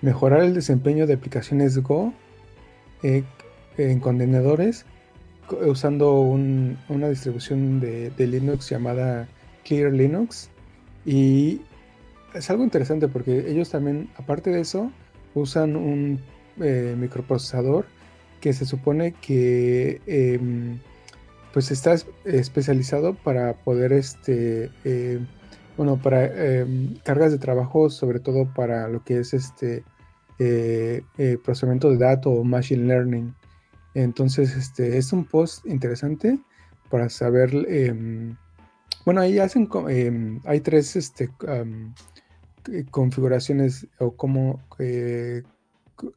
mejorar 0.00 0.42
el 0.42 0.54
desempeño 0.54 1.06
de 1.06 1.14
aplicaciones 1.14 1.78
Go 1.78 2.12
eh, 3.02 3.24
en 3.78 4.00
contenedores 4.00 4.86
usando 5.50 6.20
una 6.20 7.08
distribución 7.08 7.80
de, 7.80 8.12
Linux 8.18 8.70
llamada 8.70 9.28
Clear 9.64 9.92
Linux. 9.92 10.50
Y 11.04 11.60
es 12.34 12.50
algo 12.50 12.64
interesante 12.64 13.08
porque 13.08 13.50
ellos 13.50 13.70
también, 13.70 14.10
aparte 14.16 14.50
de 14.50 14.60
eso, 14.60 14.90
usan 15.34 15.76
un 15.76 16.20
eh, 16.60 16.94
microprocesador 16.98 17.86
que 18.40 18.52
se 18.52 18.64
supone 18.64 19.12
que 19.12 20.00
em, 20.06 20.78
pues 21.52 21.70
está 21.70 21.94
especializado 22.24 23.14
para 23.14 23.54
poder, 23.54 23.92
este, 23.92 24.70
eh, 24.84 25.20
bueno, 25.76 26.00
para 26.02 26.26
em, 26.60 26.96
cargas 27.04 27.32
de 27.32 27.38
trabajo, 27.38 27.90
sobre 27.90 28.20
todo 28.20 28.52
para 28.54 28.88
lo 28.88 29.02
que 29.04 29.20
es 29.20 29.34
este 29.34 29.84
eh, 30.38 31.02
procesamiento 31.44 31.90
de 31.90 31.98
datos 31.98 32.32
o 32.36 32.44
machine 32.44 32.86
learning. 32.86 33.34
Entonces, 33.94 34.56
este 34.56 34.98
es 34.98 35.12
un 35.12 35.24
post 35.24 35.64
interesante 35.66 36.38
para 36.90 37.08
saber, 37.08 37.50
em, 37.68 38.36
bueno, 39.04 39.20
ahí 39.20 39.38
hacen, 39.38 39.68
em, 39.88 40.40
hay 40.44 40.60
tres 40.60 40.96
este, 40.96 41.30
configuraciones 42.90 43.86
o 43.98 44.16
como 44.16 44.60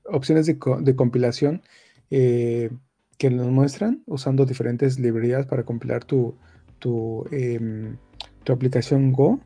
opciones 0.06 0.46
de, 0.46 0.58
de 0.82 0.96
compilación 0.96 1.62
que 2.10 3.30
nos 3.32 3.48
muestran 3.48 4.04
usando 4.06 4.46
diferentes 4.46 5.00
librerías 5.00 5.46
para 5.46 5.64
compilar 5.64 6.04
tu, 6.06 6.36
tu, 6.80 7.26
em, 7.32 7.98
tu 8.44 8.54
aplicación 8.54 9.12
Go. 9.12 9.40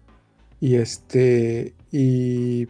Y 0.60 0.76
este, 0.76 1.74
y 1.92 2.68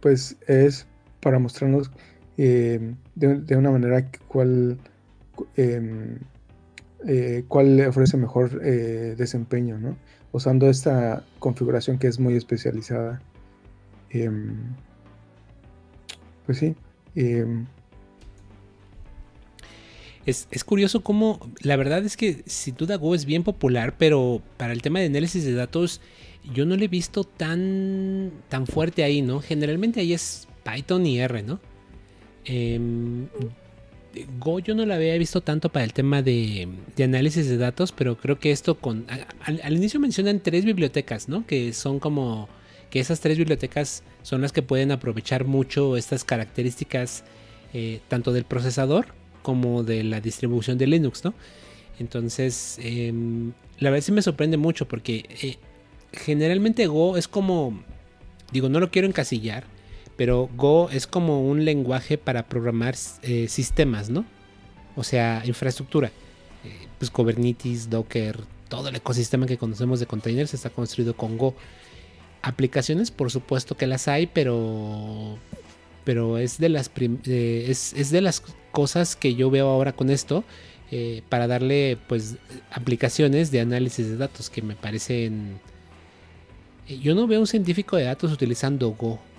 pues 0.00 0.36
es 0.48 0.86
para 1.20 1.38
mostrarnos 1.38 1.90
em, 2.36 2.96
de, 3.14 3.56
una 3.56 3.70
manera 3.70 4.10
cuál, 4.28 4.78
eh, 5.56 7.44
cuál 7.48 7.80
ofrece 7.86 8.16
mejor 8.16 8.60
eh, 8.64 9.14
desempeño, 9.16 9.78
¿no? 9.78 9.96
Usando 10.32 10.68
esta 10.68 11.24
configuración 11.38 11.98
que 11.98 12.06
es 12.06 12.18
muy 12.18 12.34
especializada. 12.36 13.20
pues 16.46 16.58
sí. 16.58 16.74
Es, 20.26 20.64
curioso 20.64 21.02
cómo, 21.02 21.40
la 21.60 21.76
verdad 21.76 22.04
es 22.04 22.16
que 22.16 22.42
si 22.46 22.72
duda 22.72 22.96
Go 22.96 23.14
es 23.14 23.24
bien 23.24 23.42
popular, 23.42 23.96
pero 23.98 24.42
para 24.58 24.72
el 24.72 24.82
tema 24.82 25.00
de 25.00 25.06
análisis 25.06 25.44
de 25.44 25.54
datos 25.54 26.00
yo 26.54 26.66
no 26.66 26.76
lo 26.76 26.84
he 26.84 26.88
visto 26.88 27.24
tan, 27.24 28.30
tan 28.48 28.66
fuerte 28.66 29.02
ahí, 29.02 29.22
¿no? 29.22 29.40
Generalmente 29.40 30.00
ahí 30.00 30.12
es 30.12 30.46
Python 30.62 31.06
y 31.06 31.18
R, 31.20 31.42
¿no? 31.42 31.60
Em, 34.14 34.26
Go 34.38 34.58
yo 34.58 34.74
no 34.74 34.86
lo 34.86 34.94
había 34.94 35.16
visto 35.18 35.40
tanto 35.40 35.70
para 35.70 35.84
el 35.84 35.92
tema 35.92 36.22
de, 36.22 36.68
análisis 37.02 37.48
de 37.48 37.56
datos, 37.56 37.92
pero 37.92 38.16
creo 38.16 38.38
que 38.38 38.50
esto 38.50 38.76
con... 38.76 39.06
al, 39.44 39.76
inicio 39.76 40.00
mencionan 40.00 40.40
tres 40.40 40.64
bibliotecas, 40.64 41.28
¿no? 41.28 41.46
Que 41.46 41.72
son 41.72 41.98
como... 41.98 42.48
que 42.90 43.00
esas 43.00 43.20
tres 43.20 43.38
bibliotecas 43.38 44.02
son 44.22 44.42
las 44.42 44.52
que 44.52 44.62
pueden 44.62 44.92
aprovechar 44.92 45.44
mucho 45.44 45.96
estas 45.96 46.24
características 46.24 47.24
eh, 47.72 48.00
tanto 48.08 48.32
del 48.32 48.44
procesador 48.44 49.06
como 49.42 49.82
de 49.82 50.04
la 50.04 50.20
distribución 50.20 50.76
de 50.76 50.86
Linux, 50.86 51.24
¿no? 51.24 51.34
Entonces, 51.98 52.78
em, 52.82 53.52
la 53.78 53.90
verdad 53.90 54.04
sí 54.04 54.12
me 54.12 54.22
sorprende 54.22 54.56
mucho 54.56 54.88
porque 54.88 55.24
eh, 55.42 55.56
generalmente 56.12 56.86
Go 56.86 57.16
es 57.16 57.28
como, 57.28 57.82
digo, 58.52 58.68
no 58.68 58.80
lo 58.80 58.90
quiero 58.90 59.06
encasillar, 59.06 59.64
pero 60.20 60.50
Go 60.54 60.90
es 60.90 61.06
como 61.06 61.48
un 61.48 61.64
lenguaje 61.64 62.18
para 62.18 62.46
programar 62.46 62.94
eh, 63.22 63.48
sistemas, 63.48 64.10
¿no? 64.10 64.26
O 64.94 65.02
sea, 65.02 65.42
infraestructura. 65.46 66.08
Eh, 66.62 66.88
pues 66.98 67.10
Kubernetes, 67.10 67.88
Docker, 67.88 68.38
todo 68.68 68.90
el 68.90 68.96
ecosistema 68.96 69.46
que 69.46 69.56
conocemos 69.56 69.98
de 69.98 70.04
containers 70.04 70.52
está 70.52 70.68
construido 70.68 71.16
con 71.16 71.38
Go. 71.38 71.54
Aplicaciones, 72.42 73.10
por 73.10 73.30
supuesto 73.30 73.78
que 73.78 73.86
las 73.86 74.08
hay, 74.08 74.26
pero 74.26 75.38
pero 76.04 76.36
es 76.36 76.58
de 76.58 76.68
las 76.68 76.90
es, 77.24 78.10
de 78.10 78.20
las 78.20 78.42
cosas 78.72 79.16
que 79.16 79.34
yo 79.34 79.48
veo 79.48 79.68
ahora 79.68 79.94
con 79.94 80.10
esto 80.10 80.44
eh, 80.90 81.22
para 81.30 81.46
darle 81.46 81.96
pues 82.08 82.36
aplicaciones 82.70 83.50
de 83.50 83.60
análisis 83.60 84.06
de 84.06 84.18
datos 84.18 84.50
que 84.50 84.60
me 84.60 84.76
parecen 84.76 85.58
eh, 86.88 86.98
yo 86.98 87.14
no 87.14 87.26
veo 87.26 87.40
un 87.40 87.46
científico 87.46 87.96
de 87.96 88.04
datos 88.04 88.32
utilizando 88.32 88.90
Go 88.90 89.14
eh, 89.14 89.29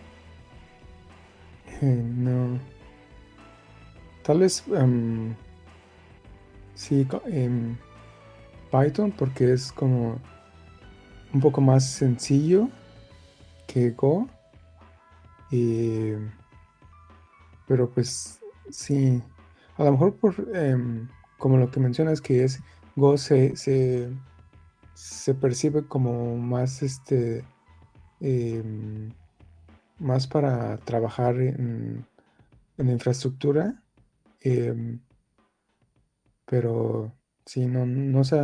no. 1.81 2.59
Tal 4.23 4.39
vez 4.39 4.63
um, 4.67 5.33
sí 6.75 7.07
en 7.25 7.77
Python 8.71 9.11
porque 9.11 9.53
es 9.53 9.71
como 9.71 10.19
un 11.33 11.41
poco 11.41 11.61
más 11.61 11.89
sencillo 11.89 12.69
que 13.67 13.91
Go. 13.91 14.27
Y 15.51 16.13
pero 17.67 17.89
pues 17.89 18.39
sí, 18.69 19.21
a 19.77 19.85
lo 19.85 19.93
mejor 19.93 20.15
por, 20.15 20.35
em, 20.53 21.07
como 21.37 21.57
lo 21.57 21.71
que 21.71 21.79
mencionas 21.79 22.19
que 22.19 22.43
es 22.43 22.59
Go 22.97 23.17
se, 23.17 23.55
se, 23.55 25.33
percibe 25.35 25.87
como 25.87 26.37
más 26.37 26.83
este, 26.83 27.45
em, 28.19 29.09
más 30.01 30.27
para 30.27 30.77
trabajar 30.79 31.39
en, 31.39 32.05
infraestructura. 32.77 33.81
Em, 34.41 34.99
pero 36.45 37.13
sí, 37.45 37.65
no, 37.67 37.85
no 37.85 38.23
sé. 38.23 38.37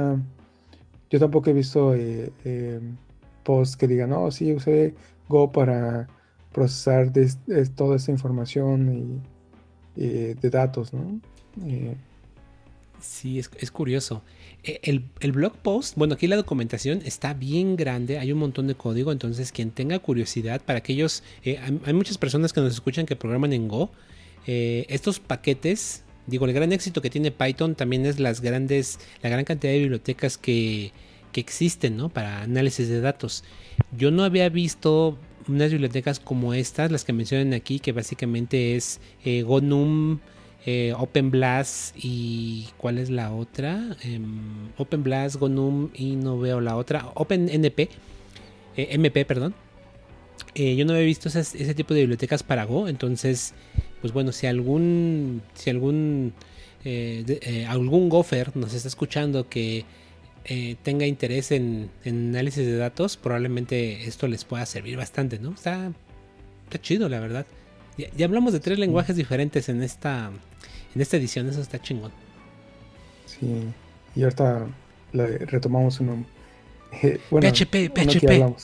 Yo 1.09 1.19
tampoco 1.19 1.49
he 1.49 1.53
visto 1.53 1.95
eh, 1.95 2.31
em, 2.45 2.97
posts 3.43 3.77
que 3.77 3.87
digan, 3.87 4.11
no, 4.11 4.31
sí, 4.31 4.53
usé 4.53 4.95
Go 5.29 5.51
para 5.51 6.07
procesar 6.53 7.11
toda 7.75 7.95
esta 7.97 8.11
información 8.11 8.93
y, 8.93 9.21
eh, 9.95 10.35
de 10.39 10.49
datos, 10.49 10.93
¿no? 10.93 11.19
Eh, 12.97 13.01
sí, 13.01 13.39
es, 13.39 13.71
curioso. 13.71 14.23
E, 14.63 14.79
el, 14.83 15.31
blog 15.31 15.57
post, 15.57 15.95
bueno, 15.95 16.15
aquí 16.15 16.27
la 16.27 16.35
documentación 16.35 17.01
está 17.05 17.33
bien 17.33 17.75
grande, 17.75 18.19
hay 18.19 18.31
un 18.31 18.39
montón 18.39 18.67
de 18.67 18.75
código, 18.75 19.11
entonces 19.11 19.51
quien 19.51 19.71
tenga 19.71 19.99
curiosidad, 19.99 20.61
para 20.61 20.79
aquellos, 20.79 21.23
eh, 21.43 21.59
hay, 21.85 21.93
muchas 21.93 22.17
personas 22.17 22.53
que 22.53 22.61
nos 22.61 22.73
escuchan 22.73 23.05
que 23.05 23.15
programan 23.15 23.53
en 23.53 23.67
Go, 23.67 23.91
estos 24.45 25.19
paquetes, 25.19 26.03
digo, 26.25 26.45
el 26.45 26.53
gran 26.53 26.71
éxito 26.71 27.01
que 27.01 27.09
tiene 27.09 27.31
Python 27.31 27.75
también 27.75 28.05
es 28.05 28.17
las 28.17 28.39
grandes, 28.39 28.97
la 29.21 29.29
gran 29.29 29.43
cantidad 29.43 29.73
de 29.73 29.79
bibliotecas 29.79 30.37
que 30.37 30.93
que 31.31 31.41
existen 31.41 31.97
¿no? 31.97 32.09
para 32.09 32.41
análisis 32.41 32.89
de 32.89 33.01
datos. 33.01 33.43
Yo 33.95 34.11
no 34.11 34.23
había 34.23 34.49
visto 34.49 35.17
unas 35.47 35.71
bibliotecas 35.71 36.19
como 36.19 36.53
estas, 36.53 36.91
las 36.91 37.05
que 37.05 37.13
mencionan 37.13 37.53
aquí, 37.53 37.79
que 37.79 37.91
básicamente 37.91 38.75
es 38.75 38.99
eh, 39.23 39.43
GONUM, 39.43 40.19
eh, 40.67 40.93
OpenBlast 40.95 41.95
y 41.97 42.67
¿cuál 42.77 42.99
es 42.99 43.09
la 43.09 43.31
otra? 43.31 43.97
Eh, 44.03 44.19
OpenBlast, 44.77 45.37
GONUM 45.37 45.89
y 45.95 46.15
no 46.15 46.37
veo 46.39 46.61
la 46.61 46.75
otra, 46.75 47.09
OpenNP, 47.15 47.79
eh, 47.79 47.89
MP, 48.91 49.25
perdón. 49.25 49.55
yo 50.53 50.85
no 50.85 50.93
había 50.93 51.05
visto 51.05 51.29
ese 51.29 51.73
tipo 51.73 51.93
de 51.93 52.01
bibliotecas 52.01 52.43
para 52.43 52.65
Go, 52.65 52.87
entonces, 52.87 53.53
pues 54.01 54.13
bueno, 54.13 54.31
si 54.31 54.45
algún, 54.45 55.41
si 55.55 55.69
algún, 55.69 56.33
algún 57.67 58.09
gopher 58.09 58.55
nos 58.55 58.73
está 58.73 58.87
escuchando 58.87 59.49
que 59.49 59.85
eh, 60.49 60.77
tenga 60.81 61.05
interés 61.05 61.51
en, 61.51 61.89
análisis 62.05 62.65
de 62.65 62.77
datos, 62.77 63.17
probablemente 63.17 64.07
esto 64.07 64.29
les 64.29 64.45
pueda 64.45 64.65
servir 64.65 64.95
bastante, 64.95 65.39
¿no? 65.39 65.51
Está, 65.53 65.91
está 66.63 66.79
chido, 66.81 67.09
la 67.09 67.19
verdad. 67.19 67.45
Ya, 67.97 68.25
hablamos 68.25 68.53
de 68.53 68.61
tres 68.61 68.79
lenguajes 68.79 69.17
diferentes 69.17 69.67
en 69.67 69.83
esta, 69.83 70.31
en 70.97 71.01
esta 71.01 71.17
edición, 71.17 71.47
eso 71.47 71.61
está 71.61 71.79
chingón. 71.79 72.11
Sí, 73.27 73.71
y 74.15 74.23
ahorita 74.23 74.65
retomamos 75.13 75.99
uno. 75.99 76.25
Eh, 77.03 77.19
PHP, 77.29 77.93
PHP. 77.93 78.57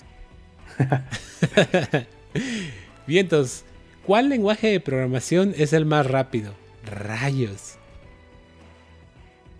Vientos, 3.07 3.63
¿cuál 4.07 4.29
lenguaje 4.29 4.69
de 4.69 4.79
programación 4.79 5.53
es 5.55 5.73
el 5.73 5.85
más 5.85 6.07
rápido? 6.07 6.55
Rayos. 6.85 7.75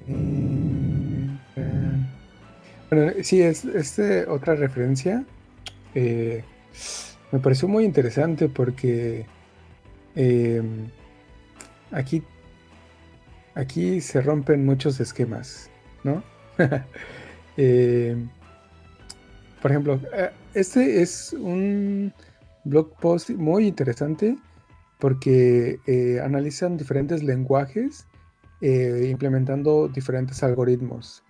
Mm. 0.07 1.35
Bueno, 2.89 3.11
sí, 3.21 3.39
es, 3.39 3.65
este, 3.65 4.25
otra 4.25 4.55
referencia. 4.55 5.23
Eh, 5.93 6.43
me 7.31 7.37
pareció 7.37 7.67
muy 7.67 7.85
interesante 7.85 8.49
porque 8.49 9.27
aquí, 11.93 12.23
aquí 13.55 14.01
se 14.01 14.21
rompen 14.21 14.65
muchos 14.65 14.99
esquemas, 14.99 15.69
¿no? 16.03 16.23
Em, 17.55 18.31
por 19.61 19.69
ejemplo, 19.69 19.99
eh, 20.11 20.31
este 20.55 21.03
es 21.03 21.33
un 21.33 22.11
blog 22.63 22.95
post 22.99 23.29
muy 23.29 23.67
interesante 23.67 24.35
porque 24.97 25.79
eh, 25.85 26.19
analizan 26.23 26.77
diferentes 26.77 27.21
lenguajes 27.21 28.07
implementando 28.61 29.89
diferentes 29.89 30.41
algoritmos. 30.41 31.21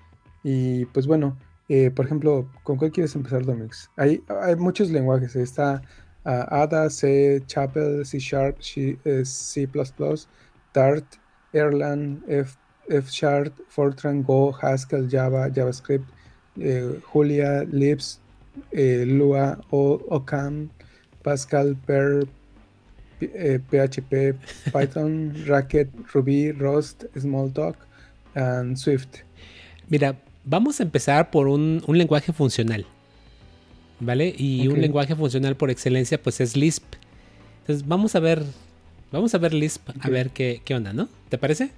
Y 0.43 0.85
pues 0.85 1.07
bueno, 1.07 1.35
eh, 1.69 1.91
por 1.91 2.05
ejemplo, 2.05 2.49
¿con 2.63 2.77
cuál 2.77 2.91
quieres 2.91 3.15
empezar, 3.15 3.45
Domix? 3.45 3.89
Hay, 3.95 4.21
muchos 4.57 4.91
lenguajes. 4.91 5.35
Está 5.35 5.81
uh, 6.25 6.45
Ada, 6.49 6.89
C, 6.89 7.41
Chapel, 7.47 8.05
C 8.05 8.19
Sharp, 8.19 8.61
C, 8.61 8.99
eh, 9.05 9.23
C++, 9.25 9.67
Dart, 10.73 11.05
Erlang, 11.53 12.21
F, 12.27 12.57
F 12.89 13.09
Sharp, 13.09 13.53
Fortran, 13.69 14.23
Go, 14.23 14.51
Haskell, 14.51 15.07
Java, 15.07 15.49
JavaScript, 15.49 16.05
eh, 16.59 16.99
Julia, 17.11 17.65
Libs, 17.71 18.19
Lua, 18.71 19.57
o, 19.71 20.01
OCaml, 20.09 20.69
Pascal, 21.23 21.75
Perl, 21.87 22.27
PHP, 23.19 24.35
Python, 24.73 25.33
Racket, 25.47 25.89
Ruby, 26.13 26.51
Rust, 26.51 27.05
Smalltalk, 27.15 27.75
and 28.35 28.77
Swift. 28.77 29.23
Mira, 29.89 30.15
Vamos 30.45 30.79
a 30.79 30.83
empezar 30.83 31.31
por 31.31 31.47
un, 31.47 31.81
lenguaje 31.87 32.33
funcional. 32.33 32.85
¿Vale? 33.99 34.33
Y 34.37 34.67
un 34.67 34.81
lenguaje 34.81 35.15
funcional 35.15 35.55
por 35.55 35.69
excelencia, 35.69 36.21
pues 36.21 36.41
es 36.41 36.57
Lisp. 36.57 36.83
Entonces 37.61 37.87
vamos 37.87 38.15
a 38.15 38.19
ver. 38.19 38.43
Vamos 39.13 39.35
a 39.35 39.37
ver 39.37 39.53
Lisp, 39.53 39.89
a 40.01 40.09
ver 40.09 40.31
qué, 40.31 40.59
onda, 40.75 40.91
¿no? 40.91 41.07
¿Te 41.29 41.37
parece? 41.37 41.69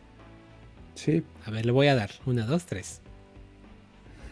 Sí. 0.94 1.22
A 1.46 1.52
ver, 1.52 1.66
le 1.66 1.74
voy 1.74 1.88
a 1.88 1.96
dar. 1.96 2.10
Una, 2.26 2.46
dos, 2.46 2.66
tres. 2.66 3.02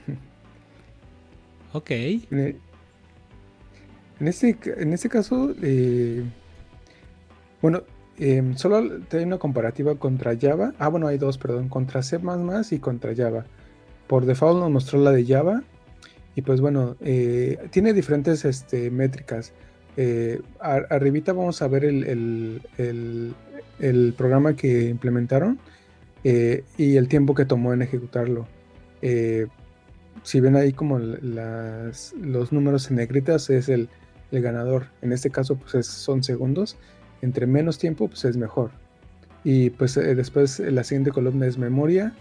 ok. 1.73 1.91
En 1.91 2.61
este, 4.21 4.57
en 4.77 4.93
este 4.93 5.09
caso, 5.09 5.53
eh, 5.61 6.23
bueno, 7.61 7.83
em, 8.19 8.55
solo 8.55 8.77
hay 8.77 9.23
una 9.23 9.37
comparativa 9.37 9.95
contra 9.95 10.37
Java. 10.39 10.73
Ah, 10.79 10.87
bueno, 10.87 11.07
hay 11.07 11.17
dos, 11.17 11.37
perdón, 11.37 11.67
contra 11.67 12.03
C 12.03 12.21
y 12.71 12.79
contra 12.79 13.13
Java. 13.13 13.45
Por 14.07 14.25
default 14.25 14.61
nos 14.61 14.71
mostró 14.71 15.01
la 15.01 15.11
de 15.11 15.25
Java. 15.25 15.61
Y 16.37 16.41
pues 16.41 16.61
bueno, 16.61 16.95
eh, 17.01 17.67
tiene 17.69 17.91
diferentes 17.91 18.45
este, 18.45 18.89
métricas. 18.91 19.51
Eh, 19.95 20.41
arribita 20.59 21.33
vamos 21.33 21.61
a 21.61 21.67
ver 21.67 21.85
el, 21.85 22.61
programa 24.17 24.55
que 24.55 24.89
implementaron 24.89 25.59
eh, 26.23 26.63
y 26.77 26.95
el 26.97 27.07
tiempo 27.07 27.35
que 27.35 27.45
tomó 27.45 27.73
en 27.73 27.81
ejecutarlo. 27.81 28.47
si 29.01 30.39
ven 30.39 30.55
ahí 30.55 30.73
como 30.73 30.99
los 30.99 32.51
números 32.51 32.89
en 32.89 32.97
negritas 32.97 33.49
es 33.49 33.69
el, 33.69 33.89
ganador. 34.31 34.87
En 35.03 35.11
este 35.11 35.29
caso 35.29 35.55
pues 35.55 35.85
son 35.85 36.23
segundos. 36.23 36.75
Entre 37.21 37.45
menos 37.45 37.77
tiempo 37.77 38.07
pues 38.07 38.25
es 38.25 38.35
mejor. 38.35 38.71
Y 39.43 39.69
pues 39.71 39.95
después 39.95 40.59
la 40.59 40.83
siguiente 40.83 41.11
columna 41.11 41.45
es 41.45 41.57
memoria 41.57 42.13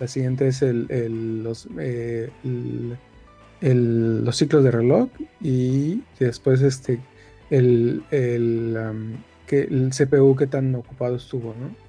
la 0.00 0.06
siguiente 0.06 0.48
es 0.48 0.62
el, 0.62 1.42
los, 1.42 1.66
eh, 3.60 3.74
los 3.74 4.36
ciclos 4.36 4.62
de 4.62 4.70
reloj 4.70 5.08
y 5.40 6.02
después 6.20 6.62
este, 6.62 7.00
el, 7.50 8.02
que, 9.46 9.60
el 9.62 9.90
CPU 9.90 10.36
que 10.36 10.46
tan 10.46 10.74
ocupado 10.74 11.16
estuvo, 11.16 11.54
¿no? 11.58 11.88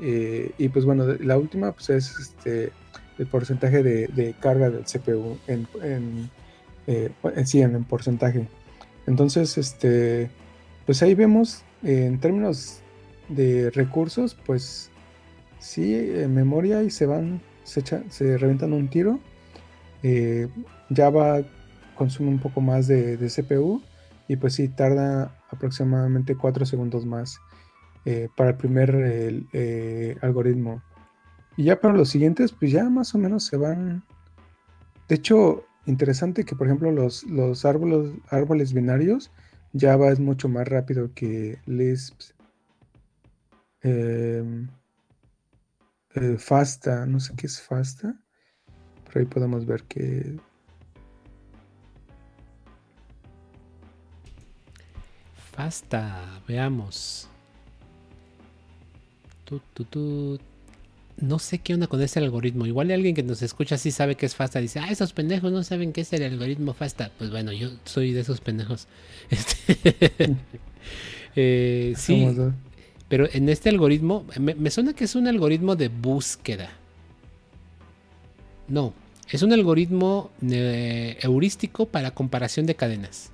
Eh, 0.00 0.52
y 0.58 0.68
pues 0.68 0.84
bueno, 0.84 1.06
la 1.20 1.36
última 1.36 1.72
pues 1.72 1.90
es 1.90 2.18
este, 2.18 2.72
el 3.18 3.26
porcentaje 3.26 3.82
de, 3.82 4.34
carga 4.40 4.70
del 4.70 4.84
CPU 4.84 5.38
en, 5.46 5.68
eh, 6.86 7.10
en 7.24 7.74
en, 7.74 7.84
porcentaje. 7.84 8.48
Entonces, 9.06 9.58
este, 9.58 10.30
pues 10.86 11.02
ahí 11.02 11.14
vemos 11.14 11.62
en 11.82 12.18
términos 12.20 12.80
de 13.28 13.70
recursos, 13.70 14.36
pues 14.46 14.90
sí, 15.58 15.94
en 15.94 16.34
memoria 16.34 16.82
y 16.82 16.90
se 16.90 17.06
van, 17.06 17.42
se, 17.64 17.82
se 17.82 18.38
reventan 18.38 18.72
un 18.72 18.88
tiro. 18.88 19.20
Java 20.94 21.42
consume 21.96 22.28
un 22.28 22.38
poco 22.38 22.60
más 22.60 22.86
de, 22.86 23.16
CPU 23.16 23.82
y 24.28 24.36
pues 24.36 24.54
sí, 24.54 24.68
tarda 24.68 25.36
aproximadamente 25.50 26.36
4 26.36 26.64
segundos 26.66 27.06
más 27.06 27.38
eh, 28.04 28.28
para 28.36 28.50
el 28.50 28.56
primer 28.56 28.90
eh, 29.52 30.16
algoritmo. 30.22 30.82
Y 31.56 31.64
ya 31.64 31.80
para 31.80 31.94
los 31.94 32.08
siguientes, 32.08 32.52
pues 32.52 32.72
ya 32.72 32.88
más 32.88 33.14
o 33.14 33.18
menos 33.18 33.44
se 33.44 33.56
van. 33.56 34.02
De 35.08 35.16
hecho, 35.16 35.64
interesante 35.86 36.44
que 36.44 36.56
por 36.56 36.66
ejemplo 36.66 36.90
los, 36.90 37.24
los 37.24 37.64
árboles, 37.64 38.72
binarios, 38.72 39.30
Java 39.78 40.10
es 40.10 40.20
mucho 40.20 40.48
más 40.48 40.66
rápido 40.68 41.12
que 41.14 41.58
Lisp. 41.66 42.20
Eh, 43.82 44.66
eh, 46.14 46.36
Fasta, 46.38 47.06
no 47.06 47.20
sé 47.20 47.34
qué 47.36 47.46
es 47.46 47.60
Fasta, 47.60 48.14
pero 49.04 49.20
ahí 49.20 49.26
podemos 49.26 49.66
ver 49.66 49.84
que... 49.84 50.38
Fasta, 55.52 56.40
veamos. 56.48 57.28
no 61.20 61.38
sé 61.38 61.58
qué 61.58 61.74
onda 61.74 61.86
con 61.86 62.00
ese 62.00 62.18
algoritmo. 62.18 62.66
Igual 62.66 62.90
alguien 62.90 63.14
que 63.14 63.22
nos 63.22 63.42
escucha 63.42 63.76
sí 63.76 63.90
sabe 63.90 64.14
que 64.16 64.24
es 64.24 64.34
FASTA. 64.34 64.60
Dice, 64.60 64.80
ah, 64.80 64.90
esos 64.90 65.12
pendejos 65.12 65.52
no 65.52 65.62
saben 65.62 65.92
qué 65.92 66.00
es 66.00 66.12
el 66.14 66.22
algoritmo 66.22 66.72
FASTA. 66.72 67.10
Pues 67.18 67.30
bueno, 67.30 67.52
yo 67.52 67.70
soy 67.84 68.12
de 68.12 68.20
esos 68.20 68.40
pendejos. 68.40 68.86
Este, 69.30 70.36
eh, 71.36 71.94
sí, 71.96 72.26
pero 73.08 73.28
en 73.32 73.48
este 73.48 73.68
algoritmo, 73.68 74.26
me, 74.38 74.70
suena 74.70 74.94
que 74.94 75.04
es 75.04 75.14
un 75.14 75.26
algoritmo 75.26 75.76
de 75.76 75.88
búsqueda. 75.88 76.70
No, 78.68 78.94
es 79.30 79.42
un 79.42 79.52
algoritmo 79.52 80.30
eh, 80.42 81.18
heurístico 81.20 81.86
para 81.86 82.12
comparación 82.12 82.64
de 82.64 82.74
cadenas. 82.74 83.30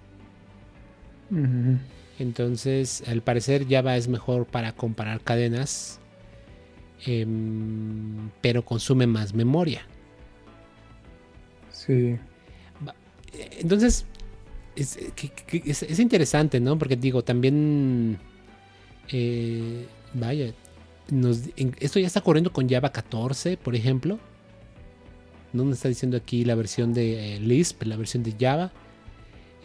Entonces, 2.18 3.04
al 3.06 3.22
parecer 3.22 3.66
Java 3.68 3.96
es 3.96 4.08
mejor 4.08 4.46
para 4.46 4.72
comparar 4.72 5.20
cadenas 5.20 6.00
Em, 7.06 8.30
pero 8.40 8.64
consume 8.64 9.06
más 9.06 9.34
memoria. 9.34 9.82
Sí. 11.70 12.16
Entonces, 13.60 14.04
es, 14.74 15.98
interesante, 15.98 16.60
¿no? 16.60 16.78
Porque 16.78 16.96
digo, 16.96 17.22
también, 17.22 18.18
eh, 19.12 19.86
vaya, 20.14 20.52
esto 21.78 22.00
ya 22.00 22.06
está 22.06 22.20
corriendo 22.20 22.52
con 22.52 22.68
Java 22.68 22.90
14, 22.90 23.56
por 23.56 23.76
ejemplo. 23.76 24.18
No 25.52 25.64
me 25.64 25.72
está 25.72 25.88
diciendo 25.88 26.16
aquí 26.16 26.44
la 26.44 26.54
versión 26.54 26.92
de 26.92 27.36
eh, 27.36 27.40
Lisp, 27.40 27.82
la 27.84 27.96
versión 27.96 28.22
de 28.22 28.34
Java. 28.38 28.72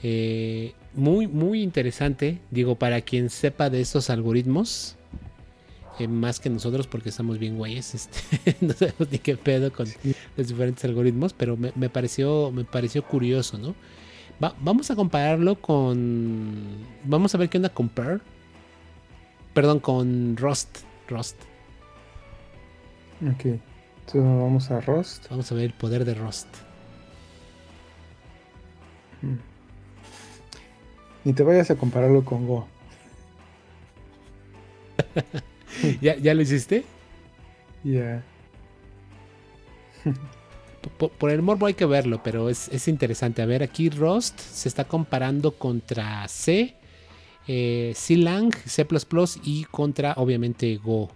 Eh, 0.04 0.74
muy, 0.94 1.28
muy 1.28 1.64
interesante, 1.64 2.40
digo, 2.52 2.76
para 2.76 3.02
quien 3.02 3.30
sepa 3.30 3.70
de 3.70 3.82
estos 3.82 4.10
algoritmos. 4.10 4.98
Eh, 6.00 6.08
más 6.08 6.40
que 6.40 6.50
nosotros 6.50 6.88
porque 6.88 7.10
estamos 7.10 7.38
bien 7.38 7.56
güeyes, 7.56 7.94
este, 7.94 8.58
no 8.62 8.74
sabemos 8.74 9.12
ni 9.12 9.20
qué 9.20 9.38
pedo 9.38 9.72
con 9.72 9.86
los 10.36 10.48
diferentes 10.48 10.84
algoritmos, 10.86 11.34
pero 11.34 11.56
me, 11.56 11.90
pareció, 11.90 12.52
me 12.52 12.64
pareció 12.64 13.04
curioso, 13.04 13.58
¿no? 13.60 13.76
vamos 14.60 14.90
a 14.92 14.96
compararlo 14.96 15.56
con, 15.56 16.64
vamos 17.06 17.34
a 17.34 17.38
ver 17.38 17.48
qué 17.48 17.58
onda 17.60 17.70
con 17.70 17.90
perdón, 19.54 19.80
con 19.80 20.36
Rust, 20.36 20.80
Rust. 21.08 21.38
Ok, 23.22 23.46
entonces 23.46 23.62
vamos 24.16 24.72
a 24.72 24.82
Rust. 24.82 25.30
Vamos 25.30 25.52
a 25.52 25.56
ver 25.56 25.66
el 25.66 25.74
poder 25.74 26.06
de 26.06 26.16
Rust. 26.16 26.48
Ni 31.24 31.34
te 31.34 31.44
vayas 31.44 31.72
a 31.72 31.76
compararlo 31.76 32.26
con 32.26 32.48
Go. 32.48 32.68
¿Ya, 36.02 36.34
lo 36.34 36.42
hiciste? 36.42 36.84
Ya. 37.84 38.24
por, 41.18 41.30
el 41.30 41.42
morbo 41.42 41.66
hay 41.66 41.74
que 41.74 41.86
verlo, 41.86 42.22
pero 42.24 42.50
es, 42.50 42.88
interesante. 42.88 43.42
A 43.42 43.46
ver, 43.46 43.64
aquí 43.64 43.90
Rust 43.90 44.40
se 44.40 44.68
está 44.68 44.86
comparando 44.86 45.52
contra 45.52 46.28
C, 46.28 46.76
eh, 47.48 47.94
C 47.96 48.18
Lang, 48.18 48.54
C 48.66 48.86
y 49.44 49.64
contra, 49.66 50.14
obviamente, 50.18 50.78
Go. 50.78 51.10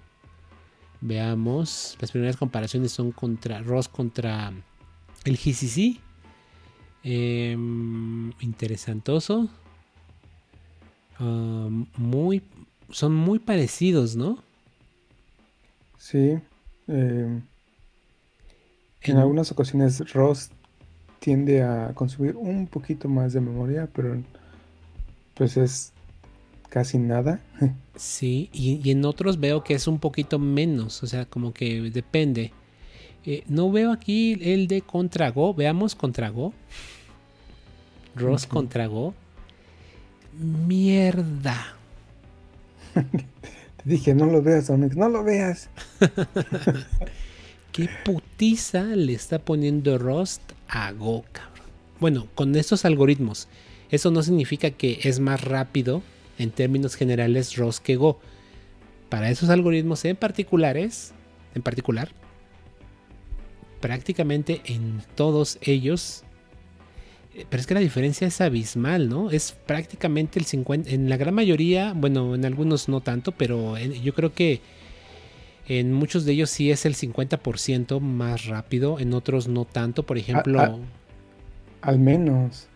Veamos. 1.02 1.98
Las 2.00 2.12
primeras 2.12 2.38
comparaciones 2.38 2.92
son 2.92 3.12
contra 3.12 3.62
Rust 3.62 3.92
contra 3.92 4.52
el 5.26 5.38
GCC. 5.38 6.00
Em, 7.04 8.32
interesantoso. 8.40 9.48
Muy, 11.20 12.44
son 12.90 13.16
muy 13.16 13.40
parecidos, 13.40 14.16
¿no? 14.16 14.40
Sí. 15.98 16.40
Em, 16.88 17.42
en, 19.02 19.18
algunas 19.18 19.52
ocasiones 19.52 20.14
Rust 20.14 20.52
tiende 21.20 21.64
a 21.64 21.92
consumir 21.94 22.36
un 22.36 22.68
poquito 22.68 23.10
más 23.10 23.34
de 23.34 23.42
memoria, 23.42 23.90
pero 23.94 24.22
pues 25.34 25.58
es 25.58 25.94
casi 26.70 26.98
nada. 26.98 27.40
Sí, 27.98 28.52
y, 28.54 28.92
en 28.92 29.04
otros 29.06 29.40
veo 29.40 29.64
que 29.64 29.74
es 29.74 29.88
un 29.88 29.98
poquito 29.98 30.38
menos, 30.38 31.02
o 31.02 31.08
sea, 31.08 31.26
como 31.26 31.52
que 31.52 31.82
depende. 31.90 32.54
Eh, 33.26 33.44
no 33.48 33.72
veo 33.72 33.92
aquí 33.92 34.38
el 34.40 34.68
de 34.68 34.82
contra 34.84 35.32
Go, 35.32 35.56
veamos 35.56 35.96
contra 35.96 36.30
Go. 36.30 36.54
Rust 38.16 38.48
contra 38.48 38.86
Go. 38.86 39.16
Mierda. 40.38 41.76
Dije, 43.86 44.14
no 44.14 44.26
lo 44.26 44.42
veas, 44.42 44.70
Onyx, 44.70 44.96
no 44.96 45.10
lo 45.10 45.24
veas. 45.24 45.70
Qué 47.72 47.90
putiza 48.04 48.84
le 48.84 49.14
está 49.14 49.40
poniendo 49.40 49.98
Rust 49.98 50.42
a 50.68 50.92
Go, 50.92 51.24
cabrón. 51.32 51.68
Bueno, 52.00 52.28
con 52.36 52.56
estos 52.56 52.86
algoritmos, 52.86 53.48
eso 53.90 54.12
no 54.12 54.24
significa 54.24 54.72
que 54.72 55.00
es 55.04 55.20
más 55.20 55.44
rápido 55.44 56.02
en 56.38 56.52
términos 56.52 56.96
generales 56.96 57.56
Rust 57.56 57.84
que 57.84 57.96
Go. 57.96 58.20
Para 59.10 59.30
esos 59.30 59.50
algoritmos 59.50 60.04
en 60.06 60.18
particulares, 60.18 61.14
en 61.56 61.62
particular, 61.62 62.10
prácticamente 63.80 64.62
en 64.66 65.02
todos 65.16 65.58
ellos 65.62 66.24
pero 67.50 67.62
es 67.62 67.68
que 67.68 67.74
la 67.74 67.80
diferencia 67.80 68.28
es 68.28 68.42
abismal, 68.42 69.10
¿no? 69.10 69.30
Es 69.30 69.52
prácticamente 69.66 70.40
el 70.40 70.46
50, 70.46 70.90
en 70.90 71.10
la 71.10 71.18
gran 71.18 71.34
mayoría, 71.34 71.94
bueno, 71.96 72.34
en 72.36 72.46
algunos 72.46 72.90
no 72.90 73.02
tanto, 73.02 73.32
pero 73.32 73.78
yo 73.78 74.14
creo 74.14 74.34
que 74.34 74.62
en 75.68 75.94
muchos 75.94 76.26
de 76.26 76.32
ellos 76.34 76.50
sí 76.50 76.72
es 76.72 76.86
el 76.86 76.96
50% 76.96 78.00
más 78.00 78.46
rápido, 78.46 79.00
en 79.00 79.14
otros 79.14 79.48
no 79.48 79.66
tanto, 79.66 80.04
por 80.04 80.18
ejemplo... 80.18 80.80
al 81.82 82.00
menos. 82.00 82.68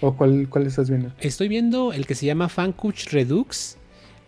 ¿O 0.00 0.14
cuál, 0.16 0.48
cuál 0.50 0.66
estás 0.66 0.90
viendo? 0.90 1.12
Estoy 1.20 1.48
viendo 1.48 1.92
el 1.92 2.06
que 2.06 2.14
se 2.14 2.26
llama 2.26 2.48
Fankuch 2.48 3.10
Redux. 3.10 3.78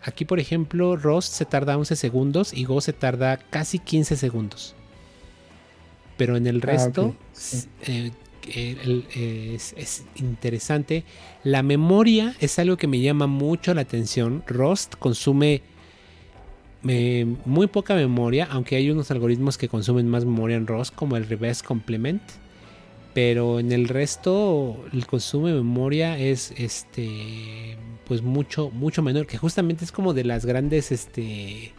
Aquí, 0.01 0.25
por 0.25 0.39
ejemplo, 0.39 0.95
Rust 0.95 1.33
se 1.33 1.45
tarda 1.45 1.77
11 1.77 1.95
segundos 1.95 2.53
y 2.53 2.63
Go 2.63 2.81
se 2.81 2.93
tarda 2.93 3.37
casi 3.37 3.77
15 3.77 4.15
segundos. 4.15 4.73
Pero 6.15 6.37
en 6.37 6.47
el 6.47 6.57
ah, 6.57 6.65
resto, 6.65 7.15
eh, 7.85 8.11
es, 8.53 10.05
interesante. 10.15 11.03
La 11.43 11.63
memoria 11.63 12.35
es 12.39 12.59
algo 12.59 12.77
que 12.77 12.87
me 12.87 12.99
llama 12.99 13.27
mucho 13.27 13.73
la 13.73 13.81
atención. 13.81 14.43
Rust 14.47 14.95
consume 14.95 15.61
muy 16.83 17.67
poca 17.67 17.95
memoria, 17.95 18.47
aunque 18.49 18.75
hay 18.75 18.89
unos 18.89 19.11
algoritmos 19.11 19.57
que 19.57 19.67
consumen 19.67 20.07
más 20.07 20.23
memoria 20.23 20.55
en 20.55 20.67
Rust, 20.67 20.95
como 20.95 21.17
el 21.17 21.27
reverse 21.27 21.65
complement. 21.65 22.21
Pero 23.13 23.59
en 23.59 23.71
el 23.71 23.87
resto, 23.87 24.85
el 24.93 25.07
consumo 25.07 25.47
de 25.47 25.55
memoria 25.55 26.19
es 26.19 26.53
este 26.55 27.77
pues 28.07 28.21
mucho, 28.21 28.69
mucho 28.69 29.01
menor. 29.01 29.27
Que 29.27 29.37
justamente 29.37 29.83
es 29.83 29.91
como 29.91 30.13
de 30.13 30.23
las 30.23 30.45
grandes 30.45 30.91
este, 30.91 31.73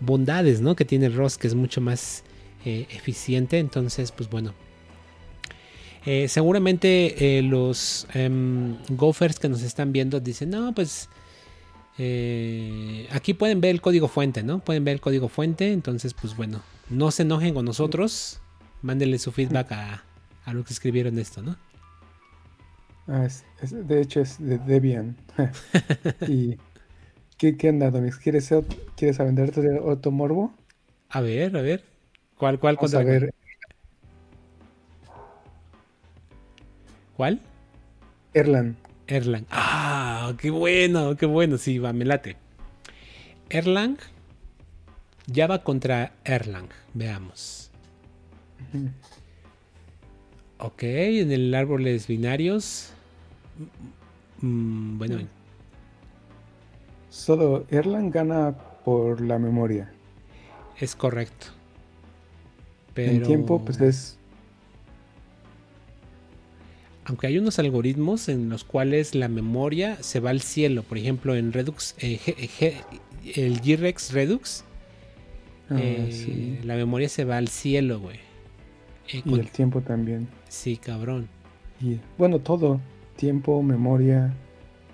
bondades 0.00 0.60
¿no? 0.60 0.74
que 0.74 0.84
tiene 0.84 1.08
Rust, 1.08 1.40
que 1.40 1.46
es 1.46 1.54
mucho 1.54 1.80
más 1.80 2.24
eh, 2.64 2.86
eficiente. 2.90 3.58
Entonces, 3.58 4.12
pues 4.12 4.28
bueno, 4.28 4.54
eh, 6.06 6.28
seguramente 6.28 7.38
eh, 7.38 7.42
los 7.42 8.06
em, 8.14 8.76
gophers 8.90 9.40
que 9.40 9.48
nos 9.48 9.62
están 9.62 9.92
viendo 9.92 10.20
dicen, 10.20 10.50
no, 10.50 10.72
pues 10.72 11.08
eh, 11.98 13.08
aquí 13.10 13.34
pueden 13.34 13.60
ver 13.60 13.72
el 13.72 13.80
código 13.80 14.06
fuente, 14.06 14.44
¿no? 14.44 14.60
Pueden 14.60 14.84
ver 14.84 14.94
el 14.94 15.00
código 15.00 15.28
fuente, 15.28 15.72
entonces 15.72 16.14
pues 16.14 16.36
bueno, 16.36 16.62
no 16.90 17.10
se 17.10 17.22
enojen 17.22 17.54
con 17.54 17.64
nosotros, 17.64 18.40
mándenle 18.82 19.18
su 19.18 19.32
feedback 19.32 19.72
a, 19.72 20.04
a 20.44 20.54
los 20.54 20.64
que 20.64 20.74
escribieron 20.74 21.18
esto, 21.18 21.42
¿no? 21.42 21.56
Ah, 23.08 23.26
de 23.60 24.00
hecho 24.00 24.20
es 24.20 24.38
de 24.38 24.58
Debian. 24.58 25.16
¿Y 26.28 26.56
qué, 27.36 27.56
qué 27.56 27.68
anda, 27.68 27.90
Domix? 27.90 28.16
¿Quieres, 28.18 28.54
¿Quieres 28.96 29.18
aventarte 29.18 29.80
otro 29.80 30.12
morbo? 30.12 30.54
A 31.08 31.20
ver, 31.20 31.56
a 31.56 31.62
ver. 31.62 31.82
¿Cuál, 32.36 32.60
cuál? 32.60 32.76
Vamos 32.76 32.94
a 32.94 33.02
ver 33.02 33.34
¿Cuál? 37.16 37.40
Erlang. 38.34 38.76
Erlang. 39.06 39.46
Ah, 39.50 40.34
qué 40.38 40.50
bueno, 40.50 41.16
qué 41.16 41.24
bueno. 41.24 41.56
Sí, 41.56 41.78
va, 41.78 41.92
me 41.92 42.04
late. 42.04 42.36
Erlang. 43.48 43.96
Java 45.32 45.62
contra 45.62 46.12
Erlang. 46.24 46.68
Veamos. 46.92 47.70
Ok, 50.58 50.82
en 50.82 51.32
el 51.32 51.54
árboles 51.54 52.06
binarios. 52.06 52.90
Mm, 54.42 54.98
bueno. 54.98 55.18
Solo 57.08 57.64
Erlang 57.70 58.10
gana 58.10 58.54
por 58.84 59.22
la 59.22 59.38
memoria. 59.38 59.90
Es 60.78 60.94
correcto. 60.94 61.46
Pero... 62.92 63.12
En 63.12 63.22
tiempo, 63.22 63.64
pues 63.64 63.80
es 63.80 64.18
aunque 67.06 67.28
hay 67.28 67.38
unos 67.38 67.58
algoritmos 67.58 68.28
en 68.28 68.48
los 68.50 68.64
cuales 68.64 69.14
la 69.14 69.28
memoria 69.28 69.96
se 70.02 70.20
va 70.20 70.30
al 70.30 70.40
cielo, 70.40 70.82
por 70.82 70.98
ejemplo 70.98 71.34
en 71.36 71.52
Redux, 71.52 71.94
eh, 71.98 72.18
el 73.36 73.60
G-Rex 73.62 74.12
Redux, 74.12 74.64
Ah, 75.68 75.76
eh, 75.80 76.08
sí. 76.12 76.58
la 76.62 76.76
memoria 76.76 77.08
se 77.08 77.24
va 77.24 77.38
al 77.38 77.48
cielo, 77.48 77.98
güey. 77.98 78.18
Eh, 79.12 79.22
Y 79.24 79.34
el 79.34 79.50
tiempo 79.50 79.80
también. 79.80 80.28
Sí, 80.48 80.76
cabrón. 80.76 81.28
Y, 81.80 81.98
bueno, 82.18 82.38
todo. 82.38 82.80
Tiempo, 83.16 83.62
memoria 83.64 84.32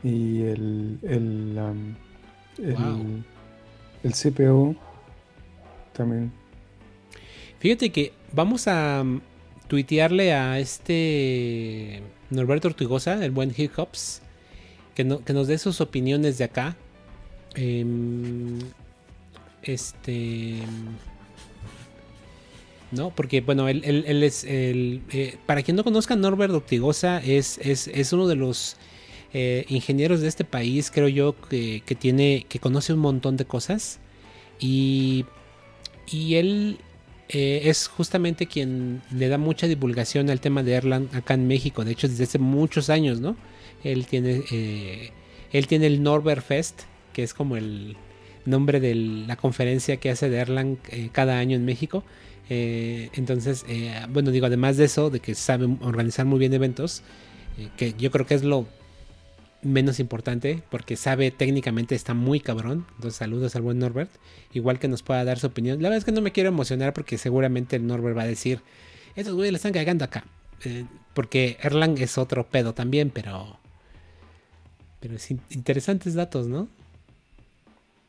y 0.02 0.42
el, 0.44 0.98
el, 1.02 1.58
am, 1.58 1.94
el, 2.58 2.74
Wow. 2.74 3.06
el 4.02 4.12
CPU 4.14 4.74
también. 5.92 6.32
Fíjate 7.58 7.90
que 7.90 8.12
vamos 8.32 8.66
a 8.66 9.04
tuitearle 9.72 10.34
a 10.34 10.58
este 10.58 12.02
Norberto 12.28 12.68
Ortigosa, 12.68 13.24
el 13.24 13.30
buen 13.30 13.54
Hiccups, 13.56 14.20
que, 14.94 15.02
no- 15.02 15.24
que 15.24 15.32
nos 15.32 15.46
dé 15.46 15.56
sus 15.56 15.80
opiniones 15.80 16.36
de 16.36 16.44
acá. 16.44 16.76
Em, 17.54 18.58
este. 19.62 20.56
No, 22.90 23.14
porque 23.14 23.40
bueno, 23.40 23.66
él, 23.66 23.82
es 24.22 24.44
eh, 24.46 25.38
para 25.46 25.62
quien 25.62 25.74
no 25.78 25.84
conozca, 25.84 26.16
Norbert 26.16 26.52
Ortigosa 26.52 27.22
es 27.24 28.12
uno 28.12 28.28
de 28.28 28.34
los 28.36 28.76
eh, 29.32 29.64
ingenieros 29.70 30.20
de 30.20 30.28
este 30.28 30.44
país, 30.44 30.90
creo 30.90 31.08
yo, 31.08 31.34
que, 31.48 31.82
que 31.86 31.94
tiene. 31.94 32.44
que 32.46 32.58
conoce 32.58 32.92
un 32.92 32.98
montón 33.00 33.38
de 33.38 33.46
cosas. 33.46 34.00
Y. 34.60 35.24
Y 36.10 36.34
él 36.34 36.76
eh, 37.32 37.62
es 37.70 37.88
justamente 37.88 38.46
quien 38.46 39.00
le 39.10 39.28
da 39.28 39.38
mucha 39.38 39.66
divulgación 39.66 40.28
al 40.28 40.40
tema 40.40 40.62
de 40.62 40.72
Erlang 40.72 41.08
acá 41.14 41.32
en 41.32 41.46
México. 41.46 41.82
De 41.82 41.92
hecho, 41.92 42.06
desde 42.06 42.24
hace 42.24 42.38
muchos 42.38 42.90
años, 42.90 43.20
¿no? 43.20 43.36
Él 43.82 44.06
tiene, 44.06 44.42
eh, 44.50 45.12
él 45.50 45.66
tiene 45.66 45.86
el 45.86 46.02
Norbert 46.02 46.44
Fest, 46.44 46.82
que 47.14 47.22
es 47.22 47.32
como 47.32 47.56
el 47.56 47.96
nombre 48.44 48.80
de 48.80 48.94
la 48.94 49.36
conferencia 49.36 49.96
que 49.96 50.10
hace 50.10 50.28
de 50.28 50.36
Erlang 50.38 50.76
eh, 50.90 51.08
cada 51.10 51.38
año 51.38 51.56
en 51.56 51.64
México. 51.64 52.04
Entonces, 52.54 53.64
bueno, 54.10 54.30
digo, 54.30 54.44
además 54.44 54.76
de 54.76 54.84
eso, 54.84 55.08
de 55.08 55.20
que 55.20 55.34
sabe 55.34 55.74
organizar 55.80 56.26
muy 56.26 56.38
bien 56.38 56.52
eventos, 56.52 57.02
que 57.78 57.94
yo 57.96 58.10
creo 58.10 58.26
que 58.26 58.34
es 58.34 58.44
lo 58.44 58.66
menos 59.62 60.00
importante, 60.00 60.62
porque 60.70 60.96
sabe 60.96 61.30
técnicamente, 61.30 61.94
está 61.94 62.14
muy 62.14 62.40
cabrón. 62.40 62.84
Entonces, 62.96 63.16
saludos 63.18 63.54
al 63.56 63.62
buen 63.62 63.78
Norbert. 63.78 64.10
Igual 64.52 64.78
que 64.78 64.88
nos 64.88 65.02
pueda 65.02 65.24
dar 65.24 65.38
su 65.38 65.46
opinión. 65.46 65.80
La 65.80 65.88
verdad 65.88 65.98
es 65.98 66.04
que 66.04 66.12
no 66.12 66.20
me 66.20 66.32
quiero 66.32 66.48
emocionar 66.48 66.92
porque 66.92 67.16
seguramente 67.18 67.76
el 67.76 67.86
Norbert 67.86 68.16
va 68.16 68.22
a 68.22 68.26
decir, 68.26 68.60
estos 69.14 69.34
güeyes 69.34 69.52
le 69.52 69.56
están 69.56 69.72
cagando 69.72 70.04
acá. 70.04 70.24
Eh, 70.64 70.84
porque 71.14 71.58
Erlang 71.62 71.98
es 71.98 72.18
otro 72.18 72.46
pedo 72.46 72.74
también, 72.74 73.10
pero... 73.10 73.58
Pero 75.00 75.16
es 75.16 75.30
in- 75.30 75.40
interesantes 75.50 76.14
datos, 76.14 76.46
¿no? 76.46 76.68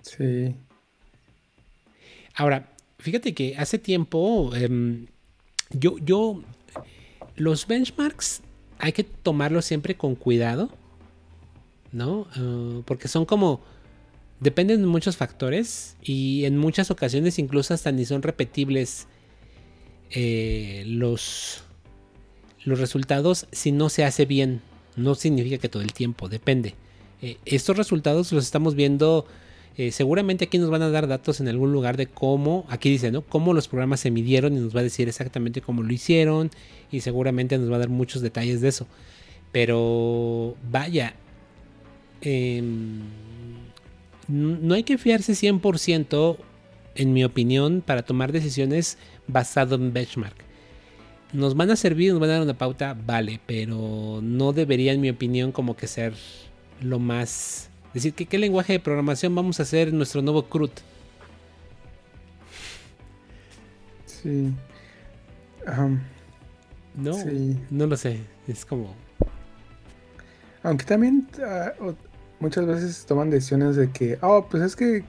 Sí. 0.02 0.56
Ahora, 2.36 2.70
fíjate 3.00 3.34
que 3.34 3.56
hace 3.58 3.80
tiempo 3.80 4.56
em, 4.56 5.08
yo, 5.72 5.98
yo, 6.00 6.42
los 7.36 7.68
benchmarks 7.68 8.42
hay 8.80 8.92
que 8.92 9.04
tomarlos 9.04 9.66
siempre 9.66 9.96
con 9.96 10.16
cuidado, 10.16 10.70
¿no? 11.94 12.28
Ah, 12.36 12.82
porque 12.86 13.08
son 13.08 13.26
como, 13.26 13.62
dependen 14.40 14.82
de 14.82 14.88
muchos 14.88 15.16
factores 15.16 15.96
y 16.02 16.46
en 16.46 16.58
muchas 16.58 16.92
ocasiones 16.92 17.40
incluso 17.40 17.74
hasta 17.74 17.92
ni 17.92 18.06
son 18.06 18.22
repetibles 18.22 19.08
eh, 20.12 20.84
los, 20.86 21.64
los 22.66 22.80
resultados 22.80 23.48
si 23.52 23.72
no 23.72 23.90
se 23.90 24.04
hace 24.04 24.26
bien. 24.26 24.62
No 24.96 25.16
significa 25.16 25.58
que 25.58 25.70
todo 25.70 25.82
el 25.82 25.94
tiempo, 25.94 26.30
depende. 26.30 26.76
Eh, 27.22 27.38
estos 27.46 27.78
resultados 27.78 28.32
los 28.32 28.44
estamos 28.44 28.76
viendo 28.76 29.26
eh, 29.76 29.92
seguramente 29.92 30.46
aquí 30.46 30.60
nos 30.60 30.70
van 30.70 30.84
a 30.84 30.90
dar 30.90 31.08
datos 31.08 31.40
en 31.40 31.48
algún 31.48 31.72
lugar 31.74 31.98
de 31.98 32.06
cómo, 32.06 32.66
aquí 32.70 32.92
dice, 32.92 33.12
¿no? 33.12 33.24
Cómo 33.24 33.54
los 33.54 33.68
programas 33.68 34.02
se 34.02 34.12
midieron 34.12 34.56
y 34.56 34.60
nos 34.60 34.76
va 34.76 34.82
a 34.82 34.84
decir 34.84 35.08
exactamente 35.08 35.62
cómo 35.62 35.82
lo 35.82 35.92
hicieron 35.92 36.52
y 36.92 37.02
seguramente 37.02 37.58
nos 37.58 37.72
va 37.72 37.78
a 37.78 37.80
dar 37.80 37.90
muchos 37.90 38.22
detalles 38.22 38.62
de 38.62 38.68
eso. 38.68 38.86
Pero 39.52 40.56
vaya, 40.70 41.16
em, 42.24 43.02
no 44.28 44.74
hay 44.74 44.84
que 44.84 44.98
fiarse 44.98 45.34
100%, 45.36 46.38
en 46.96 47.14
mi 47.14 47.24
opinión, 47.24 47.84
para 47.86 48.04
tomar 48.04 48.32
decisiones 48.32 48.98
basado 49.28 49.76
en 49.76 49.94
benchmark. 49.94 50.36
Nos 51.34 51.56
van 51.56 51.72
a 51.72 51.76
servir, 51.76 52.12
nos 52.12 52.20
van 52.22 52.30
a 52.30 52.34
dar 52.34 52.42
una 52.44 52.58
pauta, 52.58 52.96
vale, 53.06 53.40
pero 53.46 54.20
no 54.22 54.54
debería, 54.54 54.94
en 54.94 55.02
mi 55.02 55.10
opinión, 55.10 55.52
como 55.52 55.76
que 55.76 55.88
ser 55.88 56.14
lo 56.82 57.00
más 57.00 57.70
Decir, 57.94 58.14
que 58.14 58.26
¿qué 58.26 58.40
lenguaje 58.40 58.74
de 58.74 58.80
programación 58.80 59.36
vamos 59.36 59.60
a 59.60 59.64
hacer 59.64 59.90
en 59.90 59.98
nuestro 59.98 60.22
nuevo 60.24 60.50
CRUD? 60.50 60.72
Sí. 64.08 64.52
No, 66.96 67.14
Sí. 67.14 67.58
no 67.70 67.86
lo 67.86 67.96
sé. 67.96 68.20
Es 68.48 68.66
como. 68.66 68.96
Aunque 70.64 70.86
también 70.86 71.28
ah, 71.46 71.74
muchas 72.44 72.66
veces 72.68 73.06
toman 73.06 73.30
decisiones 73.30 73.76
de 73.78 73.90
que, 73.90 74.18
oh, 74.22 74.46
pues 74.50 74.62
es 74.64 74.76
que 74.76 75.04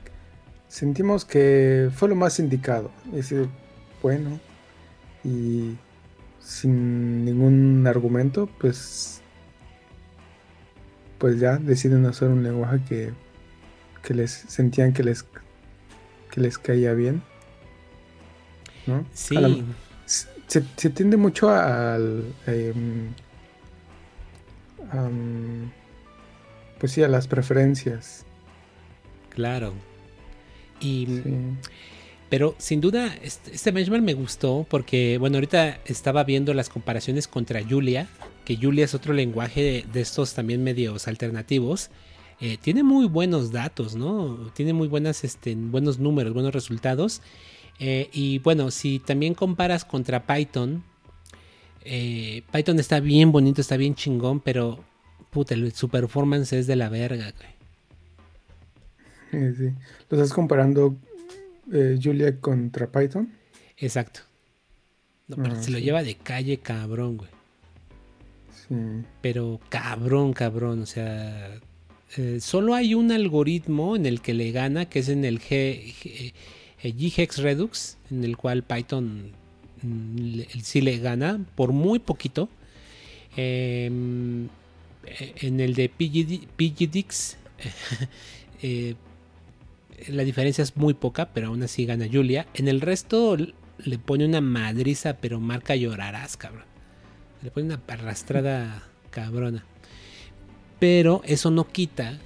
sentimos 0.69 1.25
que 1.25 1.91
fue 1.95 2.09
lo 2.09 2.15
más 2.15 2.39
indicado. 2.39 2.91
Y 3.13 3.17
decir, 3.17 3.49
bueno, 4.03 4.39
y 5.25 5.77
sin 6.41 7.25
ningún 7.25 7.85
argumento, 7.87 8.49
pues, 8.61 9.21
pues 11.19 11.41
ya 11.41 11.57
deciden 11.57 12.07
hacer 12.07 12.29
un 12.29 12.43
lenguaje 12.45 12.81
que, 12.89 13.13
que 14.03 14.15
les 14.15 14.31
sentían 14.31 14.93
que 14.93 15.03
les, 15.03 15.25
que 16.31 16.41
les 16.41 16.57
caía 16.59 16.93
bien. 16.93 17.21
¿no? 18.87 19.05
Sí, 19.13 19.35
la- 19.35 19.49
se, 20.47 20.63
se 20.77 20.91
tiende 20.91 21.17
mucho 21.17 21.49
al. 21.51 22.23
em, 22.47 23.09
pues 26.85 26.93
sí, 26.93 27.03
a 27.03 27.09
las 27.09 27.29
preferencias. 27.29 28.27
claro. 29.31 29.73
Y, 30.83 31.07
Sí. 31.07 31.23
Pero 32.29 32.55
sin 32.59 32.83
duda, 32.83 33.17
este, 33.23 33.55
este 33.55 33.71
benchmark 33.71 34.03
me 34.03 34.13
gustó 34.13 34.67
porque, 34.69 35.17
bueno, 35.17 35.39
ahorita 35.39 35.81
estaba 35.87 36.25
viendo 36.25 36.53
las 36.53 36.69
comparaciones 36.69 37.27
contra 37.27 37.63
Julia, 37.67 38.07
que 38.45 38.59
Julia 38.59 38.85
es 38.85 38.95
otro 38.95 39.15
lenguaje 39.15 39.63
de, 39.63 39.87
de 39.91 40.01
estos 40.03 40.35
también 40.35 40.63
medios 40.63 41.09
alternativos. 41.09 41.89
Eh, 42.39 42.59
tiene 42.61 42.83
muy 42.83 43.07
buenos 43.07 43.51
datos, 43.51 43.97
¿no? 43.97 44.51
Tiene 44.53 44.75
muy 44.75 44.87
buenas, 44.87 45.25
este, 45.25 45.55
buenos 45.55 45.99
números, 45.99 46.35
buenos 46.35 46.53
resultados. 46.53 47.23
Eh, 47.79 48.11
y 48.13 48.41
bueno, 48.41 48.71
si 48.71 48.99
también 48.99 49.33
comparas 49.33 49.87
contra 49.87 50.27
Python, 50.27 50.85
eh, 51.83 52.43
Python 52.53 52.79
está 52.79 53.01
bien 53.01 53.33
bonito, 53.33 53.63
está 53.63 53.79
bien 53.79 53.95
chingón, 53.95 54.41
pero 54.41 54.85
puta, 55.35 55.53
el- 55.55 55.73
su 55.73 55.89
performance 55.91 56.53
es 56.55 56.67
de 56.67 56.77
la 56.77 56.89
verga, 56.89 57.33
güey. 59.33 59.43
Eh, 59.45 59.55
sí. 59.57 59.65
¿Lo 60.09 60.17
estás 60.17 60.33
comparando 60.33 60.97
eh, 61.73 61.99
Julia 62.03 62.39
contra 62.41 62.87
Python? 62.91 63.29
Exacto. 63.77 64.21
No, 65.29 65.37
pero 65.37 65.55
Ah, 65.57 65.63
se 65.63 65.71
lo 65.71 65.79
sí. 65.79 65.85
lleva 65.85 66.03
de 66.03 66.15
calle 66.15 66.59
cabrón, 66.59 67.17
güey. 67.17 67.31
Sí. 68.69 68.75
Pero 69.23 69.61
cabrón, 69.71 70.33
cabrón. 70.35 70.83
O 70.83 70.87
sea, 70.87 71.59
eh, 72.17 72.39
solo 72.41 72.75
hay 72.75 72.95
un 72.95 73.11
algoritmo 73.11 73.97
en 73.97 74.07
el 74.07 74.21
que 74.21 74.35
le 74.35 74.53
gana, 74.53 74.87
que 74.89 75.01
es 75.01 75.09
en 75.09 75.25
el 75.25 75.41
G, 75.41 75.93
G- 76.03 76.33
eh, 76.83 76.93
GHEX 76.93 77.39
Redux, 77.39 77.97
en 78.11 78.23
el 78.25 78.37
cual 78.37 78.63
Python 78.63 79.33
mm, 79.83 80.17
le- 80.19 80.49
sí 80.63 80.81
le 80.81 80.99
gana 80.99 81.41
por 81.57 81.73
muy 81.73 81.99
poquito. 81.99 82.49
Eh, 83.37 83.91
en 85.07 85.61
el 85.61 85.75
de 85.75 85.89
PGD 85.89 86.47
PGDix, 86.57 87.37
eh, 88.63 88.95
la 90.09 90.25
diferencia 90.25 90.63
es 90.63 90.77
muy 90.77 90.95
poca, 90.95 91.31
pero 91.33 91.49
aún 91.49 91.63
así 91.63 91.87
gana 91.87 92.07
Julia. 92.11 92.47
En 92.55 92.69
el 92.69 92.81
resto 92.81 93.37
le 93.37 93.99
pone 93.99 94.25
una 94.25 94.41
madriza, 94.41 95.15
pero 95.15 95.41
marca 95.41 95.77
llorarás, 95.77 96.37
cabrón. 96.37 96.65
Le 97.43 97.51
pone 97.51 97.67
una 97.67 97.81
arrastrada 97.87 98.85
cabrona. 99.11 99.65
Pero 100.79 101.23
eso 101.25 101.51
no 101.51 101.69
quita 101.69 102.19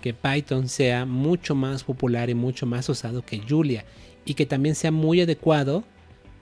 que 0.00 0.14
Python 0.14 0.68
sea 0.68 1.06
mucho 1.06 1.54
más 1.54 1.84
popular 1.84 2.28
y 2.28 2.34
mucho 2.34 2.66
más 2.66 2.88
usado 2.88 3.24
que 3.24 3.40
Julia. 3.48 3.84
Y 4.24 4.34
que 4.34 4.46
también 4.46 4.74
sea 4.74 4.90
muy 4.90 5.20
adecuado 5.20 5.84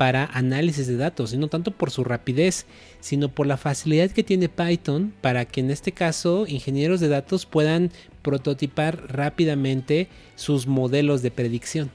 para 0.03 0.25
análisis 0.33 0.89
de 0.89 0.97
datos. 0.97 1.33
Y 1.33 1.39
no 1.39 1.47
tanto 1.47 1.71
por 1.71 1.93
su 1.93 2.03
rapidez, 2.03 2.67
sino 2.99 3.29
por 3.29 3.47
la 3.47 3.57
facilidad 3.57 4.11
que 4.11 4.25
tiene 4.25 4.49
Python 4.49 5.13
para 5.21 5.45
que 5.45 5.61
en 5.61 5.71
este 5.71 5.93
caso 5.93 6.45
ingenieros 6.49 6.99
de 6.99 7.07
datos 7.07 7.47
puedan 7.47 7.93
prototipar 8.21 9.01
rápidamente 9.09 10.09
sus 10.35 10.67
modelos 10.67 11.23
de 11.23 11.31
predicción. 11.31 11.89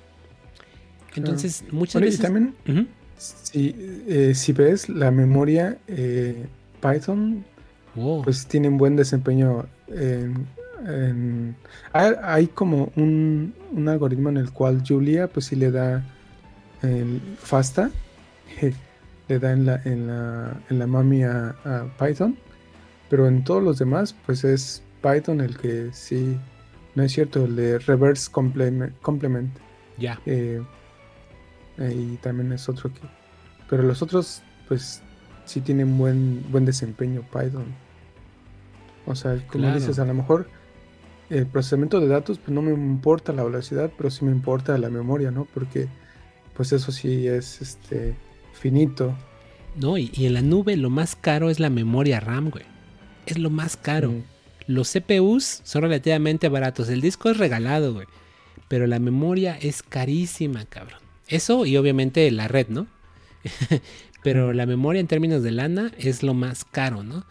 Entonces, 1.17 1.65
muchas 1.69 1.95
Bueno, 1.95 2.07
y 2.07 2.09
veces... 2.11 2.21
también, 2.21 2.55
Ujú. 2.65 2.87
si, 3.17 3.75
eh, 4.07 4.31
si 4.35 4.53
ves 4.53 4.87
la 4.87 5.11
memoria 5.11 5.77
eh, 5.89 6.45
Python, 6.81 7.43
Wow. 7.95 8.21
pues 8.23 8.47
tiene 8.47 8.69
un 8.69 8.77
buen 8.77 8.95
desempeño 8.95 9.65
en... 9.89 10.47
en- 10.87 11.55
hay, 11.91 12.13
hay 12.23 12.47
como 12.47 12.89
un, 12.95 13.53
un 13.73 13.89
algoritmo 13.89 14.29
en 14.29 14.37
el 14.37 14.51
cual 14.51 14.81
Julia 14.87 15.27
pues 15.27 15.47
sí 15.47 15.57
le 15.57 15.71
da 15.71 16.05
el 16.81 17.21
FASTA, 17.37 17.91
le 19.27 19.39
da 19.39 19.51
en 19.51 19.65
la, 19.65 19.81
en 19.85 20.07
la, 20.07 20.61
en 20.69 20.79
la 20.79 20.87
mami 20.87 21.23
a, 21.23 21.55
Python, 21.99 22.37
pero 23.09 23.27
en 23.27 23.43
todos 23.43 23.63
los 23.63 23.79
demás, 23.79 24.15
pues 24.25 24.43
es 24.43 24.83
Python 25.01 25.41
el 25.41 25.57
que 25.57 25.89
sí, 25.91 26.37
no 26.95 27.03
es 27.03 27.11
cierto, 27.11 27.45
el 27.45 27.55
de 27.55 27.79
reverse 27.79 28.29
complement. 28.31 29.51
Ya. 29.97 30.19
Eh, 30.25 30.61
y 31.79 32.15
también 32.17 32.51
es 32.51 32.67
otro 32.69 32.93
que. 32.93 33.01
Pero 33.69 33.83
los 33.83 34.01
otros, 34.01 34.41
pues 34.67 35.01
sí 35.45 35.61
tienen 35.61 35.97
buen, 35.97 36.43
buen 36.51 36.65
desempeño 36.65 37.21
Python. 37.21 37.65
O 39.05 39.15
sea, 39.15 39.37
como 39.47 39.71
dices, 39.73 39.99
a 39.99 40.05
lo 40.05 40.13
mejor 40.13 40.47
el 41.29 41.45
procesamiento 41.45 41.99
de 41.99 42.07
datos, 42.07 42.39
pues 42.39 42.49
no 42.49 42.61
me 42.61 42.71
importa 42.71 43.33
la 43.33 43.43
velocidad, 43.43 43.91
pero 43.97 44.09
sí 44.09 44.25
me 44.25 44.31
importa 44.31 44.77
la 44.77 44.89
memoria, 44.89 45.31
¿no? 45.31 45.45
Porque 45.53 45.87
pues 46.57 46.73
eso 46.73 46.91
sí 46.91 47.27
es 47.27 47.61
este 47.61 48.15
finito. 48.53 49.15
No, 49.75 49.97
y, 49.99 50.11
en 50.17 50.33
la 50.33 50.41
nube 50.41 50.75
lo 50.75 50.89
más 50.89 51.15
caro 51.15 51.51
es 51.51 51.59
la 51.59 51.69
memoria 51.69 52.19
RAM, 52.19 52.49
güey. 52.49 52.65
Es 53.27 53.37
lo 53.37 53.51
más 53.51 53.77
caro. 53.77 54.11
Los 54.65 54.91
CPUs 54.91 55.61
son 55.63 55.83
relativamente 55.83 56.49
baratos. 56.49 56.89
El 56.89 56.99
disco 56.99 57.29
es 57.29 57.37
regalado, 57.37 57.93
güey. 57.93 58.07
Pero 58.67 58.87
la 58.87 58.97
memoria 58.97 59.55
es 59.61 59.83
carísima, 59.83 60.65
cabrón. 60.65 60.99
Eso 61.27 61.67
y 61.67 61.77
obviamente 61.77 62.29
la 62.31 62.47
red, 62.47 62.67
¿no? 62.69 62.87
pero 64.23 64.51
la 64.51 64.65
memoria 64.65 64.99
en 64.99 65.07
términos 65.07 65.43
de 65.43 65.51
lana 65.51 65.91
es 65.99 66.23
lo 66.23 66.33
más 66.33 66.65
caro, 66.65 67.03
¿no? 67.03 67.23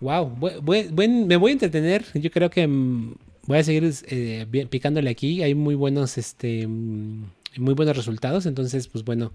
Wow, 0.00 0.36
me 0.64 1.36
voy 1.36 1.50
a 1.50 1.52
entretener. 1.52 2.06
Yo 2.14 2.30
creo 2.30 2.48
que 2.48 2.66
mm, 2.66 3.14
voy 3.46 3.58
a 3.58 3.64
seguir 3.64 3.92
eh, 4.08 4.66
picándole 4.70 5.10
aquí. 5.10 5.42
Hay 5.42 5.54
muy 5.54 5.74
buenos, 5.74 6.16
este, 6.16 6.66
mm, 6.66 7.24
muy 7.56 7.74
buenos 7.74 7.96
resultados. 7.96 8.46
Entonces, 8.46 8.88
pues 8.88 9.04
bueno, 9.04 9.32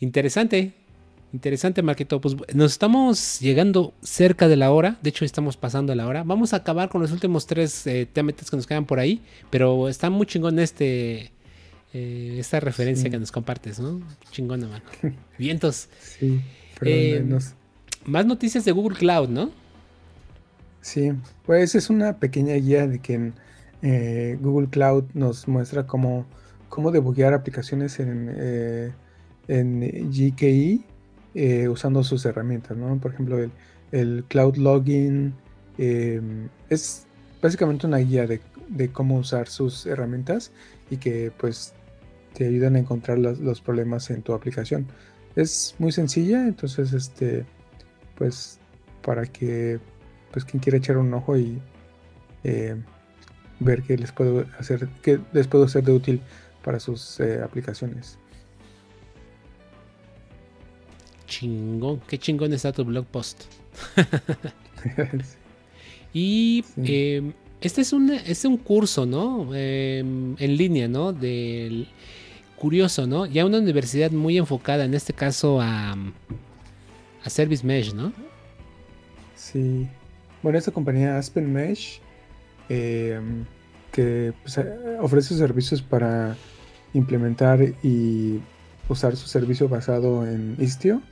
interesante. 0.00 0.72
Interesante, 1.32 1.82
Marquito. 1.82 2.20
Pues 2.20 2.36
nos 2.54 2.72
estamos 2.72 3.40
llegando 3.40 3.92
cerca 4.02 4.48
de 4.48 4.56
la 4.56 4.70
hora. 4.70 4.98
De 5.02 5.10
hecho, 5.10 5.24
estamos 5.24 5.56
pasando 5.56 5.94
la 5.94 6.06
hora. 6.06 6.22
Vamos 6.24 6.52
a 6.52 6.56
acabar 6.56 6.88
con 6.88 7.02
los 7.02 7.10
últimos 7.12 7.46
tres 7.46 7.86
eh, 7.86 8.06
temas 8.12 8.34
que 8.34 8.56
nos 8.56 8.66
quedan 8.66 8.86
por 8.86 8.98
ahí. 8.98 9.20
Pero 9.50 9.88
está 9.88 10.10
muy 10.10 10.26
chingón 10.26 10.58
este. 10.58 11.32
Eh, 11.92 12.36
esta 12.40 12.58
referencia 12.58 13.08
que 13.08 13.18
nos 13.18 13.30
compartes, 13.30 13.78
¿no? 13.78 14.00
Chingona, 14.32 14.66
mano. 14.66 14.84
Vientos. 15.38 15.88
Sí, 16.00 16.40
pero 16.80 17.38
más 18.04 18.26
noticias 18.26 18.64
de 18.64 18.72
Google 18.72 18.96
Cloud, 18.96 19.28
¿no? 19.28 19.50
Sí, 20.80 21.12
pues 21.46 21.74
es 21.74 21.88
una 21.88 22.18
pequeña 22.18 22.54
guía 22.56 22.86
de 22.86 22.98
que 22.98 23.32
eh, 23.82 24.38
Google 24.40 24.68
Cloud 24.68 25.04
nos 25.14 25.48
muestra 25.48 25.86
cómo, 25.86 26.26
cómo 26.74 26.90
debuguear 26.90 27.34
aplicaciones 27.34 28.00
en, 28.00 28.34
eh, 28.36 28.90
en 29.46 30.10
GKE 30.10 30.80
eh, 31.36 31.68
usando 31.68 32.02
sus 32.02 32.26
herramientas, 32.26 32.76
¿no? 32.76 32.98
Por 32.98 33.12
ejemplo, 33.12 33.38
el, 33.92 34.24
Cloud 34.24 34.56
Login 34.56 35.34
em, 35.78 36.48
es 36.68 37.06
básicamente 37.40 37.86
una 37.86 37.98
guía 37.98 38.26
de, 38.26 38.40
cómo 38.90 39.18
usar 39.18 39.46
sus 39.46 39.86
herramientas 39.86 40.50
y 40.90 40.96
que 40.96 41.30
pues 41.38 41.74
te 42.32 42.48
ayudan 42.48 42.74
a 42.74 42.80
encontrar 42.80 43.18
los, 43.18 43.60
problemas 43.60 44.10
en 44.10 44.22
tu 44.22 44.34
aplicación. 44.34 44.88
Es 45.36 45.76
muy 45.78 45.92
sencilla, 45.92 46.44
entonces 46.44 46.92
este 46.92 47.46
pues 48.16 48.58
para 49.00 49.26
que 49.26 49.78
pues 50.32 50.44
quien 50.44 50.60
quiera 50.60 50.78
echar 50.78 50.96
un 50.96 51.14
ojo 51.14 51.36
y 51.36 51.62
eh, 52.42 52.74
ver 53.60 53.82
qué 53.82 53.96
les 53.96 54.10
puedo 54.10 54.44
hacer, 54.58 54.88
qué 55.02 55.20
les 55.32 55.46
puedo 55.46 55.68
ser 55.68 55.84
de 55.84 55.92
útil 55.92 56.20
para 56.64 56.80
sus 56.80 57.20
eh, 57.20 57.40
aplicaciones. 57.42 58.18
Chingón, 61.26 62.00
qué 62.06 62.18
chingón 62.18 62.52
está 62.52 62.72
tu 62.72 62.84
blog 62.84 63.06
post. 63.06 63.44
Y 66.16 66.64
em, 66.76 67.32
este 67.60 67.80
es 67.80 67.92
un, 67.92 68.08
es 68.12 68.44
un 68.44 68.56
curso, 68.56 69.04
¿no? 69.04 69.52
Em, 69.52 70.36
en 70.38 70.56
línea, 70.56 70.86
¿no? 70.86 71.12
Del 71.12 71.88
curioso, 72.56 73.04
¿no? 73.08 73.26
Ya 73.26 73.44
una 73.44 73.58
universidad 73.58 74.12
muy 74.12 74.38
enfocada, 74.38 74.84
en 74.84 74.94
este 74.94 75.12
caso 75.12 75.60
a, 75.60 75.96
a 77.24 77.30
Service 77.30 77.66
Mesh, 77.66 77.92
¿no? 77.92 78.12
Sí. 79.34 79.88
Bueno, 80.40 80.56
esta 80.56 80.70
compañía 80.70 81.18
Aspen 81.18 81.52
Mesh, 81.52 82.00
em, 82.68 83.44
que 83.90 84.32
pues, 84.42 84.56
eh, 84.58 84.98
ofrece 85.00 85.34
servicios 85.34 85.82
para 85.82 86.36
implementar 86.94 87.60
y 87.82 88.40
usar 88.88 89.16
su 89.16 89.28
servicio 89.28 89.68
basado 89.68 90.26
en 90.26 90.56
Istio, 90.58 91.02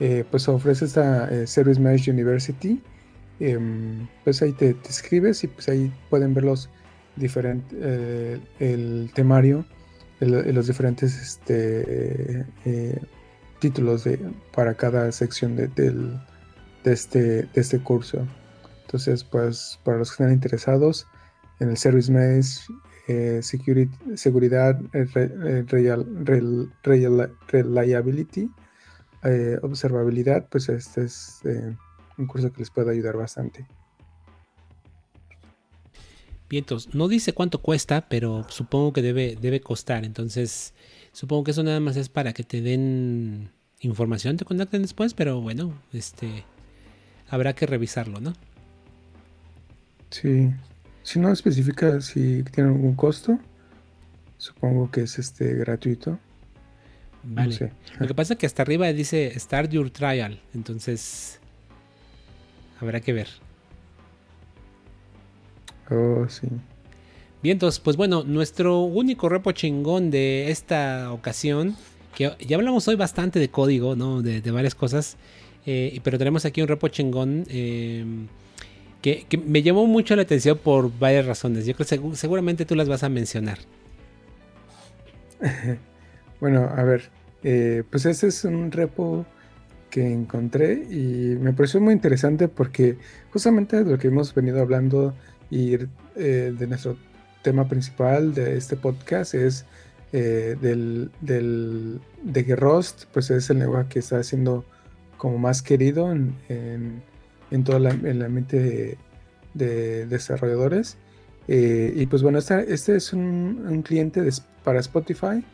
eh, 0.00 0.24
pues 0.30 0.48
ofrece 0.48 0.86
esta 0.86 1.28
eh, 1.30 1.46
Service 1.46 1.80
Mesh 1.80 2.08
University. 2.08 2.80
Em, 3.38 4.06
pues 4.24 4.42
ahí 4.42 4.52
te, 4.52 4.74
te, 4.74 4.88
escribes 4.88 5.44
y 5.44 5.46
pues 5.46 5.68
ahí 5.68 5.92
pueden 6.10 6.34
ver 6.34 6.44
los 6.44 6.68
diferentes, 7.16 7.72
el 8.58 9.10
temario, 9.14 9.64
los 10.20 10.66
diferentes 10.66 11.16
este, 11.18 12.44
títulos 13.60 14.04
de, 14.04 14.18
para 14.54 14.74
cada 14.74 15.12
sección 15.12 15.54
de, 15.54 15.70
este, 16.84 17.20
de 17.20 17.48
este 17.54 17.78
curso. 17.78 18.26
Entonces, 18.82 19.22
pues 19.22 19.78
para 19.84 19.98
los 19.98 20.10
que 20.10 20.14
están 20.14 20.32
interesados 20.32 21.06
en 21.60 21.70
el 21.70 21.76
Service 21.76 22.10
Mesh, 22.10 22.66
eh, 23.10 23.42
security, 23.42 24.16
seguridad, 24.16 24.80
eh, 24.92 25.06
eh, 25.14 25.64
reliability, 27.62 28.50
observabilidad, 29.62 30.48
pues 30.48 30.68
este 30.68 31.04
es 31.04 31.42
un 32.16 32.26
curso 32.26 32.52
que 32.52 32.60
les 32.60 32.70
puede 32.70 32.92
ayudar 32.92 33.16
bastante. 33.16 33.66
Vientos, 36.48 36.94
no 36.94 37.06
dice 37.06 37.32
cuánto 37.32 37.60
cuesta, 37.62 38.08
pero 38.08 38.44
supongo 38.48 38.92
que 38.92 39.02
debe, 39.02 39.36
debe 39.40 39.60
costar. 39.60 40.04
Entonces, 40.04 40.74
Supongo 41.12 41.44
que 41.44 41.50
eso 41.50 41.62
nada 41.62 41.80
más 41.80 41.96
es 41.96 42.08
para 42.08 42.32
que 42.32 42.44
te 42.44 42.60
den 42.60 43.50
información, 43.80 44.36
te 44.36 44.44
contacten 44.44 44.82
después, 44.82 45.14
pero 45.14 45.40
bueno, 45.40 45.74
este 45.92 46.44
habrá 47.28 47.54
que 47.54 47.66
revisarlo, 47.66 48.20
¿no? 48.20 48.32
Sí. 50.10 50.50
Si 51.02 51.18
no 51.18 51.32
especifica 51.32 52.00
si 52.00 52.42
tiene 52.44 52.70
algún 52.70 52.94
costo, 52.94 53.38
supongo 54.36 54.90
que 54.90 55.02
es 55.02 55.18
este 55.18 55.54
gratuito. 55.54 56.18
Vale. 57.22 57.72
Lo 57.98 58.06
que 58.06 58.14
pasa 58.14 58.34
es 58.34 58.38
que 58.38 58.46
hasta 58.46 58.62
arriba 58.62 58.92
dice 58.92 59.38
Start 59.38 59.70
Your 59.70 59.90
Trial, 59.90 60.40
entonces 60.54 61.40
habrá 62.80 63.00
que 63.00 63.12
ver. 63.12 63.28
Oh, 65.90 66.26
sí. 66.28 66.46
Bien, 67.42 67.54
entonces, 67.54 67.80
pues 67.80 67.96
bueno, 67.96 68.22
nuestro 68.22 68.80
único 68.80 69.28
repo 69.28 69.52
chingón 69.52 70.10
de 70.10 70.50
esta 70.50 71.12
ocasión, 71.12 71.76
que 72.14 72.32
ya 72.46 72.56
hablamos 72.56 72.86
hoy 72.88 72.96
bastante 72.96 73.38
de 73.38 73.48
código, 73.48 73.96
¿no? 73.96 74.22
De, 74.22 74.40
varias 74.50 74.74
cosas, 74.74 75.16
eh, 75.66 76.00
pero 76.04 76.18
tenemos 76.18 76.44
aquí 76.44 76.60
un 76.60 76.68
repo 76.68 76.88
chingón 76.88 77.44
eh, 77.48 78.04
que, 79.02 79.26
me 79.46 79.62
llamó 79.62 79.86
mucho 79.86 80.16
la 80.16 80.22
atención 80.22 80.58
por 80.58 80.96
varias 80.98 81.26
razones. 81.26 81.66
Yo 81.66 81.74
creo 81.74 81.86
que 81.86 82.16
seguramente 82.16 82.64
tú 82.64 82.74
las 82.74 82.88
vas 82.88 83.02
a 83.02 83.08
mencionar. 83.08 83.58
bueno, 86.40 86.70
a 86.76 86.82
ver, 86.82 87.10
eh, 87.42 87.82
pues 87.90 88.06
este 88.06 88.28
es 88.28 88.44
un 88.44 88.70
repo 88.70 89.24
que 89.90 90.06
encontré 90.06 90.74
y 90.90 91.36
me 91.40 91.52
pareció 91.52 91.80
muy 91.80 91.94
interesante 91.94 92.46
porque 92.46 92.96
justamente 93.32 93.82
de 93.82 93.90
lo 93.90 93.98
que 93.98 94.08
hemos 94.08 94.34
venido 94.34 94.60
hablando 94.60 95.14
y 95.50 95.78
de 96.14 96.66
nuestro 96.68 96.96
tema 97.42 97.68
principal 97.68 98.34
de 98.34 98.56
este 98.56 98.76
podcast 98.76 99.34
es 99.34 99.64
eh, 100.12 100.56
del, 100.60 101.10
de 101.20 102.44
que 102.44 102.56
pues 103.12 103.30
es 103.30 103.48
el 103.50 103.60
lenguaje 103.60 103.88
que 103.88 103.98
está 104.00 104.22
siendo 104.22 104.64
como 105.16 105.38
más 105.38 105.62
querido 105.62 106.10
en, 106.10 107.02
todo 107.64 107.78
la, 107.78 107.90
el 107.90 108.22
ambiente 108.22 108.98
de, 109.54 110.06
desarrolladores. 110.06 110.96
Eh, 111.48 111.92
y 111.96 112.06
pues 112.06 112.22
bueno, 112.22 112.38
este, 112.38 112.72
este 112.72 112.96
es 112.96 113.12
un, 113.12 113.82
cliente 113.84 114.28
para 114.62 114.80
Spotify 114.80 115.44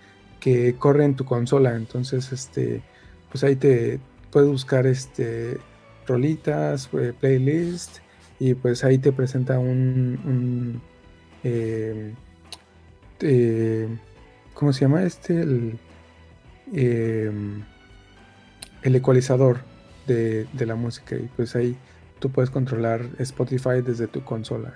que 0.40 0.74
corre 0.74 1.04
en 1.04 1.16
tu 1.16 1.24
consola. 1.24 1.74
Entonces, 1.74 2.32
este, 2.32 2.82
pues 3.30 3.44
ahí 3.44 3.56
te 3.56 3.98
puedes 4.30 4.48
buscar 4.48 4.86
este, 4.86 5.58
rolitas, 6.06 6.90
eh, 6.92 7.12
playlist, 7.18 7.98
y 8.38 8.54
pues 8.54 8.84
ahí 8.84 8.98
te 8.98 9.12
presenta 9.12 9.58
un 9.58 10.80
eh, 11.48 12.12
eh, 13.20 13.88
¿cómo 14.54 14.72
se 14.72 14.80
llama 14.80 15.04
este? 15.04 15.40
El, 15.40 15.78
eh, 16.74 17.30
el 18.82 18.96
ecualizador 18.96 19.60
de, 20.06 20.46
la 20.66 20.74
música 20.74 21.16
y 21.16 21.28
pues 21.36 21.56
ahí 21.56 21.76
tú 22.18 22.30
puedes 22.30 22.50
controlar 22.50 23.08
Spotify 23.18 23.82
desde 23.84 24.06
tu 24.06 24.22
consola. 24.22 24.74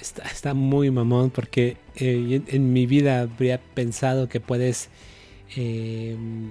está, 0.00 0.54
muy 0.54 0.90
mamón 0.90 1.30
porque 1.30 1.76
eh, 1.96 2.42
en, 2.46 2.72
mi 2.72 2.86
vida 2.86 3.20
habría 3.20 3.58
pensado 3.58 4.28
que 4.28 4.40
puedes 4.40 4.88
em, 5.54 6.50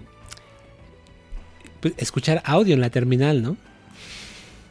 pues, 1.81 1.93
escuchar 1.97 2.41
audio 2.45 2.73
en 2.73 2.81
la 2.81 2.89
terminal, 2.89 3.41
¿no? 3.41 3.57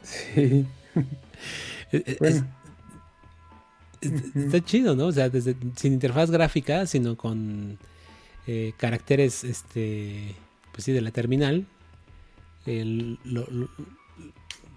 Sí. 0.03 0.67
Está 4.35 4.65
chido, 4.65 4.95
¿no? 4.95 5.07
O 5.07 5.13
sea, 5.13 5.29
desde, 5.29 5.57
sin 5.77 5.95
interfaz 5.95 6.31
gráfica, 6.31 6.87
sino 6.87 7.17
con 7.17 7.79
eh, 8.47 8.73
caracteres, 8.77 9.45
este, 9.45 10.35
pues 10.73 10.85
sí, 10.85 10.93
de 10.93 11.01
la 11.01 11.11
terminal. 11.11 11.67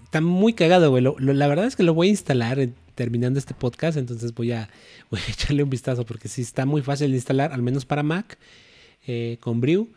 Está 0.04 0.22
muy 0.22 0.54
cagado, 0.54 0.90
güey. 0.90 1.04
la 1.04 1.48
verdad 1.48 1.66
es 1.66 1.76
que 1.76 1.84
lo 1.84 1.94
voy 1.94 2.08
a 2.08 2.12
instalar 2.12 2.70
terminando 2.96 3.38
este 3.40 3.54
podcast, 3.54 3.98
entonces 3.98 4.34
voy 4.34 4.52
a, 4.52 4.70
voy 5.12 5.20
a 5.28 5.32
echarle 5.32 5.64
un 5.64 5.70
vistazo 5.70 6.06
porque 6.06 6.28
sí 6.28 6.42
está 6.42 6.66
muy 6.66 6.82
fácil 6.82 7.12
de 7.12 7.18
instalar, 7.18 7.54
al 7.54 7.62
menos 7.62 7.86
para 7.86 8.04
Mac, 8.04 8.38
eh, 9.06 9.38
con 9.40 9.62
Brew. 9.62 9.90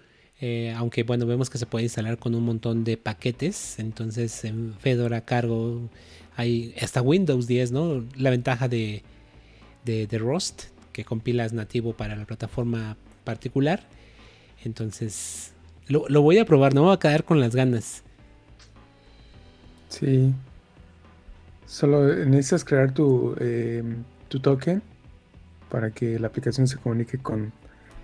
Eh, 0.43 0.72
aunque 0.74 1.03
bueno, 1.03 1.26
vemos 1.26 1.51
que 1.51 1.59
se 1.59 1.66
puede 1.66 1.84
instalar 1.84 2.18
con 2.18 2.34
un 2.34 2.45
montón 2.45 2.84
de 2.84 2.97
paquetes. 2.97 3.78
Entonces 3.78 4.45
en 4.45 4.74
Fedora 4.78 5.24
cargo 5.24 5.91
hay 6.36 6.74
hasta 6.80 7.03
Windows 7.03 7.47
10, 7.47 7.72
¿no? 7.72 8.07
La 8.16 8.30
ventaja 8.30 8.68
de, 8.68 9.03
de, 9.84 10.18
Rust, 10.18 10.64
que 10.93 11.05
compilas 11.05 11.53
nativo 11.53 11.93
para 11.93 12.16
la 12.16 12.24
plataforma 12.24 12.97
particular. 13.24 13.86
Entonces, 14.64 15.53
lo, 15.91 16.22
voy 16.22 16.38
a 16.38 16.45
probar, 16.45 16.74
no 16.74 16.84
voy 16.84 16.95
a 16.95 16.99
caer 16.99 17.24
con 17.24 17.41
las 17.41 17.55
ganas. 17.55 18.03
Sí. 19.88 20.32
Solo 21.66 22.14
necesitas 22.24 22.64
crear 22.64 22.93
tu, 22.93 23.34
em, 23.41 24.05
tu 24.28 24.41
token 24.41 24.82
para 25.68 25.91
que 25.91 26.18
la 26.18 26.28
aplicación 26.28 26.66
se 26.66 26.76
comunique 26.76 27.18
con, 27.18 27.53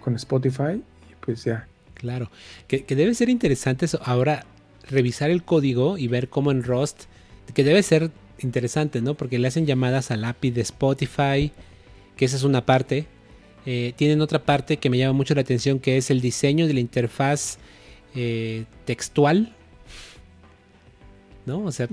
con 0.03 0.14
Spotify 0.16 0.82
y 1.11 1.14
pues 1.20 1.45
ya. 1.45 1.66
Claro, 1.95 2.30
que, 2.68 2.84
que, 2.84 2.95
debe 2.95 3.14
ser 3.14 3.28
interesante 3.28 3.87
eso. 3.87 4.01
ahora 4.05 4.45
revisar 4.89 5.30
el 5.30 5.43
código 5.43 5.99
y 5.99 6.09
ver 6.09 6.28
cómo 6.28 6.51
en 6.51 6.62
Rust, 6.62 7.05
que 7.55 7.64
debe 7.64 7.82
ser 7.82 8.11
interesante, 8.39 9.01
¿no? 9.01 9.14
Porque 9.14 9.39
le 9.39 9.49
hacen 9.49 9.66
llamadas 9.66 10.11
al 10.11 10.24
API 10.24 10.51
de 10.51 10.61
Spotify, 10.61 11.53
que 12.16 12.24
esa 12.24 12.37
es 12.37 12.43
una 12.43 12.66
parte. 12.66 13.07
Eh, 13.64 13.95
tienen 13.97 14.20
otra 14.20 14.45
parte 14.45 14.76
que 14.76 14.91
me 14.91 14.99
llama 14.99 15.14
mucho 15.14 15.34
la 15.34 15.41
atención, 15.41 15.80
que 15.80 15.97
es 15.97 16.11
el 16.11 16.20
diseño 16.20 16.66
de 16.66 16.74
la 16.74 16.80
interfaz 16.80 17.59
eh, 18.17 18.64
textual. 18.87 19.53
¿No? 21.45 21.64
O 21.64 21.71
sea, 21.71 21.87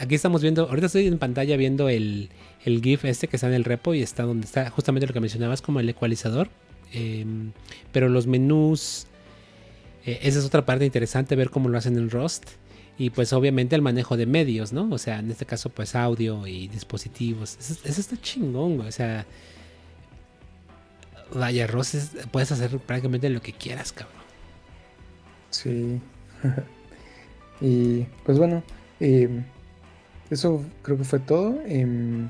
aquí 0.00 0.14
estamos 0.14 0.42
viendo, 0.42 0.68
ahorita 0.68 0.86
estoy 0.86 1.08
en 1.08 1.18
pantalla 1.18 1.56
viendo 1.56 1.88
el, 1.88 2.30
GIF 2.62 3.04
este 3.04 3.26
que 3.26 3.36
está 3.36 3.48
en 3.48 3.54
el 3.54 3.64
repo 3.64 3.94
y 3.94 4.02
está 4.02 4.22
donde 4.22 4.44
está 4.44 4.70
justamente 4.70 5.08
lo 5.08 5.12
que 5.12 5.18
mencionabas 5.18 5.60
como 5.60 5.80
el 5.80 5.88
ecualizador. 5.88 6.50
Em, 6.92 7.50
pero 7.90 8.08
los 8.08 8.28
menús, 8.28 9.06
eh, 10.04 10.20
esa 10.22 10.38
es 10.38 10.44
otra 10.44 10.64
parte 10.64 10.84
interesante, 10.84 11.34
ver 11.34 11.50
cómo 11.50 11.68
lo 11.68 11.78
hacen 11.78 11.96
en 11.96 12.10
Rust. 12.10 12.44
Y 12.98 13.10
pues 13.10 13.32
obviamente 13.32 13.74
el 13.74 13.82
manejo 13.82 14.16
de 14.16 14.26
medios, 14.26 14.72
¿no? 14.72 14.88
O 14.90 14.98
sea, 14.98 15.18
en 15.18 15.30
este 15.30 15.46
caso 15.46 15.68
pues 15.70 15.96
audio 15.96 16.46
y 16.46 16.68
dispositivos. 16.68 17.58
Eso, 17.58 18.00
está 18.00 18.16
chingón, 18.20 18.76
güey. 18.76 18.88
O 18.88 18.92
sea, 18.92 19.26
vaya, 21.34 21.66
Ross, 21.66 21.96
puedes 22.30 22.52
hacer 22.52 22.78
prácticamente 22.78 23.28
lo 23.30 23.42
que 23.42 23.52
quieras, 23.52 23.92
cabrón. 23.92 24.25
Sí. 25.56 26.00
y 27.60 28.06
pues 28.24 28.38
bueno, 28.38 28.62
em, 29.00 29.44
eso 30.30 30.62
creo 30.82 30.98
que 30.98 31.04
fue 31.04 31.18
todo. 31.20 31.58
Em, 31.66 32.28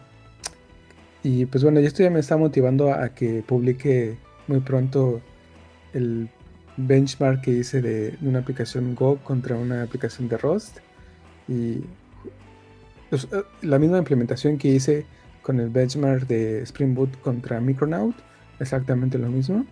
y 1.22 1.46
pues 1.46 1.64
bueno, 1.64 1.80
esto 1.80 2.02
ya 2.02 2.10
me 2.10 2.20
está 2.20 2.36
motivando 2.36 2.92
a 2.92 3.08
que 3.10 3.42
publique 3.42 4.16
muy 4.46 4.60
pronto 4.60 5.20
el 5.92 6.28
benchmark 6.76 7.40
que 7.40 7.50
hice 7.52 7.82
de 7.82 8.16
una 8.22 8.40
aplicación 8.40 8.94
Go 8.94 9.18
contra 9.24 9.56
una 9.56 9.82
aplicación 9.82 10.28
de 10.28 10.38
Rust. 10.38 10.78
Y 11.48 11.80
pues, 13.10 13.24
eh, 13.32 13.42
la 13.62 13.78
misma 13.78 13.98
implementación 13.98 14.58
que 14.58 14.68
hice 14.68 15.04
con 15.42 15.58
el 15.58 15.70
benchmark 15.70 16.26
de 16.28 16.62
Spring 16.62 16.94
Boot 16.94 17.20
contra 17.20 17.60
Micronaut, 17.60 18.14
exactamente 18.60 19.18
lo 19.18 19.28
mismo. 19.28 19.66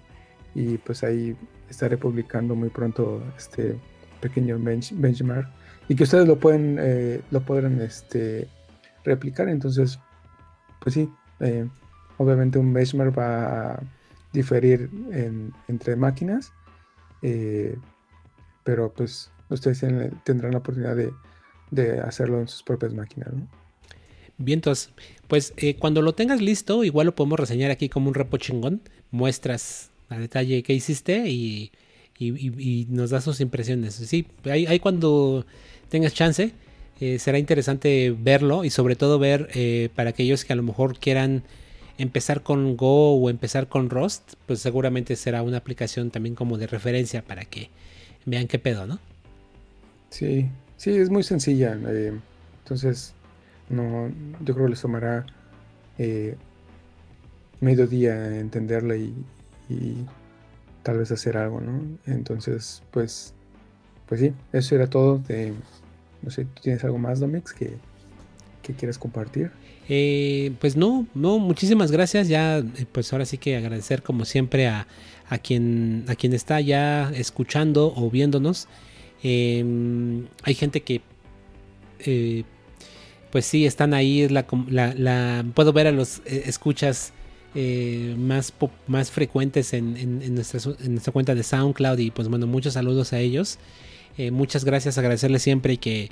Y 0.56 0.78
pues 0.78 1.04
ahí 1.04 1.36
estaré 1.68 1.96
publicando 1.96 2.54
muy 2.54 2.68
pronto 2.68 3.22
este 3.36 3.78
pequeño 4.20 4.58
benchmark 4.58 5.48
y 5.88 5.94
que 5.94 6.04
ustedes 6.04 6.26
lo 6.26 6.38
pueden 6.38 6.78
eh, 6.80 7.20
lo 7.30 7.40
podrán 7.40 7.80
este 7.80 8.48
replicar 9.04 9.48
entonces 9.48 9.98
pues 10.80 10.94
sí 10.94 11.10
eh, 11.40 11.68
obviamente 12.18 12.58
un 12.58 12.72
benchmark 12.72 13.16
va 13.16 13.72
a 13.72 13.82
diferir 14.32 14.90
entre 15.68 15.96
máquinas 15.96 16.52
eh, 17.22 17.76
pero 18.64 18.92
pues 18.92 19.30
ustedes 19.50 19.84
tendrán 20.24 20.52
la 20.52 20.58
oportunidad 20.58 20.96
de, 20.96 22.00
hacerlo 22.00 22.40
en 22.40 22.48
sus 22.48 22.62
propias 22.62 22.94
máquinas. 22.94 23.32
¿no? 23.32 23.48
Bien, 24.38 24.58
entonces, 24.58 24.90
pues 25.28 25.54
cuando 25.78 26.02
lo 26.02 26.14
tengas 26.14 26.40
listo, 26.40 26.84
igual 26.84 27.06
lo 27.06 27.14
podemos 27.14 27.38
reseñar 27.38 27.70
aquí 27.70 27.88
como 27.88 28.08
un 28.08 28.14
repo 28.14 28.36
chingón. 28.36 28.80
Muestras 29.10 29.90
detalle 30.18 30.62
qué 30.62 30.74
hiciste 30.74 31.28
y, 31.28 31.72
nos 32.88 33.10
das 33.10 33.24
sus 33.24 33.40
impresiones. 33.40 33.94
Sí, 33.94 34.26
ahí, 34.44 34.78
cuando 34.78 35.44
tengas 35.88 36.14
chance, 36.14 36.52
eh, 37.00 37.18
será 37.18 37.38
interesante 37.38 38.14
verlo 38.16 38.64
y 38.64 38.70
sobre 38.70 38.96
todo 38.96 39.18
ver 39.18 39.50
para 39.94 40.10
aquellos 40.10 40.44
que 40.44 40.52
a 40.52 40.56
lo 40.56 40.62
mejor 40.62 40.98
quieran 40.98 41.42
empezar 41.98 42.42
con 42.42 42.76
Go 42.76 43.14
o 43.14 43.30
empezar 43.30 43.68
con 43.68 43.90
Rust, 43.90 44.34
pues 44.46 44.60
seguramente 44.60 45.16
será 45.16 45.42
una 45.42 45.58
aplicación 45.58 46.10
también 46.10 46.34
como 46.34 46.58
de 46.58 46.66
referencia 46.66 47.22
para 47.22 47.44
que 47.44 47.70
vean 48.26 48.48
qué 48.48 48.58
pedo, 48.58 48.86
¿no? 48.86 48.98
Sí, 50.10 50.48
sí, 50.76 50.90
es 50.90 51.10
muy 51.10 51.22
sencilla. 51.22 51.78
Eh, 51.88 52.12
entonces, 52.62 53.14
no, 53.68 54.08
yo 54.40 54.54
creo 54.54 54.66
que 54.66 54.70
les 54.70 54.80
tomará 54.80 55.26
eh, 55.98 56.36
medio 57.60 57.86
día 57.86 58.38
entenderla 58.38 58.96
y, 58.96 59.14
tal 60.82 60.98
vez 60.98 61.10
hacer 61.10 61.36
algo, 61.36 61.60
¿no? 61.60 61.80
Entonces, 62.06 62.82
pues, 62.90 63.34
pues 64.06 64.20
sí, 64.20 64.32
eso 64.52 64.74
era 64.74 64.88
todo. 64.88 65.22
no 66.22 66.30
sé, 66.30 66.44
¿tú 66.44 66.62
tienes 66.62 66.84
algo 66.84 66.98
más, 66.98 67.20
Domix, 67.20 67.52
que, 67.52 67.76
que 68.62 68.74
quieras 68.74 68.98
compartir? 68.98 69.50
Eh, 69.88 70.52
pues 70.60 70.76
no, 70.76 71.06
no, 71.14 71.38
muchísimas 71.38 71.90
gracias. 71.90 72.28
Ya, 72.28 72.58
eh, 72.58 72.86
pues 72.90 73.12
ahora 73.12 73.26
sí 73.26 73.38
que 73.38 73.56
agradecer 73.56 74.02
como 74.02 74.24
siempre 74.24 74.66
a, 74.66 74.86
a 75.28 75.38
quien, 75.38 76.04
a 76.08 76.14
quien 76.14 76.32
está 76.32 76.60
ya 76.60 77.10
escuchando 77.14 77.92
o 77.94 78.10
viéndonos. 78.10 78.68
Em, 79.22 80.26
hay 80.42 80.54
gente 80.54 80.82
que, 80.82 81.02
eh, 82.00 82.44
pues 83.30 83.46
sí, 83.46 83.66
están 83.66 83.94
ahí. 83.94 84.28
La, 84.28 84.46
la, 84.68 85.44
puedo 85.54 85.72
ver 85.72 85.86
a 85.86 85.92
los 85.92 86.22
escuchas 86.26 87.12
más, 87.54 88.52
más 88.86 89.10
frecuentes 89.10 89.72
en, 89.74 89.96
en, 89.96 90.34
nuestra, 90.34 90.60
en, 90.80 90.92
nuestra, 90.92 91.12
cuenta 91.12 91.34
de 91.34 91.42
SoundCloud. 91.42 91.98
Y 91.98 92.10
pues 92.10 92.28
bueno, 92.28 92.46
muchos 92.46 92.74
saludos 92.74 93.12
a 93.12 93.20
ellos. 93.20 93.58
muchas 94.32 94.64
gracias, 94.64 94.98
agradecerles 94.98 95.42
siempre 95.42 95.76
que 95.76 96.10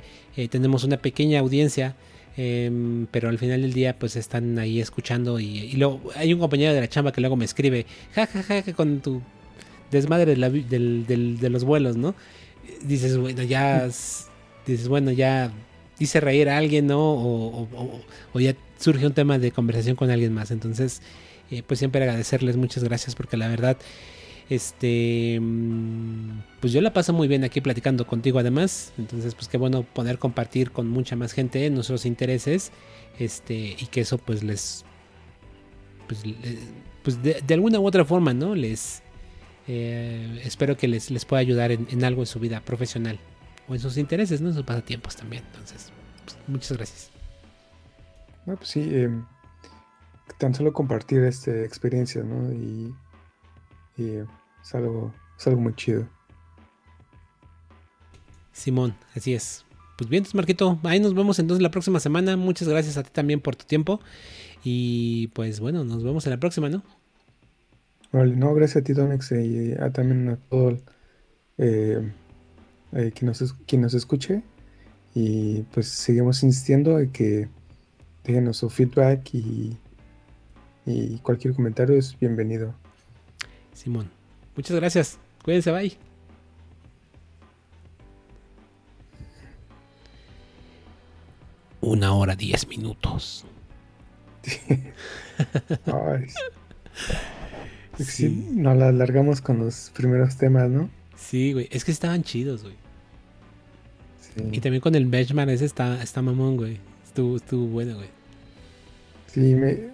tenemos 0.49 0.83
una 0.83 0.97
pequeña 0.97 1.39
audiencia. 1.39 1.95
Em, 2.35 3.05
pero 3.11 3.29
al 3.29 3.37
final 3.37 3.61
del 3.61 3.73
día 3.73 3.99
pues 3.99 4.15
están 4.15 4.57
ahí 4.57 4.79
escuchando 4.81 5.39
y, 5.39 5.73
luego 5.73 6.01
hay 6.15 6.33
un 6.33 6.39
compañero 6.39 6.73
de 6.73 6.81
la 6.81 6.87
chamba 6.89 7.11
que 7.11 7.21
luego 7.21 7.35
me 7.35 7.45
escribe, 7.45 7.85
jajaja, 8.15 8.63
ja, 8.63 8.73
con 8.73 9.01
tu 9.01 9.21
desmadre 9.91 10.35
de, 10.35 11.49
los 11.49 11.63
vuelos, 11.63 11.95
¿no? 11.95 12.15
Dices, 12.83 13.17
bueno, 13.17 13.43
ya, 13.43 13.85
dices, 14.65 14.87
bueno, 14.87 15.11
ya 15.11 15.51
hice 15.99 16.19
reír 16.19 16.49
a 16.49 16.57
alguien, 16.57 16.87
¿no? 16.87 16.99
O, 16.99 18.39
ya 18.39 18.55
surge 18.79 19.05
un 19.05 19.13
tema 19.13 19.37
de 19.37 19.51
conversación 19.51 19.95
con 19.95 20.09
alguien 20.09 20.33
más. 20.33 20.49
Entonces, 20.49 21.01
eh, 21.57 21.63
pues 21.65 21.79
siempre 21.79 22.01
agradecerles, 22.01 22.57
muchas 22.57 22.83
gracias 22.83 23.15
porque 23.15 23.37
la 23.37 23.47
verdad 23.47 23.77
este, 24.49 25.39
mm, 25.41 26.41
pues 26.59 26.73
yo 26.73 26.81
la 26.81 26.93
paso 26.93 27.13
muy 27.13 27.27
bien 27.27 27.43
aquí 27.43 27.61
platicando 27.61 28.05
contigo 28.05 28.39
además. 28.39 28.93
Entonces, 28.97 29.35
pues 29.35 29.47
qué 29.47 29.57
bueno 29.57 29.83
poder 29.83 30.19
compartir 30.19 30.71
con 30.71 30.87
mucha 30.87 31.15
más 31.15 31.33
gente 31.33 31.69
nuestros 31.69 32.05
intereses. 32.05 32.71
Este, 33.19 33.55
y 33.55 33.87
que 33.91 34.01
eso 34.01 34.17
pues 34.17 34.43
les, 34.43 34.85
pues, 36.07 36.23
pues 37.03 37.21
de, 37.21 37.53
alguna 37.53 37.79
u 37.79 37.85
otra 37.85 38.05
forma, 38.05 38.33
¿no? 38.33 38.55
Les, 38.55 39.03
eh, 39.67 40.41
espero 40.43 40.77
que 40.77 40.87
les, 40.87 41.11
les 41.11 41.25
pueda 41.25 41.39
ayudar 41.39 41.71
en, 41.71 42.03
algo 42.03 42.23
en 42.23 42.25
su 42.25 42.39
vida 42.39 42.61
profesional 42.61 43.19
o 43.67 43.75
en 43.75 43.79
sus 43.79 43.97
intereses, 43.97 44.41
¿no? 44.41 44.49
En 44.49 44.55
sus 44.55 44.63
pasatiempos 44.63 45.15
también. 45.15 45.43
Entonces, 45.51 45.91
pues, 46.25 46.37
muchas 46.47 46.77
gracias. 46.77 47.11
No, 48.45 48.55
pues 48.57 48.69
sí, 48.69 48.81
em, 48.81 49.25
tan 50.37 50.53
solo 50.53 50.73
compartir 50.73 51.23
esta 51.23 51.51
experiencia, 51.63 52.23
¿no? 52.23 52.51
Y 52.51 52.93
y 53.97 54.15
es 54.61 54.75
algo, 54.75 55.13
es 55.37 55.47
algo 55.47 55.61
muy 55.61 55.75
chido. 55.75 56.07
Simón, 58.51 58.95
así 59.15 59.33
es. 59.33 59.65
Pues 59.97 60.09
bien, 60.09 60.21
entonces 60.21 60.35
Marquito, 60.35 60.79
ahí 60.83 60.99
nos 60.99 61.13
vemos 61.13 61.39
entonces 61.39 61.61
la 61.61 61.71
próxima 61.71 61.99
semana. 61.99 62.35
Muchas 62.37 62.67
gracias 62.67 62.97
a 62.97 63.03
ti 63.03 63.09
también 63.11 63.39
por 63.39 63.55
tu 63.55 63.65
tiempo. 63.65 63.99
Y 64.63 65.27
pues 65.29 65.59
bueno, 65.59 65.83
nos 65.83 66.03
vemos 66.03 66.25
en 66.25 66.31
la 66.31 66.39
próxima, 66.39 66.69
¿no? 66.69 66.83
Vale, 68.11 68.35
no, 68.35 68.53
gracias 68.53 68.77
a 68.77 68.83
ti, 68.83 68.93
Donex, 68.93 69.31
y 69.31 69.73
a, 69.73 69.91
también 69.91 70.29
a 70.29 70.37
todo 70.37 70.77
eh, 71.57 72.11
eh, 72.93 73.11
quien, 73.15 73.27
nos, 73.27 73.53
quien 73.65 73.81
nos 73.81 73.93
escuche. 73.93 74.43
Y 75.15 75.61
pues 75.73 75.87
seguimos 75.87 76.41
insistiendo 76.43 76.99
en 76.99 77.11
que 77.11 77.49
déjenos 78.23 78.57
su 78.57 78.69
feedback 78.69 79.33
y, 79.33 79.77
y 80.85 81.17
cualquier 81.19 81.53
comentario 81.53 81.97
es 81.97 82.17
bienvenido. 82.19 82.73
Simón, 83.73 84.09
muchas 84.55 84.75
gracias. 84.75 85.17
Cuídense, 85.43 85.71
bye. 85.71 85.97
Una 91.81 92.13
hora 92.13 92.35
diez 92.35 92.67
minutos. 92.67 93.45
Ay, 95.85 96.27
sí. 97.99 98.47
nos 98.51 98.77
la 98.77 98.89
alargamos 98.89 99.41
con 99.41 99.59
los 99.59 99.91
primeros 99.93 100.37
temas, 100.37 100.69
¿no? 100.69 100.89
Sí, 101.15 101.53
güey. 101.53 101.67
Es 101.71 101.83
que 101.83 101.91
estaban 101.91 102.23
chidos, 102.23 102.63
güey. 102.63 102.75
Y 104.51 104.61
también 104.61 104.81
con 104.81 104.95
el 104.95 105.05
benchmark 105.05 105.49
ese 105.51 105.65
está, 105.65 106.01
está 106.01 106.21
mamón, 106.21 106.57
güey. 106.57 106.79
Estuvo, 107.05 107.37
estuvo 107.37 107.67
bueno, 107.67 107.95
güey. 107.95 108.09
Sí, 109.27 109.53
me, 109.53 109.91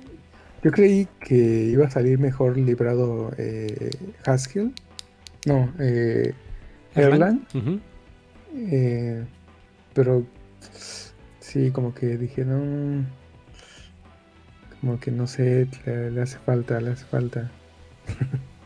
yo 0.63 0.71
creí 0.71 1.07
que 1.19 1.35
iba 1.35 1.85
a 1.85 1.89
salir 1.89 2.19
mejor 2.19 2.57
librado 2.57 3.31
eh, 3.37 3.91
Haskell. 4.25 4.73
No, 5.45 5.71
eh, 5.79 6.33
Erlang. 6.95 7.41
eh, 8.55 9.23
pero 9.93 10.25
sí, 11.39 11.71
como 11.71 11.93
que 11.93 12.17
dije, 12.17 12.43
no. 12.45 13.05
Como 14.81 14.99
que 14.99 15.11
no 15.11 15.27
sé, 15.27 15.67
le, 15.85 16.11
le 16.11 16.21
hace 16.21 16.37
falta, 16.39 16.79
le 16.81 16.91
hace 16.91 17.05
falta. 17.05 17.51